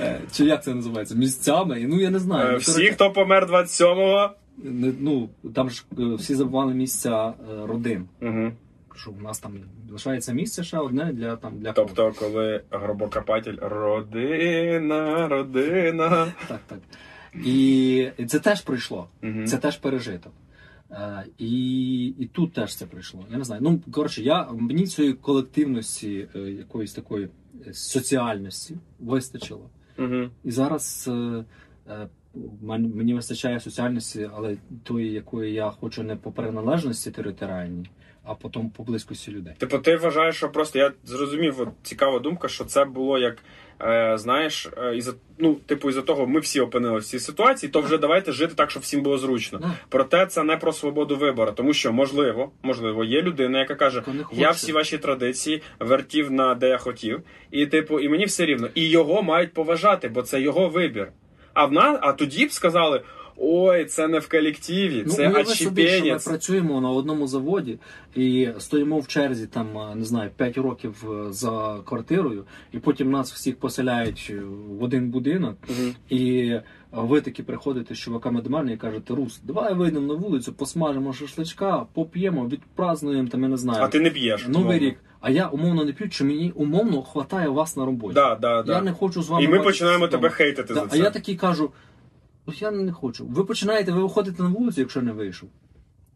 Е, 0.00 0.20
Чи 0.32 0.44
як 0.44 0.64
це 0.64 0.74
називається? 0.74 1.14
Місцями. 1.14 1.80
І, 1.80 1.86
Ну 1.86 2.00
я 2.00 2.10
не 2.10 2.18
знаю. 2.18 2.48
Е, 2.48 2.52
Ну, 2.52 2.58
Всі, 2.58 2.86
хто 2.86 3.10
помер 3.12 3.46
27-го. 3.50 4.30
не- 4.62 4.92
ну 5.00 5.28
там 5.54 5.70
ж 5.70 5.84
е, 5.98 6.14
всі 6.14 6.34
забували 6.34 6.74
місця 6.74 7.34
родин. 7.64 8.04
Угу. 8.22 8.52
Що 8.96 9.10
у 9.10 9.20
нас 9.22 9.38
там 9.38 9.52
лишається 9.90 10.32
місце 10.32 10.64
ще 10.64 10.78
одне 10.78 11.12
для 11.12 11.36
там 11.36 11.58
для. 11.58 11.72
Тобто, 11.72 12.12
коли 12.18 12.62
гробокопатель 12.70 13.56
родина, 13.60 15.28
родина. 15.28 16.32
так, 16.48 16.60
так. 16.66 16.78
І 17.44 18.08
це 18.26 18.38
теж 18.38 18.60
пройшло, 18.60 19.08
Мгм. 19.22 19.46
це 19.46 19.56
теж 19.58 19.76
пережито. 19.76 20.30
Е, 20.90 21.24
і, 21.38 22.06
і 22.06 22.26
тут 22.26 22.52
теж 22.52 22.76
це 22.76 22.86
пройшло. 22.86 23.24
Я 23.32 23.38
не 23.38 23.44
знаю. 23.44 23.62
Ну 23.64 23.80
коротше, 23.92 24.22
я 24.22 24.48
мені 24.52 24.86
цієї 24.86 25.14
колективності, 25.14 26.28
е, 26.34 26.38
якоїсь 26.38 26.92
такої 26.92 27.28
соціальності 27.72 28.76
вистачило. 29.00 29.70
Мгм. 29.98 30.30
І 30.44 30.50
зараз 30.50 31.10
е, 31.12 31.44
е, 31.88 32.08
мені 32.68 33.14
вистачає 33.14 33.60
соціальності, 33.60 34.30
але 34.34 34.56
тої, 34.82 35.12
якої 35.12 35.52
я 35.52 35.70
хочу 35.70 36.02
не 36.02 36.16
по 36.16 36.32
приналежності 36.32 37.10
територіальній, 37.10 37.86
а 38.24 38.34
потім 38.34 38.70
по 38.70 38.82
близькості 38.82 39.30
людей. 39.30 39.54
Типу, 39.58 39.78
ти 39.78 39.96
вважаєш, 39.96 40.36
що 40.36 40.48
просто 40.48 40.78
я 40.78 40.92
зрозумів, 41.04 41.60
от, 41.60 41.68
цікава 41.82 42.18
думка, 42.18 42.48
що 42.48 42.64
це 42.64 42.84
було 42.84 43.18
як, 43.18 43.38
е, 43.80 44.18
знаєш, 44.18 44.68
е, 44.76 44.96
із 44.96 45.14
ну, 45.38 45.54
типу, 45.54 45.88
із-за 45.88 46.02
того, 46.02 46.26
ми 46.26 46.40
всі 46.40 46.60
опинилися 46.60 47.06
в 47.06 47.10
цій 47.10 47.18
ситуації, 47.18 47.72
то 47.72 47.80
вже 47.80 47.98
давайте 47.98 48.32
жити 48.32 48.54
так, 48.54 48.70
щоб 48.70 48.82
всім 48.82 49.02
було 49.02 49.18
зручно. 49.18 49.58
Да. 49.58 49.74
Проте 49.88 50.26
це 50.26 50.42
не 50.42 50.56
про 50.56 50.72
свободу 50.72 51.16
вибору, 51.16 51.52
тому 51.52 51.72
що 51.72 51.92
можливо, 51.92 52.50
можливо, 52.62 53.04
є 53.04 53.22
людина, 53.22 53.58
яка 53.58 53.74
каже: 53.74 54.02
я 54.32 54.50
всі 54.50 54.72
ваші 54.72 54.98
традиції 54.98 55.62
вертів 55.80 56.30
на 56.30 56.54
де 56.54 56.68
я 56.68 56.78
хотів, 56.78 57.22
і 57.50 57.66
типу, 57.66 58.00
і 58.00 58.08
мені 58.08 58.24
все 58.24 58.46
рівно. 58.46 58.68
І 58.74 58.88
його 58.88 59.22
мають 59.22 59.52
поважати, 59.52 60.08
бо 60.08 60.22
це 60.22 60.40
його 60.40 60.68
вибір. 60.68 61.08
А 61.54 61.64
в 61.64 61.72
нас, 61.72 61.98
а 62.02 62.12
тоді 62.12 62.46
б 62.46 62.52
сказали: 62.52 63.02
ой, 63.36 63.84
це 63.84 64.08
не 64.08 64.18
в 64.18 64.28
колективі, 64.28 65.04
це 65.04 65.28
уяви 65.28 65.44
собі, 65.44 65.88
що 65.88 66.04
ми 66.04 66.18
працюємо 66.18 66.80
на 66.80 66.90
одному 66.90 67.26
заводі 67.26 67.78
і 68.14 68.48
стоїмо 68.58 68.98
в 68.98 69.06
черзі 69.08 69.46
там, 69.46 69.68
не 69.98 70.04
знаю, 70.04 70.30
5 70.36 70.58
років 70.58 71.04
е, 71.10 71.32
за 71.32 71.80
квартирою, 71.84 72.44
і 72.72 72.78
потім 72.78 73.10
нас 73.10 73.32
всіх 73.32 73.56
поселяють 73.56 74.26
е, 74.30 74.40
в 74.78 74.82
один 74.82 75.10
будинок, 75.10 75.56
Мгм. 75.68 75.94
і 76.08 76.38
е, 76.38 76.62
ви 76.92 77.20
таки 77.20 77.42
приходите 77.42 77.94
з 77.94 77.98
чуваками 77.98 78.42
до 78.42 78.50
мене 78.50 78.72
і 78.72 78.76
кажете, 78.76 79.14
Рус, 79.14 79.40
давай 79.44 79.74
вийдемо 79.74 80.06
на 80.06 80.14
вулицю, 80.14 80.52
посмажемо 80.52 81.12
шашличка, 81.12 81.86
поп'ємо, 81.92 82.48
відпразнуємо, 82.48 83.28
там 83.28 83.42
я 83.42 83.48
не 83.48 83.56
знаю. 83.56 83.84
А 83.84 83.88
ти 83.88 84.00
не 84.00 84.10
б'єш. 84.10 84.46
Новий 84.48 84.60
умовно. 84.62 84.78
рік. 84.78 84.96
А 85.20 85.30
я 85.30 85.46
умовно 85.48 85.84
не 85.84 85.92
п'ю, 85.92 86.08
чи 86.08 86.24
мені 86.24 86.52
умовно 86.54 87.02
хватає 87.02 87.48
вас 87.48 87.76
на 87.76 87.84
роботі. 87.84 88.14
Да, 88.14 88.34
да, 88.34 88.62
да. 88.62 88.72
Я 88.72 88.80
не 88.82 88.92
хочу 88.92 89.22
з 89.22 89.28
вами. 89.28 89.44
І 89.44 89.48
ми 89.48 89.60
починаємо 89.60 90.08
тебе 90.08 90.30
хейтити 90.30 90.74
Да, 90.74 90.80
за 90.80 90.88
а 90.90 90.96
я 90.96 91.10
такий 91.10 91.36
кажу: 91.36 91.70
ось 92.46 92.62
я 92.62 92.70
не 92.70 92.92
хочу. 92.92 93.26
Ви 93.26 93.44
починаєте, 93.44 93.92
ви 93.92 94.02
виходите 94.02 94.42
на 94.42 94.48
вулицю, 94.48 94.80
якщо 94.80 95.02
не 95.02 95.12
вийшов. 95.12 95.48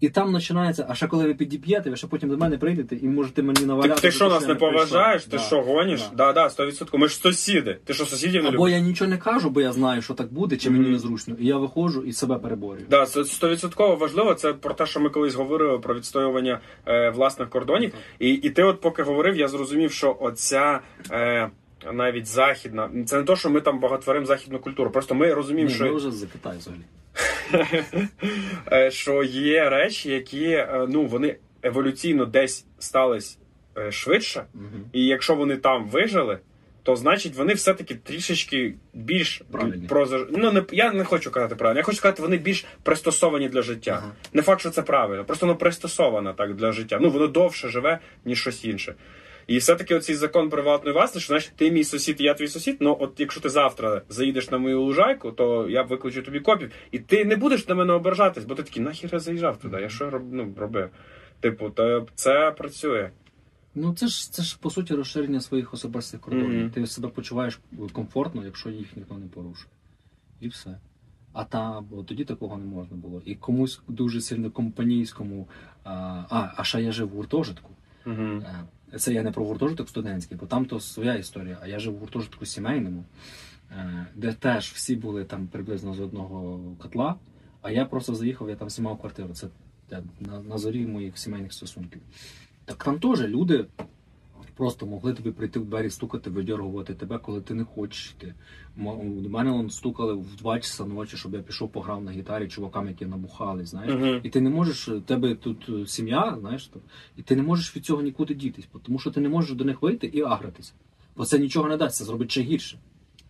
І 0.01 0.09
там 0.09 0.33
починається, 0.33 0.87
а 0.89 0.95
ще 0.95 1.07
коли 1.07 1.25
ви 1.27 1.35
підіп'єте, 1.35 1.91
ви 1.91 1.97
ще 1.97 2.07
потім 2.07 2.29
до 2.29 2.37
мене 2.37 2.59
прийдете 2.59 2.97
і 2.97 3.09
можете 3.09 3.43
мені 3.43 3.67
наваляти. 3.67 3.95
Ти, 3.95 4.01
ти 4.01 4.11
що 4.11 4.29
нас 4.29 4.49
не 4.49 4.55
поважаєш? 4.55 5.25
Ти 5.25 5.39
що 5.39 5.63
гониш? 5.63 6.01
да. 6.15 6.33
Да, 6.33 6.49
да, 6.57 6.65
100%. 6.65 6.99
Ми 6.99 7.09
ж 7.09 7.17
сусіди. 7.17 7.79
Ти 7.85 7.95
що 7.95 8.07
сусідів 8.07 8.43
не 8.43 8.49
Або 8.49 8.57
любиш? 8.59 8.73
я 8.73 8.81
нічого 8.81 9.11
не 9.11 9.19
кажу, 9.19 9.51
бо 9.51 9.61
я 9.61 9.73
знаю, 9.73 10.03
що 10.03 10.15
так 10.15 10.33
буде, 10.33 10.57
чи 10.57 10.71
мені 10.71 10.89
незручно. 10.89 11.37
І 11.39 11.47
я 11.47 11.57
виходжу 11.57 12.03
і 12.03 12.13
себе 12.13 12.39
переборюю. 12.39 12.87
Да, 12.91 13.07
це 13.07 13.25
стовідсотково 13.25 13.97
важливо. 13.97 14.35
Це 14.35 14.53
про 14.53 14.75
те, 14.75 14.87
що 14.87 15.01
ми 15.01 15.11
колись 15.11 15.35
говорили 15.35 15.79
про 15.79 15.95
відстоювання 15.95 16.61
е, 16.87 17.11
власних 17.11 17.51
кордонів. 17.51 17.95
І, 18.19 18.31
і 18.31 18.51
ти, 18.51 18.63
от 18.63 18.81
поки 18.81 19.03
говорив, 19.03 19.37
я 19.37 19.49
зрозумів, 19.49 19.93
що 19.93 20.17
оця. 20.21 20.81
Е, 21.11 21.51
навіть 21.93 22.27
західна, 22.27 22.91
це 23.07 23.17
не 23.17 23.23
то, 23.23 23.37
що 23.37 23.51
ми 23.51 23.61
там 23.61 23.81
багатворимо 23.81 24.27
західну 24.27 24.59
культуру. 24.59 24.91
Просто 24.91 25.15
ми 25.15 25.35
розуміємо, 25.35 25.69
Ні, 25.71 25.75
що 25.75 25.85
ми 25.85 25.95
вже 25.95 26.11
запитаю 26.11 26.59
взагалі. 26.59 26.83
Е, 28.73 28.91
що 28.91 29.23
є 29.25 29.71
речі, 29.71 30.11
які 30.11 30.45
е, 30.45 30.87
ну 30.89 31.07
вони 31.07 31.37
еволюційно 31.63 32.25
десь 32.27 32.67
стались 32.79 33.39
е, 33.79 33.93
швидше, 33.93 34.45
Мгм. 34.55 34.85
і 34.93 35.07
якщо 35.07 35.35
вони 35.35 35.57
там 35.57 35.89
вижили, 35.89 36.39
то 36.83 36.97
значить 36.97 37.35
вони 37.35 37.55
все-таки 37.55 37.95
трішечки 37.95 38.75
більш 38.95 39.43
Правильні. 39.51 39.87
проза... 39.87 40.27
Ну 40.31 40.53
не 40.53 40.63
я 40.73 40.93
не 40.93 41.05
хочу 41.05 41.31
казати 41.31 41.55
правильно, 41.55 41.79
я 41.79 41.85
хочу 41.85 41.99
сказати, 41.99 42.23
вони 42.23 42.37
більш 42.37 42.65
пристосовані 42.83 43.49
для 43.49 43.63
життя. 43.63 43.99
Ага. 44.03 44.13
Не 44.33 44.43
факт, 44.43 44.61
що 44.61 44.71
це 44.71 44.83
правильно, 44.83 45.25
просто 45.25 45.47
воно 45.47 45.59
пристосоване 45.59 46.35
так 46.35 46.55
для 46.55 46.73
життя. 46.73 46.99
Ну 47.01 47.11
воно 47.11 47.27
довше 47.27 47.69
живе, 47.69 47.99
ніж 48.25 48.41
щось 48.41 48.65
інше. 48.65 48.95
І 49.49 49.59
все-таки 49.59 49.95
оцей 49.95 50.17
закон 50.17 50.51
приватної 50.51 50.95
власності, 50.95 51.21
що 51.21 51.27
знаєш, 51.27 51.53
ти 51.57 51.71
мій 51.71 51.85
сусід, 51.85 52.21
я 52.21 52.35
твій 52.35 52.49
сусід. 52.49 52.77
Ну 52.81 52.97
от 53.01 53.21
якщо 53.21 53.41
ти 53.41 53.49
завтра 53.49 54.03
заїдеш 54.09 54.51
на 54.51 54.59
мою 54.59 54.83
лужайку, 54.83 55.33
то 55.33 55.69
я 55.69 55.83
викличу 55.83 56.23
тобі 56.23 56.41
копів, 56.41 56.73
і 56.91 56.99
ти 56.99 57.25
не 57.25 57.37
будеш 57.37 57.69
на 57.69 57.75
мене 57.75 57.93
ображатись, 57.93 58.45
бо 58.45 58.55
ти 58.55 58.63
такий, 58.63 58.83
нахер 58.83 59.11
я 59.13 59.19
заїжджав 59.19 59.57
туди, 59.57 59.81
я 59.81 59.89
що 59.89 60.11
роб... 60.11 60.23
ну, 60.33 60.55
робив? 60.57 60.91
Типу, 61.41 61.71
то 61.71 62.07
це 62.15 62.51
працює. 62.51 63.11
Ну 63.75 63.95
це 63.95 64.07
ж 64.07 64.33
це 64.33 64.43
ж 64.43 64.59
по 64.61 64.71
суті 64.71 64.95
розширення 64.95 65.41
своїх 65.41 65.75
особистих 65.75 66.21
кордонів. 66.21 66.61
Мгм. 66.61 66.71
Ти 66.71 66.87
себе 66.87 67.09
почуваєш 67.09 67.61
комфортно, 67.93 68.45
якщо 68.45 68.71
їх 68.71 68.97
ніхто 68.97 69.15
не 69.15 69.27
порушує. 69.27 69.71
І 70.41 70.49
все. 70.49 70.79
А 71.33 71.45
та 71.45 71.81
бо 71.81 72.03
тоді 72.03 72.25
такого 72.25 72.59
не 72.59 72.65
можна 72.65 72.97
було. 72.97 73.23
І 73.25 73.35
комусь 73.35 73.81
дуже 73.89 74.21
сильно 74.21 74.51
компанійському. 74.51 75.49
А, 75.85 75.91
а, 76.31 76.53
а 76.57 76.65
ще 76.65 76.83
я 76.83 76.93
жив 76.93 77.09
в 77.09 77.11
гуртожитку. 77.11 77.71
Угу. 78.07 78.43
Це 78.97 79.13
я 79.13 79.23
не 79.23 79.31
про 79.31 79.45
гуртожиток 79.45 79.89
студентський, 79.89 80.37
бо 80.37 80.47
там 80.47 80.65
то 80.65 80.81
своя 80.81 81.15
історія. 81.15 81.59
А 81.63 81.67
я 81.67 81.79
жив 81.79 81.95
у 81.95 81.99
гуртожитку 81.99 82.47
сімейному, 82.47 83.05
е, 83.71 84.07
де 84.15 84.33
теж 84.33 84.73
всі 84.73 84.97
були 84.97 85.25
там 85.25 85.47
приблизно 85.47 85.95
з 85.95 86.01
одного 86.01 86.61
котла. 86.79 87.17
А 87.63 87.71
я 87.71 87.85
просто 87.85 88.15
заїхав, 88.15 88.49
я 88.49 88.57
там 88.57 88.71
знімав 88.71 88.99
квартиру. 88.99 89.35
Це 89.35 89.49
на, 90.21 90.41
на 90.41 90.59
зорі 90.59 90.87
моїх 90.87 91.19
сімейних 91.19 91.53
стосунків. 91.53 92.01
Так 92.65 92.85
там 92.85 92.99
теж 92.99 93.21
люди 93.21 93.67
просто 94.59 94.87
могли 94.87 95.13
тобі 95.13 95.31
прийти 95.31 95.59
в 95.59 95.65
двері, 95.65 95.91
стукати, 95.91 96.31
видергувати 96.31 96.95
тебе, 96.95 97.19
коли 97.19 97.41
ти 97.41 97.55
не 97.55 97.65
хочеш 97.65 98.15
йти. 98.17 98.35
До 99.03 99.29
мене 99.29 99.51
он 99.51 99.71
стукали 99.71 100.15
в 100.15 100.37
2 100.37 100.61
часа 100.61 100.85
ночі, 100.85 101.17
щоб 101.17 101.35
я 101.35 101.41
пішов 101.41 101.73
пограв 101.73 102.05
на 102.05 102.13
гітарі 102.13 102.49
чувакам, 102.49 102.89
які 102.89 103.07
набухали, 103.07 103.65
знаєш. 103.65 103.95
Угу. 103.95 104.21
І 104.23 104.31
ти 104.31 104.41
не 104.41 104.51
можеш, 104.51 104.89
у 104.89 105.01
тебе 105.01 105.35
тут 105.35 105.69
е, 105.69 105.87
сім'я, 105.87 106.37
знаєш, 106.41 106.71
і 107.17 107.23
ти 107.23 107.37
не 107.37 107.43
можеш 107.43 107.77
від 107.77 107.85
цього 107.85 108.03
нікуди 108.03 108.35
дітись, 108.35 108.69
тому 108.83 108.99
що 108.99 109.11
ти 109.11 109.21
не 109.21 109.29
можеш 109.29 109.57
до 109.57 109.65
них 109.65 109.83
вийти 109.83 110.07
і 110.07 110.23
агратися. 110.23 110.73
Бо 111.17 111.25
це 111.25 111.39
нічого 111.39 111.69
не 111.69 111.77
дасть, 111.77 111.97
це 111.97 112.05
зробить 112.05 112.31
ще 112.31 112.43
гірше. 112.43 112.79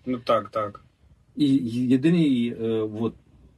Ну 0.06 0.18
так, 0.18 0.48
так. 0.48 0.84
І 1.36 1.46
єдиний, 1.88 2.56
е, 2.60 2.68
от, 3.00 3.14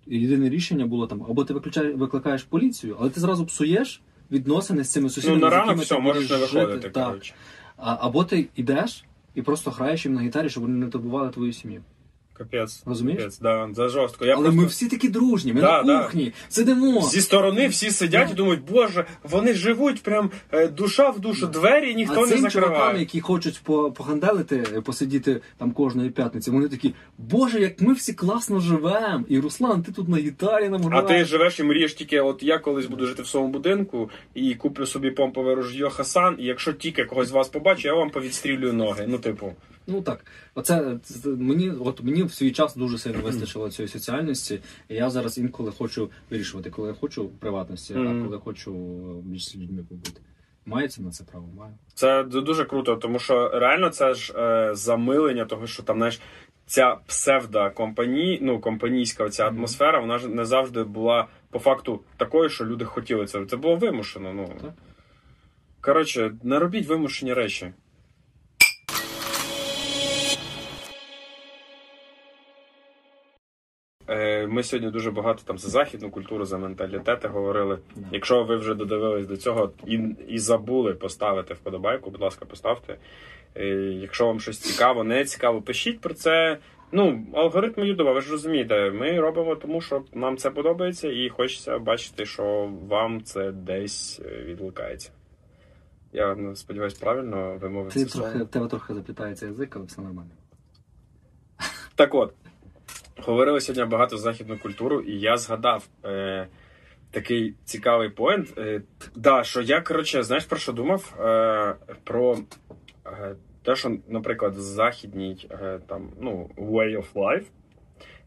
єдине 0.07 0.49
рішення 0.49 0.87
було 0.87 1.07
там, 1.07 1.23
або 1.29 1.45
ти 1.45 1.55
виключаєш, 1.55 1.97
викликаєш 1.97 2.43
поліцію, 2.43 2.97
але 3.01 3.11
ти 3.11 3.21
зразу 3.21 3.47
псуєш 3.47 4.03
відносини 4.31 4.85
з 4.85 4.93
цими 4.93 5.05
Ну 5.05 5.11
сусідами. 5.11 5.41
на 5.41 5.51
ранок 5.51 5.79
все, 5.79 5.99
можеш 5.99 6.31
не 6.31 6.37
виходити. 6.37 6.91
Так. 6.91 7.07
коротше. 7.07 7.35
Або 7.81 8.25
ти 8.25 8.49
йдеш 8.57 9.05
і 9.35 9.43
просто 9.43 9.71
граєш 9.71 10.05
їм 10.05 10.15
на 10.15 10.21
гітарі, 10.21 10.49
щоб 10.51 10.63
вони 10.63 10.77
не 10.77 10.87
турбували 10.87 11.31
твою 11.31 11.53
сім'ю. 11.53 11.83
Капець. 12.41 12.83
Розумієш? 12.87 13.19
Капець, 13.19 13.39
да, 13.39 13.69
за 13.73 13.89
жорстко. 13.89 14.27
Я 14.27 14.35
але 14.35 14.43
просто... 14.43 14.61
ми 14.61 14.67
всі 14.67 14.89
такі 14.89 15.09
дружні, 15.09 15.53
ми 15.53 15.61
Да, 15.61 15.83
на 15.83 15.99
да. 15.99 16.03
кухні, 16.03 16.33
сидимо. 16.49 17.03
Зі 17.03 17.21
сторони 17.21 17.69
всі 17.69 17.91
сидять 17.91 18.27
Ну. 18.27 18.33
і 18.33 18.37
думають, 18.37 18.63
боже, 18.71 19.05
вони 19.23 19.55
живуть 19.55 20.03
прям 20.03 20.31
е, 20.53 20.69
душа 20.69 21.11
в 21.11 21.21
душу, 21.21 21.47
двері 21.47 21.95
ніхто 21.95 22.21
а 22.21 22.27
не 22.27 22.37
цим 22.37 22.51
чувакам, 22.51 22.97
які 22.97 23.21
хочуть 23.21 23.61
по- 23.65 23.93
поханделити, 23.93 24.65
е, 24.77 24.81
посидіти 24.81 25.41
там 25.59 25.73
кожної 25.73 26.11
п'ятниці, 26.11 26.51
вони 26.51 26.69
такі, 26.69 26.95
боже, 27.19 27.61
як 27.61 27.81
ми 27.81 27.93
всі 27.93 28.13
класно 28.13 28.61
живемо. 28.61 29.25
І 29.29 29.39
Руслан, 29.39 29.83
ти 29.83 29.93
тут 29.93 30.09
на 30.09 30.17
гітарі 30.17 30.69
нам 30.69 30.95
А 30.95 31.03
ти 31.03 31.25
живеш 31.25 31.61
і 31.61 31.63
мрієш 31.63 31.95
тільки, 31.95 32.21
от 32.21 32.43
я 32.43 32.59
колись 32.59 32.87
буду 32.87 33.07
жити 33.07 33.23
в 33.23 33.27
своєму 33.27 33.53
будинку 33.53 34.11
і 34.35 34.55
куплю 34.55 34.87
собі 34.87 35.11
помпове 35.11 35.55
ружьо 35.55 35.91
Хасан, 35.91 36.37
і 36.39 36.45
якщо 36.45 36.73
тільки 36.73 37.05
когось 37.05 37.29
з 37.29 37.33
вас 37.33 37.49
побачу, 37.49 37.89
я 37.89 37.95
вам 37.95 38.11
повідстрілюю 38.11 38.73
ноги. 38.73 39.05
Ну, 39.09 39.19
типу, 39.19 39.53
Ну 39.87 40.03
так, 40.03 40.25
оце 40.55 40.99
мені, 41.25 41.71
от 41.71 42.03
мені 42.03 42.23
в 42.23 42.33
свій 42.33 42.53
час 42.53 42.77
дуже 42.77 42.99
сильно 42.99 43.23
вистачило 43.23 43.71
цієї 43.71 43.89
соціальності. 43.89 44.61
І 44.89 44.95
я 44.95 45.11
зараз 45.11 45.39
інколи 45.39 45.73
хочу 45.79 46.11
вирішувати, 46.31 46.71
коли 46.71 46.89
я 46.89 46.95
хочу 46.95 47.29
приватності, 47.29 47.95
а 47.95 48.25
коли 48.25 48.39
хочу 48.39 48.73
між 49.27 49.57
людьми 49.57 49.83
побути. 49.89 50.21
Мається 50.67 51.03
на 51.03 51.11
це 51.11 51.25
право? 51.25 51.49
Маю. 51.57 51.75
це 51.95 52.23
дуже 52.23 52.65
круто, 52.65 52.97
тому 52.97 53.19
що 53.19 53.49
реально 53.49 53.91
це 53.91 54.15
ж 54.15 54.35
е, 54.37 54.75
замилення 54.75 55.45
того, 55.45 55.67
що 55.67 55.83
там, 55.83 55.97
знаєш, 55.97 56.21
ця 56.67 56.97
псевдокомпаній, 57.07 58.39
ну, 58.43 58.61
компанійська 58.61 59.29
ця 59.29 59.49
атмосфера, 59.49 60.01
вона 60.01 60.19
ж 60.19 60.29
не 60.29 60.45
завжди 60.45 60.85
була 60.85 61.27
по 61.51 61.59
факту 61.59 62.01
такою, 62.17 62.49
що 62.49 62.67
люди 62.67 62.85
хотіли 62.85 63.27
це. 63.27 63.47
Це 63.47 63.57
було 63.57 63.77
вимушено. 63.77 64.33
Ну. 64.33 64.51
Так. 64.61 64.75
Коротше, 65.81 66.33
не 66.43 66.59
робіть 66.59 66.87
вимушені 66.87 67.35
речі. 67.35 67.73
Ми 74.47 74.63
сьогодні 74.63 74.91
дуже 74.91 75.11
багато 75.11 75.43
там 75.45 75.59
за 75.59 75.69
західну 75.69 76.11
культуру, 76.11 76.45
за 76.45 76.59
менталітети 76.59 77.29
говорили. 77.29 77.79
Якщо 78.13 78.45
ви 78.45 78.57
вже 78.57 78.75
додивились 78.75 79.27
до 79.27 79.37
цього 79.37 79.71
і, 79.87 80.01
і 80.29 80.39
забули 80.39 80.95
поставити 80.95 81.55
вподобайку, 81.55 82.11
будь 82.11 82.21
ласка, 82.21 82.45
поставте. 82.45 82.97
Е, 83.55 83.67
Якщо 84.01 84.27
вам 84.27 84.41
щось 84.41 84.59
цікаво, 84.59 85.05
не 85.05 85.25
цікаво, 85.25 85.63
пишіть 85.63 86.01
про 86.01 86.15
це. 86.15 86.59
Ну, 86.93 87.27
алгоритми 87.35 87.87
Ютуба, 87.87 88.13
ви 88.13 88.21
ж 88.21 88.31
розумієте, 88.31 88.91
ми 88.91 89.21
робимо 89.21 89.57
тому, 89.57 89.81
що 89.81 90.03
нам 90.15 90.37
це 90.37 90.51
подобається, 90.51 91.09
і 91.09 91.29
хочеться 91.29 91.79
бачити, 91.79 92.27
що 92.27 92.73
вам 92.89 93.23
це 93.23 93.53
десь 93.53 94.21
е. 94.25 94.57
Я 96.13 96.35
ну, 96.35 96.57
сподіваюся, 96.57 96.97
правильно 97.01 97.59
вимовив 97.61 97.93
Ти 97.93 98.05
це 98.05 98.19
трохи, 98.19 98.39
в 98.39 98.49
тебе 98.49 98.69
трохи 98.69 98.95
заплітається 98.95 99.47
язик, 99.47 99.77
але 99.77 99.85
все 99.85 100.03
нормально. 100.03 100.31
Так 101.95 102.15
от, 102.15 102.35
говорили 103.27 103.61
сьогодні 103.61 103.85
багато 103.85 104.17
західну 104.19 104.59
культуру, 104.59 105.01
і 105.01 105.21
я 105.21 105.37
згадав 105.37 105.89
е, 106.05 106.49
такий 107.11 107.55
цікавий 107.65 108.09
поінт. 108.09 108.59
Е, 108.59 108.83
да, 109.17 109.45
що 109.45 109.61
я, 109.61 109.81
коротше, 109.81 110.23
знаєш, 110.23 110.45
про 110.45 110.59
що 110.59 110.73
думав? 110.73 111.15
Е, 111.21 111.75
про 112.05 112.39
е, 113.07 113.35
те, 113.63 113.77
що, 113.77 113.97
наприклад, 114.09 114.55
в 114.55 114.61
західній 114.61 115.49
е, 115.51 115.81
там, 115.87 116.11
ну, 116.21 116.51
way 116.57 116.97
of 116.97 117.13
life 117.15 117.47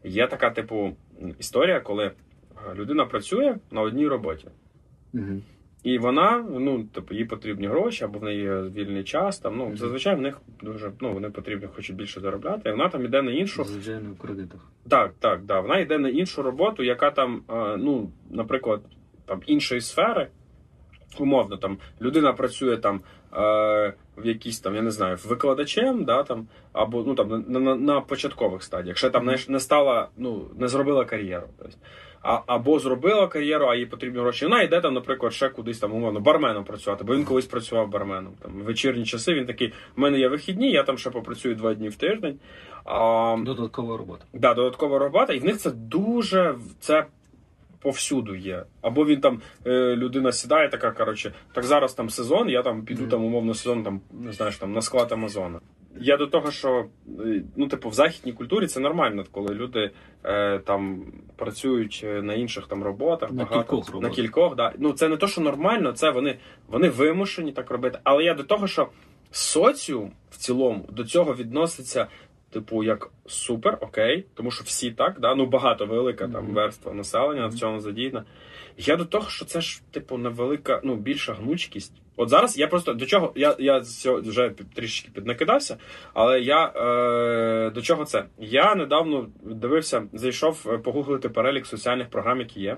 є 0.04 0.26
така, 0.26 0.50
типу, 0.50 0.96
історія, 1.38 1.80
коли 1.80 2.04
е, 2.04 2.74
людина 2.74 3.04
працює 3.04 3.56
на 3.70 3.80
одній 3.80 4.08
роботі. 4.08 4.48
Угу. 5.14 5.42
І 5.84 5.98
вона, 5.98 6.44
ну, 6.50 6.84
типу, 6.84 7.14
їй 7.14 7.24
потрібні 7.24 7.66
гроші, 7.66 8.04
або 8.04 8.18
в 8.18 8.24
неї 8.24 8.48
вільний 8.70 9.04
час. 9.04 9.38
Там, 9.38 9.56
ну, 9.56 9.76
зазвичай 9.76 10.16
в 10.16 10.20
них 10.20 10.40
дуже, 10.62 10.92
ну, 11.00 11.12
вони 11.12 11.30
потрібні, 11.30 11.68
хочуть 11.74 11.96
більше 11.96 12.20
заробляти, 12.20 12.68
і 12.68 12.72
вона 12.72 12.88
там 12.88 13.04
іде 13.04 13.22
на 13.22 13.30
іншу. 13.30 13.64
Звичайно, 13.64 14.10
в 14.10 14.18
кредитах. 14.18 14.60
Так, 14.88 15.12
так, 15.20 15.44
да. 15.44 15.60
Вона 15.60 15.78
йде 15.78 15.98
на 15.98 16.08
іншу 16.08 16.42
роботу, 16.42 16.82
яка 16.82 17.10
там, 17.10 17.42
е, 17.50 17.76
ну, 17.76 18.10
наприклад, 18.30 18.80
там 19.26 19.42
іншої 19.46 19.80
сфери. 19.80 20.28
Умовно, 21.18 21.56
там 21.56 21.78
людина 22.00 22.32
працює 22.32 22.76
там 22.76 23.00
е, 23.36 23.94
в 24.16 24.26
якійсь 24.26 24.60
там, 24.60 24.74
я 24.74 24.82
не 24.82 24.90
знаю, 24.90 25.18
викладачем, 25.24 26.04
да, 26.04 26.22
там, 26.22 26.48
або 26.72 27.04
ну 27.06 27.14
там 27.14 27.44
на, 27.48 27.60
на, 27.60 27.74
на 27.74 28.00
початкових 28.00 28.62
стадіях. 28.62 28.96
Ще 28.96 29.10
там 29.10 29.26
не, 29.26 29.38
не 29.48 29.60
стала, 29.60 30.08
ну, 30.16 30.46
не 30.58 30.68
зробила 30.68 31.04
кар'єру. 31.04 31.46
Тобто. 31.58 31.76
А, 32.26 32.40
або 32.46 32.78
зробила 32.78 33.28
кар'єру, 33.28 33.66
а 33.66 33.74
їй 33.76 33.86
потрібні 33.86 34.20
гроші. 34.20 34.44
Вона 34.44 34.62
йде 34.62 34.80
там, 34.80 34.94
наприклад, 34.94 35.32
ще 35.32 35.48
кудись 35.48 35.78
там, 35.78 35.92
умовно, 35.92 36.20
барменом 36.20 36.64
працювати, 36.64 37.04
бо 37.04 37.16
він 37.16 37.24
колись 37.24 37.46
працював 37.46 37.88
барменом. 37.88 38.32
Там 38.42 38.52
вечірні 38.52 39.04
часи 39.04 39.34
він 39.34 39.46
такий: 39.46 39.72
в 39.96 40.00
мене 40.00 40.18
є 40.18 40.28
вихідні, 40.28 40.70
я 40.70 40.82
там 40.82 40.98
ще 40.98 41.10
попрацюю 41.10 41.54
два 41.54 41.74
дні 41.74 41.88
в 41.88 41.96
тиждень. 41.96 42.38
А, 42.84 43.36
Додаткова 43.44 43.96
робота. 43.96 44.24
Да, 44.32 44.54
додаткова 44.54 44.98
робота, 44.98 45.32
і 45.32 45.38
в 45.38 45.44
них 45.44 45.56
це 45.58 45.70
дуже 45.70 46.54
це 46.80 47.06
повсюду 47.80 48.34
є. 48.34 48.64
Або 48.82 49.04
він 49.04 49.20
там 49.20 49.40
е, 49.66 49.96
людина 49.96 50.32
сідає, 50.32 50.68
така 50.68 50.90
коротше, 50.90 51.32
так 51.52 51.64
зараз 51.64 51.94
там 51.94 52.10
сезон, 52.10 52.48
я 52.48 52.62
там 52.62 52.82
піду 52.84 53.00
Мгм. 53.00 53.10
там 53.10 53.24
умовно 53.24 53.54
сезон, 53.54 53.82
там 53.82 54.00
не 54.12 54.32
знаєш, 54.32 54.56
там 54.56 54.72
на 54.72 54.82
склад 54.82 55.12
Амазона. 55.12 55.60
Я 56.00 56.16
до 56.16 56.26
того, 56.26 56.50
що 56.50 56.86
е, 57.20 57.42
ну, 57.56 57.68
типу, 57.68 57.88
в 57.88 57.94
західній 57.94 58.32
культурі 58.32 58.66
це 58.66 58.80
нормально, 58.80 59.24
коли 59.30 59.54
люди 59.54 59.90
е, 60.24 60.58
там 60.58 61.12
працюють 61.36 62.00
е, 62.04 62.22
на 62.22 62.34
інших 62.34 62.66
там 62.66 62.82
роботах, 62.82 63.32
На 63.32 63.44
багато 63.44 63.82
кількох 63.82 64.02
на 64.02 64.10
кількох, 64.10 64.56
да. 64.56 64.72
Ну 64.78 64.92
це 64.92 65.08
не 65.08 65.16
то, 65.16 65.26
що 65.28 65.40
нормально, 65.40 65.92
це 65.92 66.10
вони, 66.10 66.38
вони 66.68 66.88
вимушені 66.88 67.52
так 67.52 67.70
робити. 67.70 67.98
Але 68.04 68.24
я 68.24 68.34
до 68.34 68.42
того, 68.42 68.66
що 68.66 68.88
соціум 69.30 70.12
в 70.30 70.36
цілому 70.36 70.88
до 70.88 71.04
цього 71.04 71.34
відноситься. 71.34 72.06
Типу, 72.50 72.84
як 72.84 73.10
супер, 73.26 73.78
окей, 73.80 74.24
тому 74.34 74.50
що 74.50 74.64
всі 74.64 74.90
так, 74.90 75.20
да? 75.20 75.34
ну 75.34 75.46
багато 75.46 75.86
велика 75.86 76.28
там 76.28 76.46
верства 76.46 76.92
населення 76.92 77.46
в 77.46 77.54
цьому 77.54 77.80
задіяна. 77.80 78.24
Я 78.76 78.96
до 78.96 79.04
того, 79.04 79.30
що 79.30 79.44
це 79.44 79.60
ж, 79.60 79.82
типу, 79.90 80.18
невелика, 80.18 80.80
ну, 80.84 80.96
більша 80.96 81.34
гнучкість. 81.34 81.92
От 82.16 82.28
зараз 82.28 82.58
я 82.58 82.68
просто 82.68 82.94
до 82.94 83.06
чого, 83.06 83.32
я, 83.36 83.56
я 83.58 83.82
вже 84.04 84.52
трішки 84.74 85.10
піднакидався, 85.14 85.76
але 86.14 86.40
я 86.40 86.66
е, 86.66 87.70
до 87.70 87.82
чого 87.82 88.04
це? 88.04 88.24
Я 88.38 88.74
недавно 88.74 89.28
дивився, 89.42 90.06
зайшов 90.12 90.66
е, 90.66 90.78
погуглити 90.78 91.28
перелік 91.28 91.66
соціальних 91.66 92.10
програм, 92.10 92.40
які 92.40 92.60
є. 92.60 92.76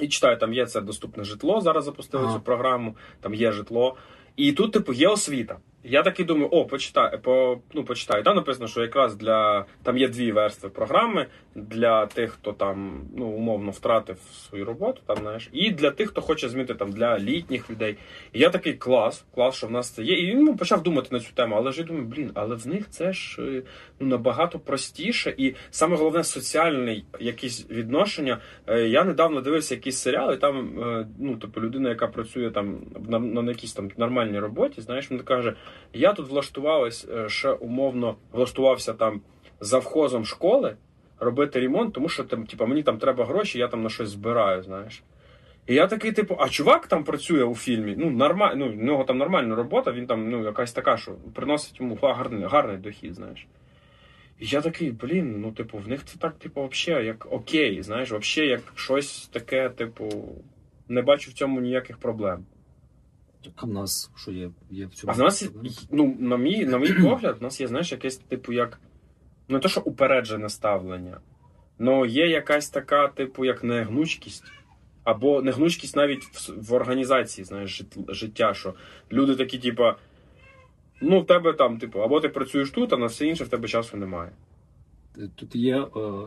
І 0.00 0.08
читаю, 0.08 0.38
там 0.38 0.52
є 0.52 0.66
це 0.66 0.80
доступне 0.80 1.24
житло. 1.24 1.60
Зараз 1.60 1.84
запустили 1.84 2.24
Ага. 2.24 2.34
цю 2.34 2.40
програму, 2.40 2.96
там 3.20 3.34
є 3.34 3.52
житло. 3.52 3.96
І 4.36 4.52
тут, 4.52 4.72
типу, 4.72 4.92
є 4.92 5.08
освіта. 5.08 5.58
Я 5.84 6.02
такий 6.02 6.24
думаю, 6.24 6.48
о, 6.50 6.64
почитаю, 6.64 7.18
по, 7.18 7.60
ну, 7.72 7.84
почитаю. 7.84 8.22
Там 8.22 8.36
написано, 8.36 8.68
що 8.68 8.82
якраз 8.82 9.16
для 9.16 9.64
там 9.82 9.98
є 9.98 10.08
дві 10.08 10.32
верстви 10.32 10.68
програми 10.68 11.26
для 11.54 12.06
тих, 12.06 12.32
хто 12.32 12.52
там 12.52 13.00
ну, 13.16 13.26
умовно 13.26 13.70
втратив 13.70 14.16
свою 14.48 14.64
роботу, 14.64 15.02
там 15.06 15.16
знаєш, 15.16 15.48
і 15.52 15.70
для 15.70 15.90
тих, 15.90 16.08
хто 16.08 16.20
хоче 16.20 16.48
змінити 16.48 16.74
там 16.74 16.92
для 16.92 17.18
літніх 17.18 17.70
людей. 17.70 17.96
І 18.32 18.38
я 18.38 18.50
такий 18.50 18.72
клас, 18.72 19.24
клас, 19.34 19.54
що 19.54 19.66
в 19.66 19.70
нас 19.70 19.90
це 19.90 20.02
є. 20.02 20.14
І 20.14 20.34
ну, 20.34 20.56
почав 20.56 20.82
думати 20.82 21.08
на 21.10 21.20
цю 21.20 21.32
тему, 21.34 21.54
але 21.58 21.72
ж 21.72 21.80
я 21.80 21.86
думаю, 21.86 22.06
блін, 22.06 22.30
але 22.34 22.54
в 22.54 22.66
них 22.66 22.90
це 22.90 23.12
ж 23.12 23.42
е, 23.42 23.62
ну, 24.00 24.06
набагато 24.06 24.58
простіше, 24.58 25.34
і 25.38 25.54
саме 25.70 25.96
головне 25.96 26.24
соціальне 26.24 27.02
якісь 27.20 27.70
відношення. 27.70 28.38
Е, 28.66 28.80
Я 28.80 29.04
недавно 29.04 29.40
дивився 29.40 29.74
якісь 29.74 29.96
серіали, 29.96 30.36
там 30.36 30.80
е, 30.82 31.06
ну, 31.18 31.36
типу, 31.36 31.60
людина, 31.60 31.88
яка 31.88 32.06
працює 32.06 32.50
там 32.50 32.80
на, 33.08 33.18
на 33.18 33.50
якійсь 33.50 33.72
там 33.72 33.90
нормальній 33.96 34.38
роботі, 34.38 34.80
знаєш, 34.80 35.10
вона 35.10 35.22
каже: 35.22 35.54
я 35.92 36.12
тут 36.12 36.28
влаштувалась 36.28 37.08
е, 37.10 37.28
ще 37.28 37.50
умовно 37.50 38.16
влаштувався 38.32 38.92
там 38.92 39.20
завхозом 39.60 40.24
школи 40.24 40.76
робити 41.18 41.60
ремонт, 41.60 41.94
тому 41.94 42.08
що 42.08 42.24
там, 42.24 42.46
типу, 42.46 42.66
мені 42.66 42.82
там 42.82 42.98
треба 42.98 43.24
гроші, 43.24 43.58
я 43.58 43.68
там 43.68 43.82
на 43.82 43.88
щось 43.88 44.08
збираю, 44.08 44.62
знаєш. 44.62 45.02
І 45.66 45.74
я 45.74 45.86
такий, 45.86 46.12
типу, 46.12 46.36
а 46.40 46.48
чувак 46.48 46.86
там 46.86 47.04
працює 47.04 47.44
у 47.44 47.54
фільмі. 47.54 47.94
Ну, 47.98 48.10
нормаль, 48.10 48.54
ну, 48.56 48.68
в 48.68 48.76
нього 48.76 49.04
там 49.04 49.18
нормальна 49.18 49.54
робота, 49.54 49.92
він 49.92 50.06
там 50.06 50.30
ну, 50.30 50.44
якась 50.44 50.72
така, 50.72 50.96
що 50.96 51.12
приносить 51.34 51.80
йому 51.80 51.98
гарний, 52.02 52.44
гарний 52.44 52.76
дохід, 52.76 53.14
знаєш. 53.14 53.46
І 54.38 54.46
я 54.46 54.60
такий, 54.60 54.90
блін, 54.90 55.40
ну, 55.40 55.52
типу, 55.52 55.78
в 55.78 55.88
них 55.88 56.04
це 56.04 56.18
так, 56.18 56.38
типу, 56.38 56.68
взагалі, 56.72 57.06
як 57.06 57.26
окей, 57.32 57.82
знаєш, 57.82 58.12
взагалі, 58.12 58.50
як 58.50 58.60
щось 58.74 59.26
таке, 59.26 59.68
типу, 59.68 60.34
не 60.88 61.02
бачу 61.02 61.30
в 61.30 61.34
цьому 61.34 61.60
ніяких 61.60 61.98
проблем. 61.98 62.44
А 63.56 63.66
в 63.66 63.68
нас 63.68 64.10
що 64.16 64.30
є? 64.32 64.50
Є 64.70 64.86
в 64.86 64.94
цьому. 64.94 65.12
А 65.12 65.16
в 65.16 65.18
нас, 65.18 65.50
ну, 65.90 66.16
на 66.18 66.36
мій, 66.36 66.66
на 66.66 66.78
мій 66.78 66.92
погляд, 66.92 67.36
в 67.40 67.42
нас 67.42 67.60
є, 67.60 67.66
знаєш, 67.68 67.92
якесь, 67.92 68.16
типу, 68.16 68.52
як. 68.52 68.80
Ну, 69.48 69.56
не 69.56 69.60
то, 69.60 69.68
що 69.68 69.80
упереджене 69.80 70.48
ставлення, 70.48 71.20
але 71.80 72.08
є 72.08 72.26
якась 72.28 72.70
така, 72.70 73.08
типу, 73.08 73.44
як 73.44 73.64
негнучкість. 73.64 74.44
Або 75.04 75.42
негнучкість 75.42 75.96
навіть 75.96 76.24
в, 76.24 76.68
в 76.68 76.72
організації, 76.72 77.44
знаєш, 77.44 77.82
жит- 77.82 78.14
життя, 78.14 78.54
що 78.54 78.74
люди 79.12 79.36
такі, 79.36 79.58
типу, 79.58 79.84
ну, 81.02 81.20
в 81.20 81.26
тебе 81.26 81.52
там, 81.52 81.78
типу, 81.78 81.98
або 82.00 82.20
ти 82.20 82.28
працюєш 82.28 82.70
тут, 82.70 82.92
а 82.92 82.96
на 82.96 83.06
все 83.06 83.26
інше 83.26 83.44
в 83.44 83.48
тебе 83.48 83.68
часу 83.68 83.96
немає. 83.96 84.32
Тут 85.36 85.56
є, 85.56 85.76
е, 85.78 85.86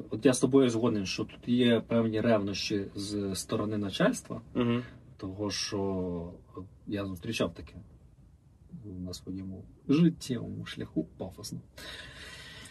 от 0.10 0.26
я 0.26 0.34
з 0.34 0.40
тобою 0.40 0.70
згоден, 0.70 1.06
що 1.06 1.24
тут 1.24 1.48
є 1.48 1.80
певні 1.88 2.22
ревнощі 2.22 2.86
з 2.96 3.36
сторони 3.36 3.78
начальства, 3.78 4.42
Угу. 4.56 4.82
того 5.18 5.52
що 5.52 6.32
е, 6.34 6.43
я 6.88 7.06
зустрічав 7.06 7.54
таке 7.54 7.76
на 8.86 9.14
своєму 9.14 9.64
життєвому 9.90 10.66
шляху 10.66 11.08
пафосно. 11.18 11.60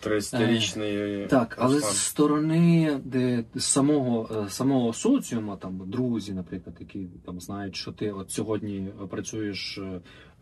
30-річний. 0.06 1.26
Так, 1.28 1.56
але 1.60 1.80
з 1.80 1.96
сторони 1.98 3.00
де 3.04 3.44
самого, 3.56 4.44
е, 4.46 4.50
самого 4.50 4.92
соціуму, 4.92 5.56
там 5.56 5.82
друзі, 5.90 6.32
наприклад, 6.34 6.76
які 6.80 7.06
там 7.26 7.40
знають, 7.40 7.76
що 7.76 7.92
ти 7.92 8.12
от 8.12 8.30
сьогодні 8.30 8.88
працюєш 9.10 9.78
е, 9.78 10.00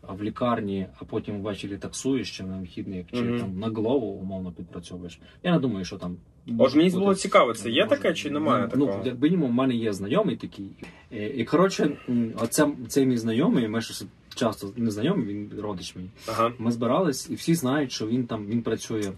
в 0.09 0.23
лікарні, 0.23 0.87
а 0.99 1.05
потім 1.05 1.41
ввечері 1.41 1.77
таксуєш 1.77 2.37
чи 2.37 2.43
на 2.43 2.57
вихідних, 2.59 3.05
чи 3.11 3.21
Мгм. 3.21 3.39
там 3.39 3.59
на 3.59 3.67
главу 3.67 4.07
умовно 4.07 4.51
підпрацьовуєш. 4.51 5.19
Я 5.43 5.51
не 5.51 5.59
думаю, 5.59 5.85
що 5.85 5.97
там. 5.97 6.17
От 6.57 6.75
мені 6.75 6.89
було 6.89 7.15
цікаво, 7.15 7.53
це 7.53 7.69
є 7.69 7.85
таке 7.85 8.13
чи 8.13 8.29
немає 8.29 8.63
ну, 8.63 8.69
такого? 8.85 9.01
Ну, 9.03 9.09
як 9.09 9.21
мінімум, 9.21 9.51
в 9.51 9.53
мене 9.53 9.75
є 9.75 9.93
знайомий 9.93 10.35
такий. 10.35 10.69
І, 11.11 11.17
і 11.17 11.45
коротше, 11.45 11.97
оце, 12.35 12.67
цей 12.87 13.05
мій 13.05 13.17
знайомий, 13.17 13.67
ми 13.67 13.81
ж 13.81 14.05
часто 14.35 14.67
не 14.75 14.91
знайомі, 14.91 15.25
він 15.25 15.51
родич 15.59 15.95
мій. 15.95 16.09
Ага. 16.27 16.51
Ми 16.59 16.71
збирались, 16.71 17.29
і 17.29 17.35
всі 17.35 17.55
знають, 17.55 17.91
що 17.91 18.07
він 18.07 18.27
там 18.27 18.45
він 18.47 18.61
працює 18.61 19.01
е, 19.01 19.11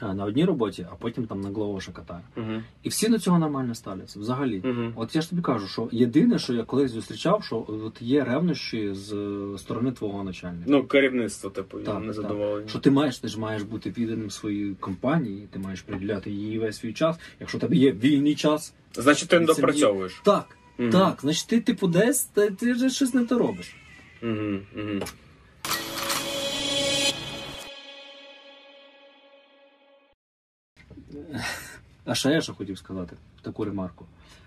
на 0.00 0.24
одній 0.24 0.44
роботі, 0.44 0.86
а 0.92 0.94
потім 0.94 1.26
там 1.26 1.40
на 1.40 1.48
главоша 1.48 1.92
катає. 1.92 2.20
Угу. 2.36 2.62
І 2.82 2.88
всі 2.88 3.08
до 3.08 3.18
цього 3.18 3.38
нормально 3.38 3.74
ставляться. 3.74 4.20
Взагалі. 4.20 4.62
Угу. 4.64 4.92
От 4.96 5.16
я 5.16 5.22
ж 5.22 5.30
тобі 5.30 5.42
кажу, 5.42 5.68
що 5.68 5.88
єдине, 5.92 6.38
що 6.38 6.54
я 6.54 6.62
колись 6.62 6.90
зустрічав, 6.90 7.44
що 7.44 7.64
от 7.68 8.02
є 8.02 8.24
ревнощі 8.24 8.94
з 8.94 9.12
е, 9.12 9.58
сторони 9.58 9.92
твого 9.92 10.24
начальника. 10.24 10.64
Ну, 10.66 10.84
керівництво, 10.84 11.50
типу, 11.50 11.78
Так, 11.78 12.04
не 12.04 12.12
так. 12.12 12.32
Що 12.66 12.78
ти 12.78 12.90
маєш, 12.90 13.18
ти 13.18 13.28
ж 13.28 13.40
маєш 13.40 13.62
бути 13.62 13.90
відданим 13.90 14.30
своїй 14.30 14.74
компанії, 14.80 15.48
ти 15.50 15.58
маєш 15.58 15.82
приділяти 15.82 16.30
їй 16.30 16.58
весь 16.58 16.76
свій 16.76 16.92
час. 16.92 17.16
Якщо 17.40 17.58
тебе 17.58 17.76
є 17.76 17.92
вільний 17.92 18.34
час, 18.34 18.74
Значить, 18.94 19.28
ти 19.28 19.40
не 19.40 19.46
допрацьовуєш. 19.46 20.20
так, 20.24 20.58
Мгм. 20.78 20.90
так, 20.90 21.18
значить 21.20 21.48
ти 21.48 21.60
типу 21.60 21.86
десь 21.88 22.24
ти, 22.24 22.50
ти 22.50 22.72
вже 22.72 22.90
щось 22.90 23.14
не 23.14 23.24
то 23.24 23.38
робиш. 23.38 23.76
Угу, 24.22 24.58
угу. 24.76 25.00
А 32.04 32.14
ще 32.14 32.30
я 32.30 32.40
що 32.40 32.54
хотів 32.54 32.78
сказати 32.78 33.16
таку 33.42 33.64
ремарку. 33.64 34.06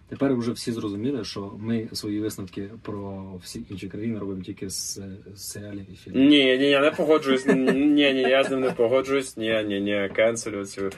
Тепер 0.10 0.36
вже 0.36 0.52
всі 0.52 0.72
зрозуміли, 0.72 1.24
що 1.24 1.52
ми 1.60 1.88
свої 1.94 2.20
висновки 2.20 2.70
про 2.82 3.24
всі 3.44 3.64
інші 3.70 3.88
країни 3.88 4.20
робимо 4.20 4.42
тільки 4.42 4.70
з, 4.70 5.02
з 5.36 5.42
серіалів 5.42 5.86
і 5.94 5.96
фільмів. 5.96 6.30
Ні, 6.30 6.58
ні, 6.58 6.70
я 6.70 6.82
не 6.82 6.92
погоджуюсь. 6.92 7.46
Ні, 7.46 8.14
ні, 8.14 8.22
я 8.22 8.44
з 8.44 8.50
ним 8.50 8.60
не 8.60 8.72
погоджуюсь. 8.72 9.38
Ні, 9.38 9.64
ні, 9.68 9.82
ні, 9.82 10.10
кенселю 10.16 10.66
цю. 10.66 10.90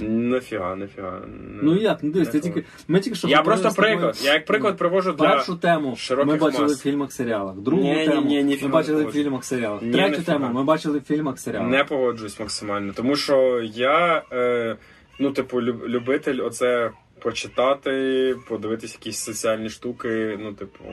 Нафіга, 0.00 0.76
нафіга. 0.76 1.22
Ну 1.62 1.76
як, 1.76 1.98
ну 2.02 2.10
дивись, 2.10 2.28
ти 2.28 2.40
тільки 2.40 2.64
ми 2.88 3.00
тільки 3.00 3.16
що 3.16 3.28
Я 3.28 3.42
просто 3.42 3.70
приклад. 3.70 4.20
Я 4.24 4.32
як 4.32 4.44
приклад 4.44 4.76
привожу 4.76 5.12
для. 5.12 5.28
Першу 5.28 5.56
тему 5.56 5.96
ми 6.26 6.36
бачили 6.36 6.62
мас. 6.62 6.78
в 6.78 6.82
фільмах 6.82 7.12
серіалах. 7.12 7.56
Другу 7.56 7.82
Ні, 7.82 7.94
ні, 7.94 8.06
тему 8.06 8.26
ні, 8.26 8.44
ми 8.44 8.56
не 8.62 8.68
бачили 8.68 9.04
в 9.04 9.12
фільмах 9.12 9.44
серіалах. 9.44 9.80
Третю 9.80 10.22
тему 10.22 10.50
ми 10.52 10.64
бачили 10.64 10.98
в 10.98 11.02
фільмах 11.02 11.38
серіалах. 11.40 11.70
Не 11.70 11.84
погоджуюсь 11.84 12.40
максимально, 12.40 12.92
тому 12.92 13.16
що 13.16 13.60
я, 13.74 14.22
е, 14.32 14.76
ну, 15.20 15.30
типу, 15.30 15.62
любитель 15.62 16.40
оце 16.44 16.90
почитати, 17.22 18.36
подивитись 18.48 18.92
якісь 18.94 19.18
соціальні 19.18 19.68
штуки. 19.70 20.38
Ну, 20.42 20.52
типу. 20.52 20.84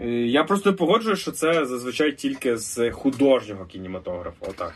е, 0.00 0.10
Я 0.10 0.44
просто 0.44 0.74
погоджуюсь, 0.74 1.18
що 1.18 1.32
це 1.32 1.66
зазвичай 1.66 2.12
тільки 2.12 2.56
з 2.56 2.90
художнього 2.90 3.64
кінематографу. 3.64 4.46
Отак. 4.48 4.74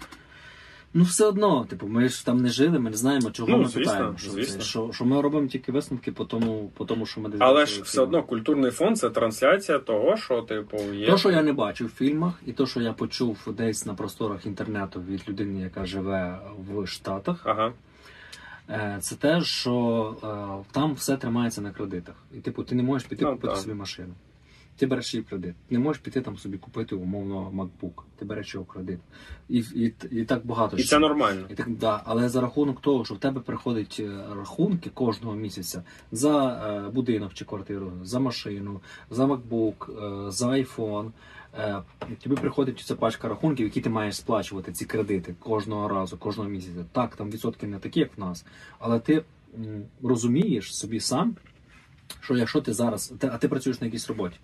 Ну 0.94 1.04
все 1.04 1.26
одно, 1.26 1.64
типу, 1.64 1.86
ми 1.86 2.08
ж 2.08 2.26
там 2.26 2.42
не 2.42 2.48
жили, 2.48 2.78
ми 2.78 2.90
не 2.90 2.96
знаємо, 2.96 3.30
чого 3.30 3.48
Ну, 3.48 3.58
ми 3.58 3.64
звісно, 3.64 3.92
питаємо. 3.92 4.18
Що, 4.18 4.30
звісно. 4.30 4.58
Це, 4.58 4.64
що, 4.64 4.90
що 4.92 5.04
ми 5.04 5.20
робимо 5.22 5.46
тільки 5.48 5.72
висновки 5.72 6.12
по 6.12 6.24
тому, 6.24 6.70
по 6.76 6.84
тому 6.84 7.06
що 7.06 7.20
ми 7.20 7.28
десь 7.28 7.40
Але 7.40 7.66
ж 7.66 7.82
все 7.82 8.00
одно 8.00 8.22
культурний 8.22 8.70
фонд 8.70 8.98
це 8.98 9.10
трансляція 9.10 9.78
того, 9.78 10.16
що, 10.16 10.42
типу, 10.42 10.76
є. 10.94 11.06
То, 11.06 11.18
що 11.18 11.30
я 11.30 11.42
не 11.42 11.52
бачив 11.52 11.86
в 11.86 11.90
фільмах, 11.90 12.34
і 12.46 12.52
то, 12.52 12.66
що 12.66 12.80
я 12.80 12.92
почув 12.92 13.38
десь 13.46 13.86
на 13.86 13.94
просторах 13.94 14.46
інтернету 14.46 15.02
від 15.08 15.28
людини, 15.28 15.60
яка 15.62 15.84
живе 15.84 16.38
в 16.68 16.86
Штатах, 16.86 17.40
Ага. 17.44 17.72
Е, 18.70 18.98
це 19.00 19.16
те, 19.16 19.40
що 19.40 20.16
е, 20.64 20.72
там 20.72 20.94
все 20.94 21.16
тримається 21.16 21.60
на 21.60 21.70
кредитах. 21.70 22.14
І 22.34 22.38
типу, 22.40 22.62
ти 22.62 22.74
не 22.74 22.82
можеш 22.82 23.08
піти 23.08 23.24
Ну, 23.24 23.30
купити 23.32 23.52
так. 23.54 23.62
собі 23.62 23.74
машину. 23.74 24.14
Ти 24.76 24.86
береш 24.86 25.14
її 25.14 25.24
кредит. 25.24 25.54
Не 25.70 25.78
можеш 25.78 26.02
піти 26.02 26.20
там 26.20 26.38
собі 26.38 26.58
купити 26.58 26.94
умовно 26.94 27.50
MacBook. 27.54 28.02
Ти 28.18 28.24
береш 28.24 28.54
його 28.54 28.66
кредит. 28.66 28.98
І, 29.48 29.58
і, 29.58 29.94
і 30.10 30.24
так 30.24 30.46
багато 30.46 30.76
І 30.76 30.80
що. 30.80 30.88
це 30.88 30.98
нормально. 30.98 31.46
І 31.50 31.54
так, 31.54 31.70
да, 31.70 32.02
але 32.04 32.28
за 32.28 32.40
рахунок 32.40 32.80
того, 32.80 33.04
що 33.04 33.14
в 33.14 33.18
тебе 33.18 33.40
приходять 33.40 33.96
е, 34.00 34.24
рахунки 34.36 34.90
кожного 34.90 35.36
місяця 35.36 35.82
за 36.12 36.62
е, 36.86 36.90
будинок 36.90 37.34
чи 37.34 37.44
квартиру, 37.44 37.92
за 38.02 38.20
машину, 38.20 38.80
за 39.10 39.24
MacBook, 39.26 40.26
е, 40.26 40.30
за 40.30 40.48
iPhone, 40.48 41.10
тобі 42.22 42.36
приходить 42.36 42.80
ця 42.80 42.94
пачка 42.94 43.28
рахунків, 43.28 43.66
які 43.66 43.80
ти 43.80 43.90
маєш 43.90 44.16
сплачувати 44.16 44.72
ці 44.72 44.84
кредити 44.84 45.34
кожного 45.38 45.88
разу, 45.88 46.16
кожного 46.16 46.48
місяця. 46.48 46.84
Так, 46.92 47.16
там 47.16 47.30
відсотки 47.30 47.66
не 47.66 47.78
такі, 47.78 48.00
як 48.00 48.10
в 48.16 48.20
нас, 48.20 48.44
але 48.78 49.00
ти 49.00 49.24
розумієш 50.02 50.76
собі 50.76 51.00
сам, 51.00 51.36
що 52.20 52.36
якщо 52.36 52.60
ти 52.60 52.72
зараз, 52.72 53.14
а 53.22 53.38
ти 53.38 53.48
працюєш 53.48 53.80
на 53.80 53.86
якійсь 53.86 54.08
роботі, 54.08 54.36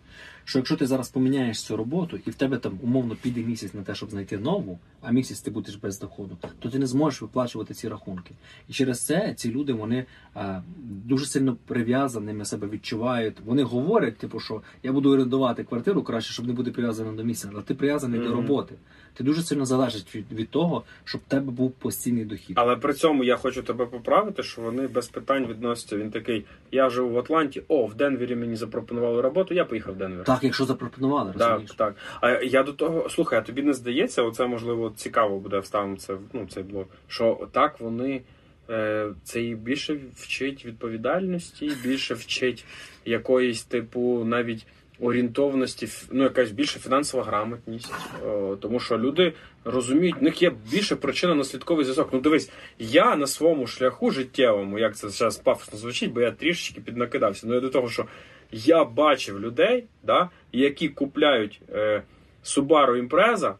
що 0.45 0.59
якщо 0.59 0.77
ти 0.77 0.87
зараз 0.87 1.09
поміняєш 1.09 1.63
цю 1.63 1.77
роботу, 1.77 2.19
і 2.27 2.31
в 2.31 2.35
тебе 2.35 2.57
там 2.57 2.79
умовно 2.83 3.17
піде 3.23 3.41
місяць 3.41 3.75
на 3.75 3.83
те, 3.83 3.95
щоб 3.95 4.11
знайти 4.11 4.39
нову, 4.39 4.79
а 5.03 5.13
місяць 5.13 5.41
ти 5.41 5.51
будеш 5.51 5.77
без 5.77 5.99
доходу, 5.99 6.37
то 6.59 6.69
ти 6.69 6.79
не 6.79 6.87
зможеш 6.87 7.23
виплачувати 7.23 7.75
ці 7.75 7.89
рахунки. 7.89 8.35
І 8.69 8.73
через 8.73 9.01
це 9.01 9.35
ці 9.37 9.53
люди 9.53 9.73
вони 9.73 10.05
а, 10.35 10.61
дуже 10.85 11.27
сильно 11.27 11.57
прив'язаними 11.67 12.45
себе 12.45 12.69
відчувають. 12.69 13.37
Вони 13.45 13.63
говорять, 13.63 14.19
типу, 14.19 14.41
що 14.41 14.63
я 14.83 14.93
буду 14.93 15.11
орендувати 15.11 15.65
квартиру 15.65 16.03
краще, 16.03 16.33
щоб 16.33 16.47
не 16.47 16.53
бути 16.53 16.71
прив'язаним 16.71 17.17
до 17.17 17.25
місця, 17.25 17.49
але 17.53 17.63
ти 17.63 17.75
прив'язаний 17.75 18.21
до 18.21 18.35
роботи. 18.35 18.75
Ти 19.15 19.25
дуже 19.25 19.43
сильно 19.43 19.67
залежить 19.67 20.15
від, 20.15 20.33
від 20.33 20.51
того, 20.51 20.83
щоб 21.05 21.21
в 21.27 21.31
тебе 21.31 21.53
був 21.53 21.73
постійний 21.73 22.25
дохід. 22.25 22.57
Але 22.59 22.77
при 22.77 22.95
цьому 22.95 23.25
я 23.25 23.37
хочу 23.37 23.63
тебе 23.63 23.87
поправити, 23.87 24.43
що 24.43 24.63
вони 24.63 24.87
без 24.87 25.09
питань 25.09 25.47
відносяться. 25.47 25.97
Він 25.97 26.11
такий: 26.11 26.45
я 26.73 26.91
живу 26.91 27.11
в 27.11 27.19
Атланті, 27.19 27.63
о, 27.69 27.87
в 27.87 27.95
Денвері 27.95 28.37
мені 28.37 28.57
запропонували 28.57 29.21
роботу, 29.21 29.55
я 29.55 29.65
поїхав 29.65 29.95
в 29.95 29.99
Денвер. 29.99 30.25
Так, 30.35 30.45
якщо 30.45 30.65
запропонували, 30.65 31.33
Так, 31.33 31.49
розумієш? 31.49 31.71
так. 31.77 31.95
А 32.21 32.31
я 32.31 32.63
до 32.63 32.73
того, 32.73 33.11
слухай, 33.11 33.39
а 33.39 33.43
тобі 33.43 33.63
не 33.63 33.75
здається, 33.75 34.23
оце 34.23 34.47
можливо 34.47 34.93
цікаво 34.97 35.39
буде 35.39 35.59
вставимо 35.59 35.97
це 35.97 36.17
ну, 36.33 36.47
цей 36.51 36.63
блог, 36.63 36.85
що 37.09 37.49
так 37.53 37.81
вони 37.81 38.23
е, 38.71 39.09
це 39.25 39.43
і 39.43 39.55
більше 39.55 39.99
вчить 40.17 40.67
відповідальності, 40.67 41.73
більше 41.85 42.15
вчить 42.15 42.65
якоїсь, 43.05 43.63
типу, 43.63 44.25
навіть 44.25 44.67
орієнтовності, 45.01 45.89
ну 46.11 46.23
якась 46.23 46.51
більше 46.51 46.79
фінансова 46.79 47.25
грамотність. 47.25 47.93
О, 48.27 48.57
тому 48.57 48.81
що 48.81 48.99
люди 48.99 49.33
розуміють, 49.65 50.17
в 50.21 50.23
них 50.23 50.43
є 50.43 50.53
більше 50.71 50.95
причинно-наслідковий 50.95 51.85
зв'язок. 51.85 52.09
Ну 52.13 52.21
дивись, 52.21 52.51
я 52.79 53.17
на 53.17 53.27
своєму 53.27 53.67
шляху 53.67 54.11
життєвому, 54.11 54.79
як 54.79 54.97
це 54.97 55.09
зараз 55.09 55.37
пафосно 55.37 55.79
звучить, 55.79 56.13
бо 56.13 56.21
я 56.21 56.31
трішечки 56.31 56.81
піднакидався. 56.81 57.47
Ну 57.47 57.55
я 57.55 57.61
до 57.61 57.69
того, 57.69 57.89
що 57.91 58.07
я 58.55 58.85
бачив 58.85 59.41
людей, 59.41 59.85
да, 60.03 60.31
які 60.53 60.89
купляють 60.89 61.61
е, 61.73 62.03
Subaru 62.45 63.09
Impreza, 63.09 63.55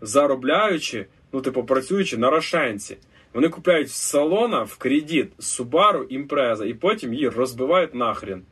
заробляючи, 0.00 1.06
ну, 1.32 1.40
типу, 1.40 1.64
працюючи 1.64 2.16
на 2.16 2.30
рошенці. 2.30 2.96
Вони 3.34 3.48
купляють 3.48 3.90
з 3.90 3.94
салона 3.94 4.62
в 4.62 4.76
кредит 4.76 5.28
Subaru 5.38 6.18
Impreza 6.18 6.64
і 6.64 6.74
потім 6.74 7.14
її 7.14 7.28
розбивають 7.28 7.94
нахрен. 7.94 8.42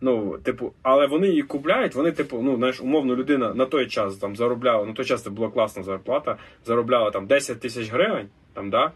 Ну, 0.00 0.38
типу, 0.38 0.72
але 0.82 1.06
вони 1.06 1.28
її 1.28 1.42
купляють, 1.42 1.94
вони, 1.94 2.12
типу, 2.12 2.42
ну, 2.42 2.56
знаєш, 2.56 2.80
умовно, 2.80 3.16
людина 3.16 3.54
на 3.54 3.66
той 3.66 3.86
час 3.86 4.16
там 4.16 4.36
заробляла, 4.36 4.86
на 4.86 4.92
той 4.92 5.04
час 5.04 5.22
це 5.22 5.30
була 5.30 5.48
класна 5.48 5.82
зарплата, 5.82 6.36
заробляла 6.64 7.10
там 7.10 7.26
10 7.26 7.60
тисяч 7.60 7.90
гривень, 7.90 8.28
там, 8.54 8.70
да? 8.70 8.92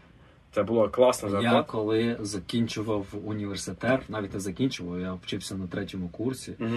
Це 0.51 0.63
було 0.63 0.89
класна 0.89 1.29
зарплата. 1.29 1.55
Я 1.55 1.63
коли 1.63 2.17
закінчував 2.19 3.05
університет, 3.25 4.01
навіть 4.09 4.33
не 4.33 4.39
закінчував, 4.39 4.99
я 4.99 5.13
вчився 5.13 5.55
на 5.55 5.67
третьому 5.67 6.09
курсі. 6.09 6.53
Угу. 6.59 6.71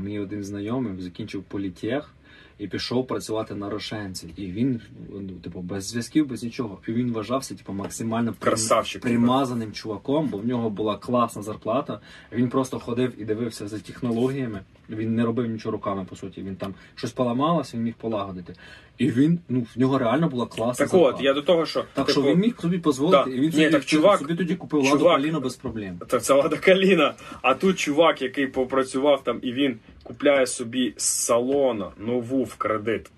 Мій 0.00 0.18
один 0.18 0.44
знайомий 0.44 1.00
закінчив 1.00 1.42
політех 1.42 2.14
і 2.58 2.68
пішов 2.68 3.06
працювати 3.06 3.54
на 3.54 3.70
Рошенці. 3.70 4.28
І 4.36 4.46
він, 4.46 4.80
ну, 5.12 5.28
типу, 5.42 5.60
без 5.60 5.84
зв'язків, 5.88 6.26
без 6.28 6.42
нічого. 6.42 6.78
І 6.88 6.92
він 6.92 7.12
вважався, 7.12 7.54
типу, 7.54 7.72
максимально 7.72 8.34
Красавчик. 8.38 9.02
примазаним 9.02 9.72
чуваком, 9.72 10.28
бо 10.28 10.38
в 10.38 10.46
нього 10.46 10.70
була 10.70 10.96
класна 10.96 11.42
зарплата. 11.42 12.00
Він 12.32 12.48
просто 12.48 12.78
ходив 12.80 13.12
і 13.18 13.24
дивився 13.24 13.68
за 13.68 13.78
технологіями. 13.78 14.60
Він 14.90 15.14
не 15.14 15.24
робив 15.24 15.46
нічого 15.46 15.72
руками, 15.72 16.06
по 16.10 16.16
суті. 16.16 16.42
Він 16.42 16.56
там 16.56 16.74
щось 16.94 17.12
поламалося, 17.12 17.76
він 17.76 17.84
міг 17.84 17.94
полагодити. 17.94 18.54
І 18.98 19.10
він, 19.10 19.38
ну, 19.48 19.66
в 19.76 19.78
нього 19.80 19.98
реально 19.98 20.28
була 20.28 20.46
класна 20.46 20.84
Так 20.84 20.88
зарплата. 20.88 21.16
от, 21.16 21.22
я 21.24 21.34
до 21.34 21.42
того, 21.42 21.66
що 21.66 21.80
Так 21.80 22.06
типу, 22.06 22.10
що 22.10 22.22
він 22.22 22.38
міг 22.38 22.60
собі 22.60 22.78
дозволити, 22.78 23.30
Да. 23.30 23.36
і 23.36 23.40
він 23.40 23.50
Ні, 23.54 23.70
так 23.70 23.84
чувак- 23.84 24.18
собі 24.18 24.34
тоді 24.34 24.54
купив 24.54 24.84
ладу 24.84 24.98
чувак- 24.98 25.40
без 25.42 25.56
проблем. 25.56 26.00
Так 26.08 26.22
це 26.22 26.34
Лада 26.34 26.56
Каліна. 26.56 27.14
А 27.42 27.54
тут 27.54 27.78
чувак, 27.78 28.22
який 28.22 28.46
попрацював 28.46 29.24
там, 29.24 29.38
і 29.42 29.52
він 29.52 29.78
купляє 30.04 30.46
собі 30.46 30.94
з 30.96 31.04
салона 31.04 31.92
нову 31.98 32.44
в 32.44 32.54
кредит 32.54 33.10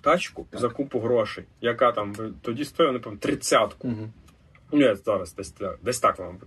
тачку 0.00 0.46
Так. 0.50 0.60
за 0.60 0.68
купу 0.68 0.98
грошей, 0.98 1.44
яка 1.60 1.92
там 1.92 2.14
тоді 2.42 2.64
стоїла, 2.64 2.92
не 2.92 2.98
пам'ятаю, 2.98 3.32
тридцятку. 3.32 3.88
Угу. 3.88 4.08
Ну, 4.72 4.96
зараз 5.06 5.34
десь, 5.34 5.54
десь 5.82 6.00
так 6.00 6.18
вам. 6.18 6.38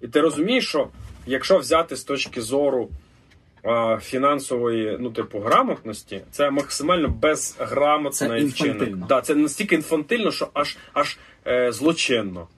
І 0.00 0.08
ти 0.08 0.20
розумієш, 0.20 0.68
що 0.68 0.88
якщо 1.26 1.58
взяти 1.58 1.96
з 1.96 2.04
точки 2.04 2.40
зору 2.40 2.88
а, 3.62 3.98
фінансової, 4.02 4.96
ну, 5.00 5.10
типу, 5.10 5.38
грамотності, 5.38 6.20
це 6.30 6.50
максимально 6.50 7.08
безграмотний 7.08 8.44
вчинок. 8.44 8.88
Да, 9.08 9.20
це 9.20 9.34
настільки 9.34 9.74
інфантильно, 9.74 10.30
що 10.30 10.48
аж 10.52 10.76
аж 10.92 11.18
е, 11.46 11.72
злочинно. 11.72 12.48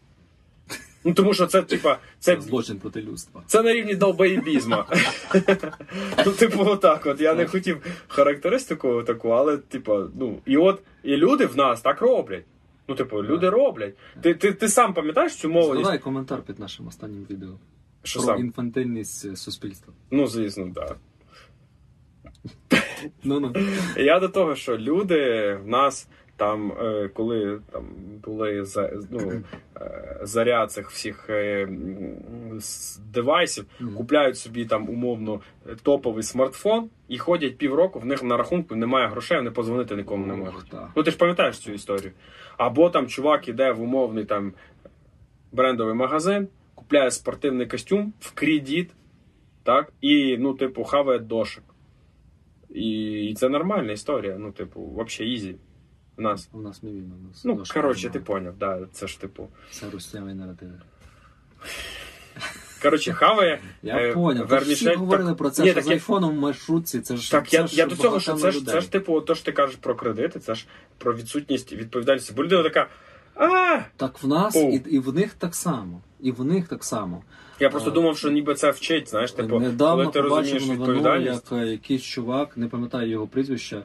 Ну, 1.04 1.14
тому 1.14 1.34
що 1.34 1.46
це, 1.46 1.62
типа, 1.62 1.98
це 2.18 2.40
злочин 2.40 2.78
проти 2.78 3.02
людства. 3.02 3.42
це 3.46 3.62
на 3.62 3.72
рівні 3.72 3.94
долбоєбізма. 3.94 4.86
ну, 6.26 6.32
типу, 6.32 6.64
отак. 6.66 7.06
От 7.06 7.20
я 7.20 7.34
не 7.34 7.46
хотів 7.46 8.04
характеристику 8.08 9.02
таку, 9.02 9.28
але, 9.28 9.56
типу, 9.56 9.98
ну, 10.18 10.38
і 10.46 10.56
от 10.56 10.82
і 11.02 11.16
люди 11.16 11.46
в 11.46 11.56
нас 11.56 11.80
так 11.80 12.00
роблять. 12.00 12.44
Ну, 12.88 12.94
типу, 12.94 13.22
люди 13.24 13.50
роблять. 13.50 13.94
Ти, 14.22 14.34
ти, 14.34 14.52
ти 14.52 14.68
сам 14.68 14.94
пам'ятаєш 14.94 15.36
цю 15.36 15.48
молодість? 15.48 15.84
Згадай 15.84 15.98
коментар 15.98 16.42
під 16.42 16.58
нашим 16.58 16.86
останнім 16.86 17.26
відео 17.30 17.50
Що 18.02 18.20
про 18.20 18.26
сам? 18.26 18.40
інфантильність 18.40 19.24
е, 19.24 19.36
суспільства. 19.36 19.94
Ну, 20.10 20.26
звісно, 20.26 20.72
так. 20.74 20.96
Ну 23.24 23.40
ну 23.40 23.52
Я 23.96 24.20
до 24.20 24.28
того, 24.28 24.54
що 24.54 24.78
люди 24.78 25.54
в 25.64 25.68
нас 25.68 26.08
там, 26.36 26.72
е, 26.72 27.10
коли 27.14 27.60
там 27.72 27.84
були 28.24 28.64
за, 28.64 28.92
ну, 29.10 29.42
заря 30.22 30.66
цих 30.66 30.90
всіх 30.90 31.30
с- 32.58 33.00
девайсів, 33.12 33.66
купляють 33.96 34.36
собі 34.36 34.64
там 34.64 34.88
умовно 34.88 35.40
е, 35.70 35.76
топовий 35.82 36.22
смартфон 36.22 36.90
і 37.08 37.18
ходять 37.18 37.58
півроку, 37.58 37.98
в 38.00 38.06
них 38.06 38.22
на 38.22 38.36
рахунку 38.36 38.76
немає 38.76 39.08
грошей, 39.08 39.36
вони 39.36 39.50
позвонити 39.50 39.96
нікому 39.96 40.26
не 40.26 40.34
можуть. 40.34 40.70
Ну 40.96 41.02
ти 41.02 41.10
ж 41.10 41.16
пам'ятаєш 41.16 41.58
цю 41.58 41.72
історію. 41.72 42.12
Або 42.56 42.90
там 42.90 43.06
чувак 43.06 43.48
іде 43.48 43.72
в 43.72 43.82
умовний 43.82 44.24
там 44.24 44.52
брендовий 45.52 45.94
магазин, 45.94 46.48
купляє 46.74 47.10
спортивний 47.10 47.66
костюм 47.66 48.12
в 48.20 48.32
кредит, 48.34 48.90
так, 49.62 49.92
і, 50.00 50.36
ну, 50.38 50.54
типу, 50.54 50.84
хаває 50.84 51.18
дошик. 51.18 51.64
І 52.70 53.34
це 53.38 53.48
нормальна 53.48 53.92
історія. 53.92 54.36
Ну, 54.38 54.52
типу, 54.52 54.90
взагалі 54.96 55.34
ізі. 55.34 55.56
В 56.20 56.22
нас. 56.22 56.48
у 56.52 56.60
нас 56.60 56.82
не 56.82 56.90
війна. 56.90 57.14
у 57.24 57.28
нас 57.28 57.44
Ну, 57.44 57.62
коротше, 57.74 58.10
ти 58.10 58.20
поняв, 58.20 58.54
да, 58.58 58.80
це 58.92 59.06
ж 59.06 59.20
типу. 59.20 59.48
Це 59.70 59.90
руснявий 59.90 60.34
наратив. 60.34 60.68
Коротше, 62.82 63.12
хаває. 63.12 63.60
Я 63.82 63.96
Е, 63.96 64.12
поняв. 64.12 64.62
Всі 64.62 64.94
говорили 64.94 65.30
так- 65.30 65.38
про 65.38 65.50
це, 65.50 65.62
Ні, 65.62 65.68
що 65.68 65.74
так 65.74 65.84
з 65.84 65.88
айфоном 65.88 66.36
в 66.36 66.40
маршрутці, 66.40 67.00
це 67.00 67.16
ж 67.16 67.30
Так, 67.30 67.48
це 67.48 67.56
я, 67.56 67.66
ж 67.66 67.76
я 67.76 67.86
до 67.86 67.96
цього, 67.96 68.20
що 68.20 68.34
це 68.34 68.50
ж, 68.50 68.66
це 68.66 68.80
ж 68.80 68.92
типу, 68.92 69.20
то, 69.20 69.34
що 69.34 69.44
ти 69.44 69.52
кажеш 69.52 69.76
про 69.76 69.94
кредити, 69.94 70.40
це 70.40 70.54
ж 70.54 70.66
про 70.98 71.14
відсутність 71.14 71.72
відповідальності. 71.72 72.32
Бо 72.36 72.44
людина 72.44 72.62
така. 72.62 72.88
А, 73.34 73.78
Так 73.96 74.22
в 74.22 74.28
нас 74.28 74.56
і, 74.56 74.82
і 74.90 74.98
в 74.98 75.14
них 75.14 75.34
так 75.34 75.54
само. 75.54 76.00
І 76.20 76.32
в 76.32 76.44
них 76.44 76.68
так 76.68 76.84
само. 76.84 77.22
я 77.60 77.70
просто 77.70 77.90
А. 77.90 77.92
думав, 77.94 78.18
що 78.18 78.30
ніби 78.30 78.54
це 78.54 78.70
вчить, 78.70 79.08
знаєш, 79.10 79.32
типу, 79.32 79.62
коли 79.78 80.06
ти 80.06 80.20
розумієш 80.20 80.62
новину, 80.62 80.78
відповідальність. 80.80 81.52
як 81.52 81.62
е, 81.62 81.66
якийсь 81.66 82.02
чувак, 82.02 82.56
не 82.56 82.68
пам'ятаю 82.68 83.10
його 83.10 83.26
прізвище, 83.26 83.82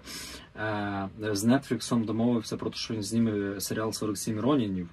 з 1.34 1.60
Нетфліксом 1.60 2.04
домовився 2.06 2.58
про 2.58 2.70
те, 2.70 2.78
що 2.78 2.94
він 2.94 3.04
зніме 3.04 3.62
серіал 3.62 3.94
47 3.94 4.40
Ронінів. 4.40 4.90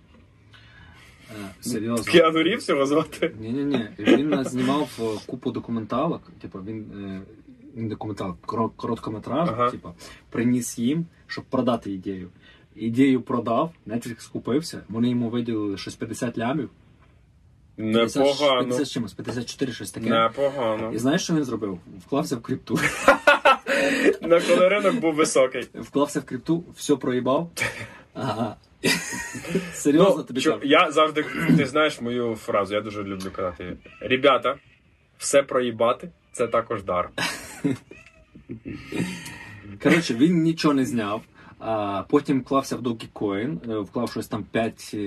Е, 1.30 1.34
Серйозно. 1.60 2.12
Кіану 2.12 2.42
Рівз 2.42 2.68
його 2.68 2.86
звати. 2.86 3.34
Ні, 3.40 3.48
ні, 3.52 3.64
ні. 3.64 3.88
Він 3.98 4.32
е, 4.32 4.44
знімав 4.44 4.88
е, 5.00 5.02
купу 5.26 5.50
документалок. 5.50 6.22
Типу, 6.40 6.58
він 6.58 6.86
е, 7.04 7.20
не 7.74 7.88
документалок, 7.88 8.36
коро- 8.46 8.70
короткометраж, 8.76 9.48
Ага. 9.48 9.70
типу, 9.70 9.94
приніс 10.30 10.78
їм, 10.78 11.06
щоб 11.26 11.44
продати 11.44 11.92
ідею. 11.92 12.30
Ідею 12.76 13.22
продав, 13.22 13.72
Netflix 13.86 14.30
купився, 14.32 14.82
вони 14.88 15.10
йому 15.10 15.28
виділили 15.30 15.76
щось 15.76 15.94
50 15.94 16.38
лямів. 16.38 16.70
Непогано. 17.76 18.64
50 18.64 18.86
з 18.86 18.90
чимось, 18.90 19.12
54, 19.12 19.72
щось 19.72 19.90
таке. 19.90 20.10
Непогано. 20.10 20.92
І 20.92 20.98
знаєш, 20.98 21.22
що 21.22 21.34
він 21.34 21.44
зробив? 21.44 21.78
Вклався 22.06 22.36
в 22.36 22.42
крипту. 22.42 22.78
На 24.20 24.40
коли 24.40 24.68
ринок 24.68 24.95
був 24.95 25.14
високий. 25.14 25.68
Вклався 25.74 26.20
в 26.20 26.24
крипту, 26.24 26.64
все 26.76 26.97
проїбав. 26.97 27.51
Ага. 28.14 28.57
Серйозно 29.72 30.14
Ну, 30.16 30.22
тобі 30.22 30.40
чо- 30.40 30.51
кажу. 30.53 30.62
я 30.64 30.90
завжди, 30.90 31.24
ти 31.57 31.66
знаєш 31.66 32.01
мою 32.01 32.34
фразу, 32.36 32.74
я 32.74 32.80
дуже 32.80 33.03
люблю 33.05 33.30
казати. 33.32 33.76
Ребята, 34.01 34.57
все 35.18 35.43
проїбати 35.43 36.09
це 36.32 36.47
також 36.47 36.82
дар. 36.82 37.11
Коротше, 39.82 40.14
він 40.14 40.43
нічого 40.43 40.74
не 40.74 40.84
зняв. 40.84 41.22
А, 41.59 42.03
потім 42.09 42.40
вклався 42.40 42.76
в 42.76 42.80
Dogecoin, 42.82 43.72
е, 43.72 43.78
вклав 43.78 44.11
щось 44.11 44.26
там 44.28 44.45
5 44.45 44.90
е, 44.95 44.99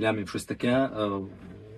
лямів, 0.00 0.28
щось 0.28 0.44
таке, 0.44 0.68
е, 0.68 1.10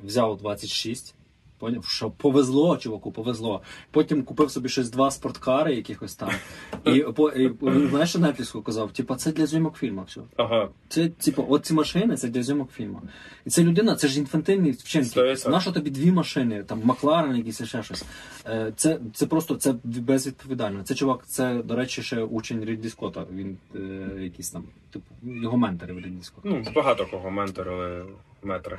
взяв 0.04 0.36
26. 0.38 1.14
Поняв, 1.58 1.84
що 1.84 2.10
повезло, 2.10 2.76
чуваку, 2.76 3.12
повезло. 3.12 3.62
Потім 3.90 4.22
купив 4.22 4.50
собі 4.50 4.68
щось 4.68 4.90
два 4.90 5.10
спорткари 5.10 5.74
якихось 5.74 6.14
там. 6.14 6.30
І, 6.84 7.00
по, 7.00 7.30
і 7.30 7.48
він, 7.48 7.88
знаєш, 7.88 8.10
що 8.10 8.18
Netflix 8.18 8.62
казав, 8.62 8.92
типа, 8.92 9.16
це 9.16 9.32
для 9.32 9.46
зйомок 9.46 9.76
фільму. 9.76 10.04
Все. 10.08 10.20
Ага. 10.36 10.68
Це, 10.88 11.08
типу, 11.08 11.46
от 11.48 11.66
ці 11.66 11.74
машини 11.74 12.16
це 12.16 12.28
для 12.28 12.42
зйомок 12.42 12.70
фільму. 12.72 13.02
І 13.46 13.50
це 13.50 13.62
людина, 13.64 13.96
це 13.96 14.08
ж 14.08 14.18
інфантильні 14.18 14.70
вчинки. 14.70 15.36
Нащо 15.48 15.72
тобі 15.72 15.90
дві 15.90 16.12
машини, 16.12 16.62
там 16.62 16.80
Макларен 16.84 17.36
якийсь 17.36 17.60
і 17.60 17.66
ще 17.66 17.82
щось. 17.82 18.04
Е, 18.46 18.72
Це, 18.76 18.98
це 19.14 19.26
просто 19.26 19.54
це 19.54 19.74
безвідповідально. 19.84 20.82
Це 20.82 20.94
чувак, 20.94 21.26
це, 21.26 21.54
до 21.54 21.76
речі, 21.76 22.02
ще 22.02 22.22
учень 22.22 22.64
Рідлі 22.64 22.88
Скотта. 22.90 23.24
Він 23.34 23.56
е, 23.74 23.78
якийсь 24.22 24.50
там, 24.50 24.64
типу, 24.90 25.04
його 25.22 25.56
ментори 25.56 25.94
в 25.94 25.98
Рідлі 25.98 26.22
Скотта. 26.22 26.48
Ну, 26.48 26.64
багато 26.74 27.06
кого 27.06 27.30
менторили 27.30 28.04
метри. 28.42 28.78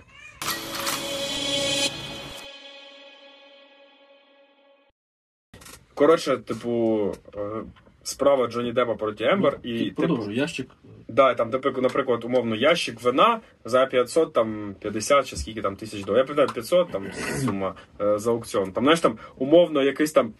Коротше, 5.98 6.38
типу, 6.38 7.12
е, 7.36 7.40
справа 8.04 8.48
Джонні 8.48 8.72
Деппа 8.72 8.96
проти 8.96 9.26
Ембер, 9.26 9.60
і 9.64 9.74
Ну, 9.74 9.80
типу, 9.80 10.02
продовжу, 10.02 10.32
ящик. 10.32 10.68
да, 11.08 11.34
там, 11.34 11.50
наприклад, 11.50 11.84
наприклад, 11.84 12.26
умовно, 12.26 12.56
ящик 12.56 13.02
вина 13.02 13.40
за 13.66 13.86
500, 13.86 14.34
там 14.34 14.76
50 14.80 15.28
чи 15.28 15.38
скільки 15.38 15.62
там 15.62 15.76
тисяч 15.76 16.04
доларів. 16.04 16.26
Я 16.28 16.28
питаю 16.28 16.48
500, 16.54 16.92
там 16.92 17.08
сума 17.42 17.76
е, 18.02 18.20
за 18.20 18.32
аукціон. 18.32 18.72
Там, 18.72 18.84
знаєш, 18.84 19.00
там 19.00 19.18
умовно 19.38 19.84
якийсь 19.84 20.12
там, 20.12 20.34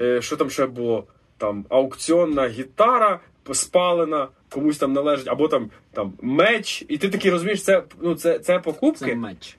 е, 0.00 0.22
що 0.22 0.36
там 0.36 0.50
ще 0.50 0.66
було? 0.66 1.04
Там 1.38 1.66
аукціонна 1.68 2.48
гітара 2.48 3.20
спалена, 3.52 4.28
комусь 4.50 4.78
там 4.78 4.92
належить, 4.92 5.28
або 5.28 5.48
там, 5.48 5.70
там 5.92 6.12
меч, 6.22 6.84
і 6.88 6.98
ти 6.98 7.08
такий 7.08 7.30
розумієш, 7.30 7.62
це, 7.62 7.82
ну, 8.00 8.14
це, 8.14 8.38
це 8.38 8.58
покупки. 8.58 9.04
Це 9.04 9.14
меч. 9.14 9.56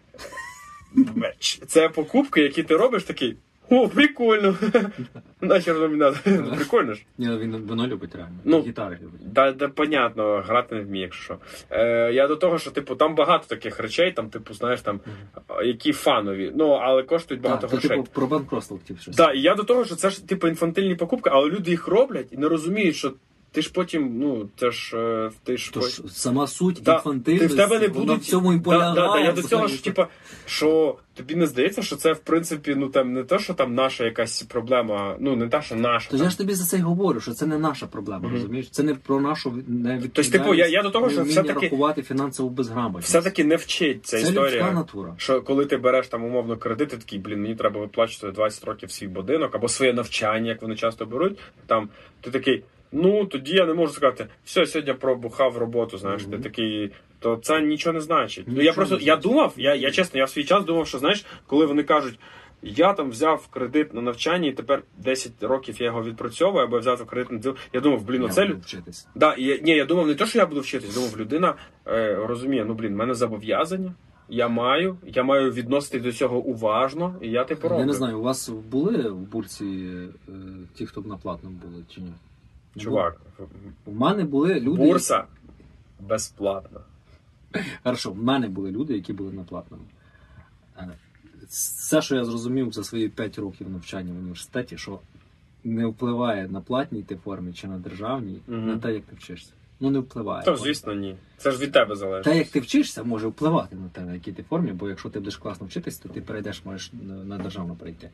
Меч. 1.15 1.61
Це 1.67 1.89
покупки, 1.89 2.41
які 2.41 2.63
ти 2.63 2.75
робиш 2.77 3.03
такий. 3.03 3.37
О, 3.69 3.87
прикольно. 3.87 4.55
Нахер 5.41 5.79
нам 5.79 5.97
надо. 5.97 6.17
Прикольно 6.55 6.93
ж. 6.93 7.05
Ні, 7.17 7.37
він 7.37 7.65
воно 7.67 7.87
любить 7.87 8.15
реально. 8.15 8.35
Ну, 8.43 8.61
Гітари 8.61 8.97
любить. 9.01 9.33
Да, 9.33 9.51
да, 9.51 9.67
понятно, 9.67 10.43
грати 10.47 10.75
не 10.75 10.81
вміє, 10.81 11.03
якщо 11.03 11.23
що. 11.23 11.37
Е, 11.69 12.13
я 12.13 12.27
до 12.27 12.35
того, 12.35 12.57
що 12.59 12.71
типу 12.71 12.95
там 12.95 13.15
багато 13.15 13.45
таких 13.47 13.79
речей, 13.79 14.11
там, 14.11 14.29
типу, 14.29 14.53
знаєш, 14.53 14.81
там, 14.81 14.99
які 15.63 15.93
фанові, 15.93 16.51
ну, 16.55 16.69
але 16.69 17.03
коштують 17.03 17.41
багато 17.43 17.61
Так, 17.61 17.69
то, 17.69 17.75
грошей. 17.77 17.89
типу, 17.89 18.07
про 18.13 18.27
банкротство 18.27 18.79
типу, 18.87 18.99
щось. 19.01 19.15
Так, 19.15 19.35
і 19.35 19.41
я 19.41 19.55
до 19.55 19.63
того, 19.63 19.85
що 19.85 19.95
це 19.95 20.09
ж 20.09 20.27
типу 20.27 20.47
інфантильні 20.47 20.95
покупки, 20.95 21.29
але 21.33 21.49
люди 21.49 21.71
їх 21.71 21.87
роблять 21.87 22.27
і 22.31 22.37
не 22.37 22.49
розуміють, 22.49 22.95
що 22.95 23.13
ти 23.51 23.61
ж 23.61 23.71
потім, 23.73 24.19
ну, 24.19 24.49
це 24.57 24.71
ж 24.71 24.97
е, 24.97 25.31
ти 25.43 25.57
ж 25.57 25.73
Тож 25.73 26.01
сама 26.11 26.47
суть 26.47 26.81
Да, 26.83 26.93
інфантильності, 26.95 27.47
ти 27.47 27.53
в 27.53 27.57
тебе 27.57 27.79
не 27.79 27.87
вона 27.87 28.05
будуть 28.05 28.23
в 28.23 28.29
цьому 28.29 28.53
і 28.53 28.59
полягає. 28.59 28.95
да, 28.95 29.07
да, 29.13 29.19
я 29.19 29.31
до 29.31 29.41
цього 29.43 29.67
ж, 29.67 29.83
типа, 29.83 30.07
що 30.45 30.97
тобі 31.13 31.35
не 31.35 31.47
здається, 31.47 31.81
що 31.81 31.95
це 31.95 32.13
в 32.13 32.19
принципі, 32.19 32.75
ну 32.77 32.89
там 32.89 33.13
не 33.13 33.23
те, 33.23 33.39
що 33.39 33.53
там 33.53 33.75
наша 33.75 34.03
якась 34.05 34.41
проблема, 34.43 35.15
ну 35.19 35.35
не 35.35 35.47
та, 35.47 35.61
що 35.61 35.75
наша. 35.75 36.09
То 36.11 36.17
там. 36.17 36.23
я 36.25 36.29
ж 36.29 36.37
тобі 36.37 36.53
за 36.53 36.65
це 36.65 36.77
й 36.77 36.81
говорю, 36.81 37.19
що 37.19 37.31
це 37.31 37.45
не 37.45 37.57
наша 37.57 37.87
проблема, 37.87 38.19
Мгм. 38.23 38.33
розумієш? 38.33 38.69
Це 38.69 38.83
не 38.83 38.95
про 38.95 39.21
нашу 39.21 39.49
невідповідальність. 39.51 40.09
Тобто, 40.13 40.31
типу, 40.31 40.53
я- 40.53 40.67
я 40.67 40.83
до 40.83 40.89
того, 40.89 41.09
що 41.09 41.23
все-таки- 41.23 41.59
рахувати 41.59 42.03
фінансову 42.03 42.49
безграмотність. 42.49 43.07
Все-таки 43.07 43.43
не 43.43 43.55
вчить 43.55 44.05
ця 44.05 44.21
це 44.21 44.29
історія. 44.29 44.71
натура. 44.71 45.13
Що 45.17 45.41
коли 45.41 45.65
ти 45.65 45.77
береш 45.77 46.07
там 46.07 46.23
умовно 46.23 46.57
кредит, 46.57 46.89
ти 46.89 46.97
такий, 46.97 47.19
блін, 47.19 47.41
мені 47.41 47.55
треба 47.55 47.79
виплачувати 47.79 48.35
20 48.35 48.63
років 48.63 48.91
свій 48.91 49.07
будинок 49.07 49.55
або 49.55 49.67
своє 49.67 49.93
навчання, 49.93 50.49
як 50.49 50.61
вони 50.61 50.75
часто 50.75 51.05
беруть. 51.05 51.37
Там 51.67 51.89
ти 52.21 52.31
такий, 52.31 52.63
ну 52.91 53.25
тоді 53.25 53.53
я 53.55 53.65
не 53.65 53.73
можу 53.73 53.93
сказати, 53.93 54.27
все, 54.45 54.65
сьогодні 54.65 54.93
пробухав 54.93 55.57
роботу. 55.57 55.97
Знаєш, 55.97 56.23
ти 56.23 56.37
такий, 56.39 56.91
то 57.19 57.35
це 57.35 57.61
нічого 57.61 57.93
не 57.93 58.01
значить. 58.01 58.45
ну 58.47 58.61
я 58.61 58.73
просто 58.73 58.97
я 59.01 59.15
думав, 59.15 59.53
я, 59.57 59.75
я 59.75 59.91
чесно, 59.91 60.17
я 60.17 60.25
в 60.25 60.29
свій 60.29 60.43
час 60.43 60.65
думав, 60.65 60.87
що 60.87 60.97
знаєш, 60.99 61.25
коли 61.47 61.65
вони 61.65 61.83
кажуть. 61.83 62.19
Я 62.61 62.93
там 62.93 63.09
взяв 63.09 63.47
кредит 63.47 63.93
на 63.93 64.01
навчання, 64.01 64.47
і 64.49 64.51
тепер 64.51 64.83
10 64.97 65.31
років 65.43 65.75
я 65.81 65.85
його 65.85 66.03
відпрацьовую, 66.03 66.63
або 66.63 66.75
я 66.75 66.79
взяв 66.79 67.05
кредит 67.05 67.45
на. 67.45 67.53
Я 67.73 67.79
думав, 67.81 68.01
блін, 68.03 68.23
оце 68.23 68.41
буду 68.45 68.53
лю- 68.53 68.61
вчитись. 68.61 69.07
Да, 69.15 69.35
я, 69.37 69.57
ні, 69.57 69.71
я 69.71 69.85
думав 69.85 70.07
не 70.07 70.15
те, 70.15 70.25
що 70.25 70.39
я 70.39 70.45
буду 70.45 70.61
вчитись, 70.61 70.95
думав, 70.95 71.19
людина 71.19 71.55
е, 71.87 72.15
розуміє, 72.15 72.65
ну 72.65 72.73
блін, 72.73 72.93
в 72.93 72.97
мене 72.97 73.13
зобов'язання, 73.13 73.93
я 74.29 74.47
маю, 74.47 74.97
я 75.07 75.23
маю 75.23 75.51
відносити 75.51 75.99
до 75.99 76.11
цього 76.11 76.37
уважно, 76.39 77.15
і 77.21 77.29
я 77.29 77.43
типу 77.43 77.67
роблю. 77.67 77.79
Я 77.79 77.85
не 77.85 77.93
знаю, 77.93 78.19
у 78.19 78.21
вас 78.21 78.49
були 78.49 79.09
в 79.09 79.15
бурці 79.17 79.65
е, 80.29 80.31
ті, 80.75 80.85
хто 80.85 81.01
б 81.01 81.07
на 81.07 81.17
платному 81.17 81.55
були 81.65 81.83
чи 81.95 82.01
ні? 82.01 82.13
Не 82.75 82.83
Чувак? 82.83 83.21
У 83.85 83.91
мене 83.91 84.23
були 84.23 84.59
люди. 84.59 84.77
бурса 84.85 85.23
безплатна. 85.99 86.79
Хорошо, 87.83 88.11
в 88.11 88.23
мене 88.23 88.47
були 88.49 88.71
люди, 88.71 88.93
які 88.93 89.13
були 89.13 89.33
на 89.33 89.43
платному. 89.43 89.83
Е, 90.77 90.87
Все, 91.49 92.01
що 92.01 92.15
я 92.15 92.25
зрозумів 92.25 92.71
за 92.73 92.83
свої 92.83 93.09
5 93.09 93.39
років 93.39 93.69
навчання 93.69 94.13
в 94.13 94.17
університеті, 94.17 94.77
що 94.77 94.99
не 95.63 95.85
впливає 95.85 96.47
на 96.47 96.61
платній 96.61 97.03
ти 97.03 97.15
формі 97.15 97.53
чи 97.53 97.67
на 97.67 97.77
державній, 97.77 98.39
Мгм. 98.47 98.67
на 98.67 98.77
те, 98.77 98.93
як 98.93 99.03
ти 99.03 99.15
вчишся. 99.15 99.51
Ну 99.79 99.89
не 99.91 99.99
впливає. 99.99 100.45
То, 100.45 100.55
звісно, 100.57 100.93
ні. 100.93 101.15
Це 101.37 101.51
ж 101.51 101.57
від 101.59 101.71
тебе 101.71 101.95
залежить. 101.95 102.23
Те, 102.33 102.37
як 102.37 102.47
ти 102.47 102.59
вчишся, 102.59 103.03
може 103.03 103.27
впливати 103.27 103.75
на 103.75 103.89
те, 103.89 104.01
на 104.01 104.13
якій 104.13 104.31
ти 104.31 104.43
формі, 104.43 104.71
бо 104.71 104.89
якщо 104.89 105.09
ти 105.09 105.19
будеш 105.19 105.37
класно 105.37 105.67
вчитись, 105.67 105.97
то 105.97 106.09
ти 106.09 106.21
перейдеш, 106.21 106.65
можеш 106.65 106.91
на- 106.93 107.23
на 107.23 107.37
державну 107.37 107.75
перейти. 107.75 108.09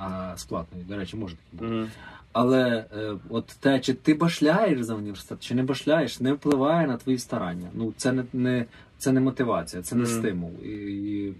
А 0.00 0.32
з 0.36 0.44
платної, 0.44 0.84
до 0.84 0.96
речі, 0.96 1.16
може 1.16 1.34
таке 1.36 1.64
бути. 1.64 1.74
Мгм. 1.74 1.90
Але 2.32 2.84
е, 2.96 3.14
от 3.28 3.46
те, 3.46 3.80
чи 3.80 3.94
ти 3.94 4.14
башляєш 4.14 4.82
за 4.82 4.94
університет, 4.94 5.38
чи 5.40 5.54
не 5.54 5.62
башляєш, 5.62 6.20
не 6.20 6.32
впливає 6.32 6.86
на 6.86 6.96
твої 6.96 7.18
старання. 7.18 7.68
Ну 7.74 7.92
це 7.96 8.12
не, 8.12 8.24
не 8.32 8.64
це 8.98 9.12
не 9.12 9.20
мотивація, 9.20 9.82
це 9.82 9.96
не 9.96 10.02
Мгм. 10.02 10.10
стимул. 10.12 10.50
І, 10.64 10.68
і 10.68 11.34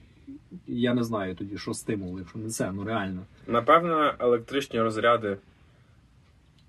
я 0.66 0.94
не 0.94 1.04
знаю 1.04 1.34
тоді, 1.34 1.58
що 1.58 1.74
стимул, 1.74 2.18
якщо 2.18 2.38
не 2.38 2.50
це, 2.50 2.72
ну 2.72 2.84
реально. 2.84 3.20
Напевно, 3.46 4.14
електричні 4.18 4.80
розряди, 4.80 5.36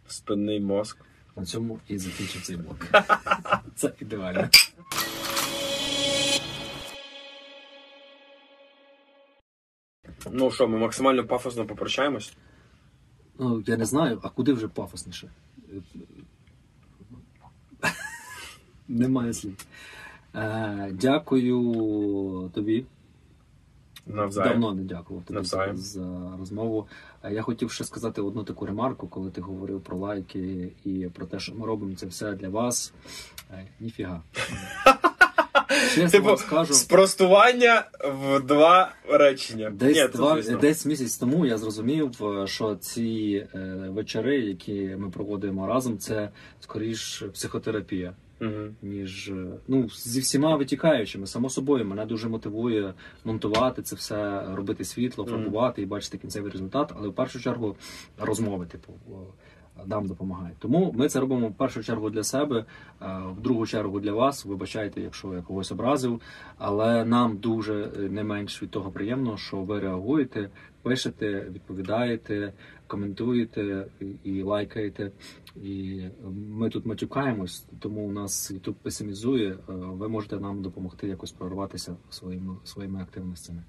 спинний 0.08 0.60
мозк. 0.60 0.98
На 1.36 1.46
цьому 1.46 1.80
і 1.88 1.98
закінчив 1.98 2.42
цей 2.42 2.58
блок. 2.58 2.86
Це 3.76 3.92
ідеально. 4.02 4.50
Ну 10.32 10.52
що, 10.52 10.68
ми 10.68 10.78
максимально 10.78 11.26
пафосно 11.28 11.66
попрощаємось. 11.66 12.34
Ну, 13.40 13.64
я 13.68 13.78
не 13.78 13.86
знаю, 13.86 14.20
а 14.24 14.30
куди 14.30 14.54
вже 14.54 14.68
пафосніше? 14.68 15.30
Немає 18.88 19.34
слів. 19.34 19.66
Е, 20.36 20.90
дякую 20.94 22.52
тобі. 22.54 22.86
Навзаєм. 24.08 24.50
Давно 24.52 24.74
не 24.74 24.84
дякував 24.84 25.24
тобі 25.24 25.44
за, 25.46 25.58
Навзаєм. 25.58 25.78
за 25.78 26.38
розмову. 26.40 26.88
Е, 27.24 27.34
Я 27.34 27.42
хотів 27.42 27.72
ще 27.72 27.84
сказати 27.84 28.22
одну 28.22 28.44
таку 28.44 28.66
ремарку, 28.66 29.08
коли 29.08 29.32
ти 29.32 29.42
говорив 29.42 29.82
про 29.82 29.98
лайки 29.98 30.72
і 30.86 31.08
про 31.14 31.26
те, 31.26 31.40
що 31.40 31.56
ми 31.56 31.66
робимо 31.68 31.96
це 31.96 32.06
все 32.06 32.34
для 32.34 32.50
вас. 32.50 32.94
Е, 33.52 33.68
Ніфіга. 33.80 34.22
Чесно 35.70 36.10
Типу, 36.10 36.26
вам 36.26 36.38
скажу. 36.38 36.74
спростування 36.74 37.84
в 38.04 38.40
два 38.40 38.92
речення. 39.10 39.70
Десь, 39.70 39.98
Ні, 39.98 40.08
два, 40.08 40.42
десь 40.42 40.86
місяць 40.86 41.18
тому 41.18 41.46
я 41.46 41.58
зрозумів, 41.58 42.26
е, 42.26 42.48
що 42.48 42.76
ці 42.76 43.48
е, 43.56 43.60
вечори, 43.90 44.40
які 44.40 44.96
ми 44.98 45.10
проводимо 45.10 45.68
разом, 45.68 45.98
це 45.98 46.30
скоріш 46.60 47.24
психотерапія, 47.34 48.14
Мгм. 48.40 48.76
ніж 48.82 49.30
е, 49.30 49.46
ну 49.68 49.90
зі 49.90 50.20
всіма 50.20 50.56
витікаючими. 50.56 51.28
Само 51.28 51.50
собою, 51.50 51.86
мене 51.86 52.06
дуже 52.06 52.30
мотивує 52.30 52.94
монтувати 53.24 53.82
це 53.82 53.96
все, 53.96 54.44
робити 54.54 54.86
світло, 54.86 55.26
фарбувати 55.26 55.82
і 55.82 55.86
бачити 55.86 56.18
кінцевий 56.18 56.52
результат. 56.52 56.92
Але 56.98 57.08
в 57.08 57.14
першу 57.14 57.40
чергу 57.40 57.76
розмови, 58.18 58.66
типу. 58.66 58.94
Нам 59.86 60.08
допомагають. 60.08 60.58
Тому 60.60 60.94
ми 60.98 61.10
це 61.10 61.20
робимо 61.20 61.48
в 61.48 61.54
першу 61.54 61.84
чергу 61.84 62.10
для 62.10 62.24
себе, 62.24 62.66
е, 63.02 63.06
в 63.38 63.42
другу 63.42 63.66
чергу 63.66 64.00
для 64.00 64.14
вас. 64.14 64.46
Вибачайте, 64.46 65.02
якщо 65.02 65.34
я 65.34 65.42
когось 65.42 65.72
образив. 65.72 66.22
Але 66.58 67.06
нам 67.06 67.38
дуже 67.38 67.84
е, 67.84 68.00
не 68.10 68.24
менш 68.24 68.64
від 68.64 68.70
того 68.72 68.92
приємно, 68.92 69.38
що 69.38 69.58
ви 69.58 69.80
реагуєте, 69.80 70.50
пишете, 70.82 71.48
відповідаєте, 71.52 72.54
коментуєте 72.88 73.86
і- 74.24 74.44
лайкаєте. 74.44 75.12
І 75.64 76.02
ми 76.50 76.70
тут 76.70 76.86
матюкаємось, 76.86 77.66
тому 77.80 78.02
у 78.08 78.12
нас 78.12 78.52
YouTube 78.52 78.76
песимізує. 78.82 79.50
Е, 79.50 79.58
Ви 79.68 80.10
можете 80.10 80.40
нам 80.40 80.62
допомогти 80.62 81.08
якось 81.08 81.32
прорватися 81.32 81.96
своїми 82.10 82.56
своїми 82.64 83.02
активностями. 83.02 83.64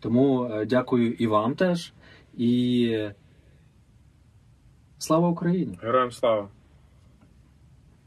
Тому 0.00 0.44
е, 0.44 0.66
дякую 0.66 1.12
і 1.12 1.26
вам 1.26 1.54
теж. 1.54 1.92
І 2.36 3.08
слава 5.06 5.28
Україні! 5.28 5.78
Героям 5.82 6.12
слава. 6.12 6.48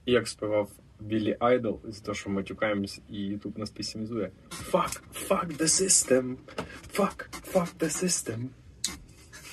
Як 0.05 0.27
співав 0.27 0.69
Біллі 0.99 1.37
Айдол, 1.39 1.79
з 1.87 1.99
того, 1.99 2.15
що 2.15 2.29
матюкаємось, 2.29 3.01
і 3.09 3.17
Ютуб 3.17 3.59
нас 3.59 3.69
пісімізує. 3.69 4.31
Fuck, 4.71 5.01
fuck 5.27 5.57
the 5.57 5.61
system. 5.61 6.35
Fuck, 6.93 7.25
fuck 7.53 7.67
the 7.79 8.03
system. 8.03 8.47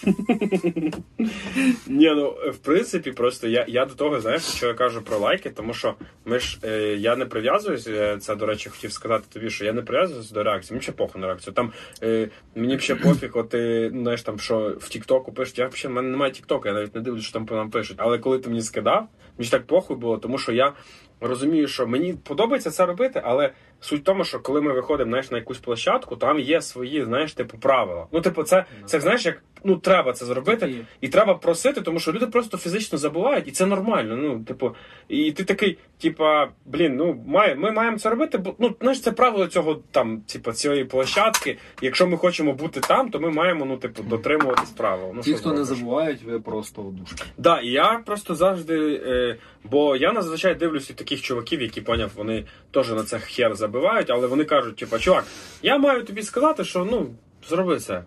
Ні, 1.87 2.13
ну 2.17 2.31
в 2.53 2.57
принципі, 2.57 3.13
просто 3.13 3.49
я, 3.49 3.65
я 3.69 3.85
до 3.85 3.95
того, 3.95 4.21
знаєш, 4.21 4.43
що 4.43 4.67
я 4.67 4.75
кажу 4.75 5.03
про 5.03 5.19
лайки, 5.19 5.51
тому 5.51 5.75
що 5.75 5.95
ми 6.25 6.39
ж 6.39 6.59
е, 6.65 6.97
я 6.97 7.17
не 7.17 7.27
прив'язуюсь. 7.27 7.87
е, 7.87 8.17
Це, 8.19 8.37
до 8.37 8.47
речі, 8.47 8.71
хотів 8.71 8.93
сказати 8.93 9.25
тобі, 9.33 9.51
що 9.51 9.65
я 9.65 9.73
не 9.73 9.83
прив'язуюсь 9.83 10.31
до 10.31 10.43
реакції. 10.43 10.75
Мені 10.75 10.83
ще 10.83 10.93
похуй 10.93 11.21
на 11.21 11.27
реакцію. 11.27 11.55
Там 11.55 11.73
е, 12.03 12.29
мені 12.55 12.77
б 12.77 12.81
ще 12.81 12.95
пофіг, 12.95 13.31
от 13.35 13.49
ти 13.49 13.91
знаєш 13.95 14.23
там, 14.23 14.39
що 14.39 14.77
в 14.81 14.89
Тіктоку 14.89 15.33
пишуть. 15.33 15.59
Я 15.59 15.67
взагалі 15.67 15.93
в 15.93 15.97
мене 15.97 16.09
немає 16.09 16.33
Тіктоку, 16.33 16.69
я 16.69 16.75
навіть 16.75 16.95
не 16.95 17.01
дивлюсь, 17.01 17.25
що 17.25 17.33
там 17.33 17.47
по 17.47 17.55
нам 17.55 17.71
пишуть. 17.71 17.97
Але 18.01 18.19
коли 18.19 18.39
ти 18.39 18.49
мені 18.49 18.63
скидав, 18.63 19.09
мені 19.39 19.45
ж 19.45 19.51
так 19.51 19.67
похуй 19.67 19.97
було, 19.97 20.19
тому 20.19 20.39
що 20.39 20.53
я 20.53 20.73
розумію, 21.21 21.69
що 21.69 21.87
мені 21.87 22.15
подобається 22.25 22.71
це 22.71 22.87
робити, 22.87 23.23
але 23.25 23.51
суть 23.81 24.01
в 24.01 24.05
тому, 24.05 24.25
що 24.25 24.41
коли 24.41 24.61
ми 24.61 24.73
виходимо 24.73 25.11
знаєш, 25.11 25.31
на 25.31 25.39
якусь 25.39 25.59
площадку, 25.59 26.17
там 26.17 26.41
є 26.41 26.61
свої, 26.63 27.05
знаєш, 27.05 27.33
типу, 27.33 27.59
правила. 27.59 28.07
Ну, 28.13 28.21
типу, 28.21 28.43
це, 28.43 28.65
це 28.87 29.01
знаєш, 29.01 29.27
як 29.27 29.43
ну 29.67 29.77
треба 29.77 30.13
це 30.13 30.25
зробити. 30.25 30.61
Такі. 30.61 30.79
І 31.01 31.09
треба 31.09 31.35
просити, 31.35 31.81
тому 31.81 32.01
що 32.01 32.13
люди 32.13 32.27
просто 32.27 32.59
фізично 32.59 32.99
забувають, 32.99 33.49
і 33.49 33.51
це 33.51 33.67
нормально. 33.67 34.17
Ну, 34.17 34.45
типу, 34.45 34.75
і 35.09 35.33
ти 35.33 35.45
такий, 35.45 35.79
типа, 35.99 36.49
блін, 36.65 36.97
ну 36.97 37.25
має, 37.27 37.55
ми 37.55 37.71
маємо 37.71 37.99
це 37.99 38.11
робити, 38.11 38.39
бо 38.39 38.55
ну 38.59 38.75
знаєш, 38.81 39.01
це 39.01 39.13
правило 39.13 39.47
цього 39.47 39.81
там, 39.91 40.21
типу, 40.21 40.53
цієї 40.53 40.85
площадки. 40.85 41.59
Якщо 41.83 42.07
ми 42.07 42.17
хочемо 42.17 42.53
бути 42.53 42.81
там, 42.81 43.11
то 43.11 43.21
ми 43.21 43.31
маємо, 43.31 43.65
ну, 43.65 43.77
типу, 43.77 44.03
дотримуватись 44.03 44.71
правил. 44.71 45.13
Ну, 45.15 45.23
Ті, 45.23 45.35
хто 45.35 45.53
не 45.53 45.65
забувають, 45.65 46.23
ви 46.23 46.41
просто 46.41 46.83
душі. 46.83 47.15
Да, 47.39 47.61
і 47.61 47.69
я 47.69 48.03
просто 48.07 48.35
завжди. 48.35 49.03
Е, 49.07 49.37
бо 49.71 49.97
я 49.97 50.13
зазвичай 50.15 50.55
дивлюся 50.55 50.95
таких 50.95 51.23
чуваків, 51.23 51.63
які 51.63 51.81
поняв, 51.81 52.11
вони 52.17 52.45
теж 52.71 52.91
на 52.91 53.03
це 53.03 53.19
хер 53.19 53.55
забивають, 53.55 54.11
але 54.11 54.27
вони 54.27 54.45
кажуть, 54.45 54.77
типа, 54.77 54.99
чувак, 54.99 55.25
я 55.63 55.79
маю 55.79 56.05
тобі 56.05 56.23
сказати, 56.23 56.65
що 56.65 56.85
ну, 56.85 57.07
зроби 57.49 57.79
це. 57.79 58.05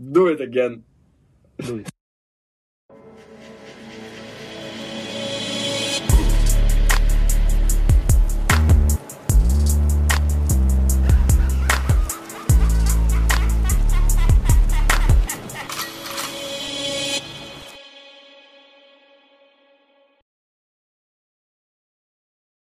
Do 0.00 0.28
it 0.28 0.40
again. 0.40 0.84
Do 1.58 1.78
it. 1.78 1.90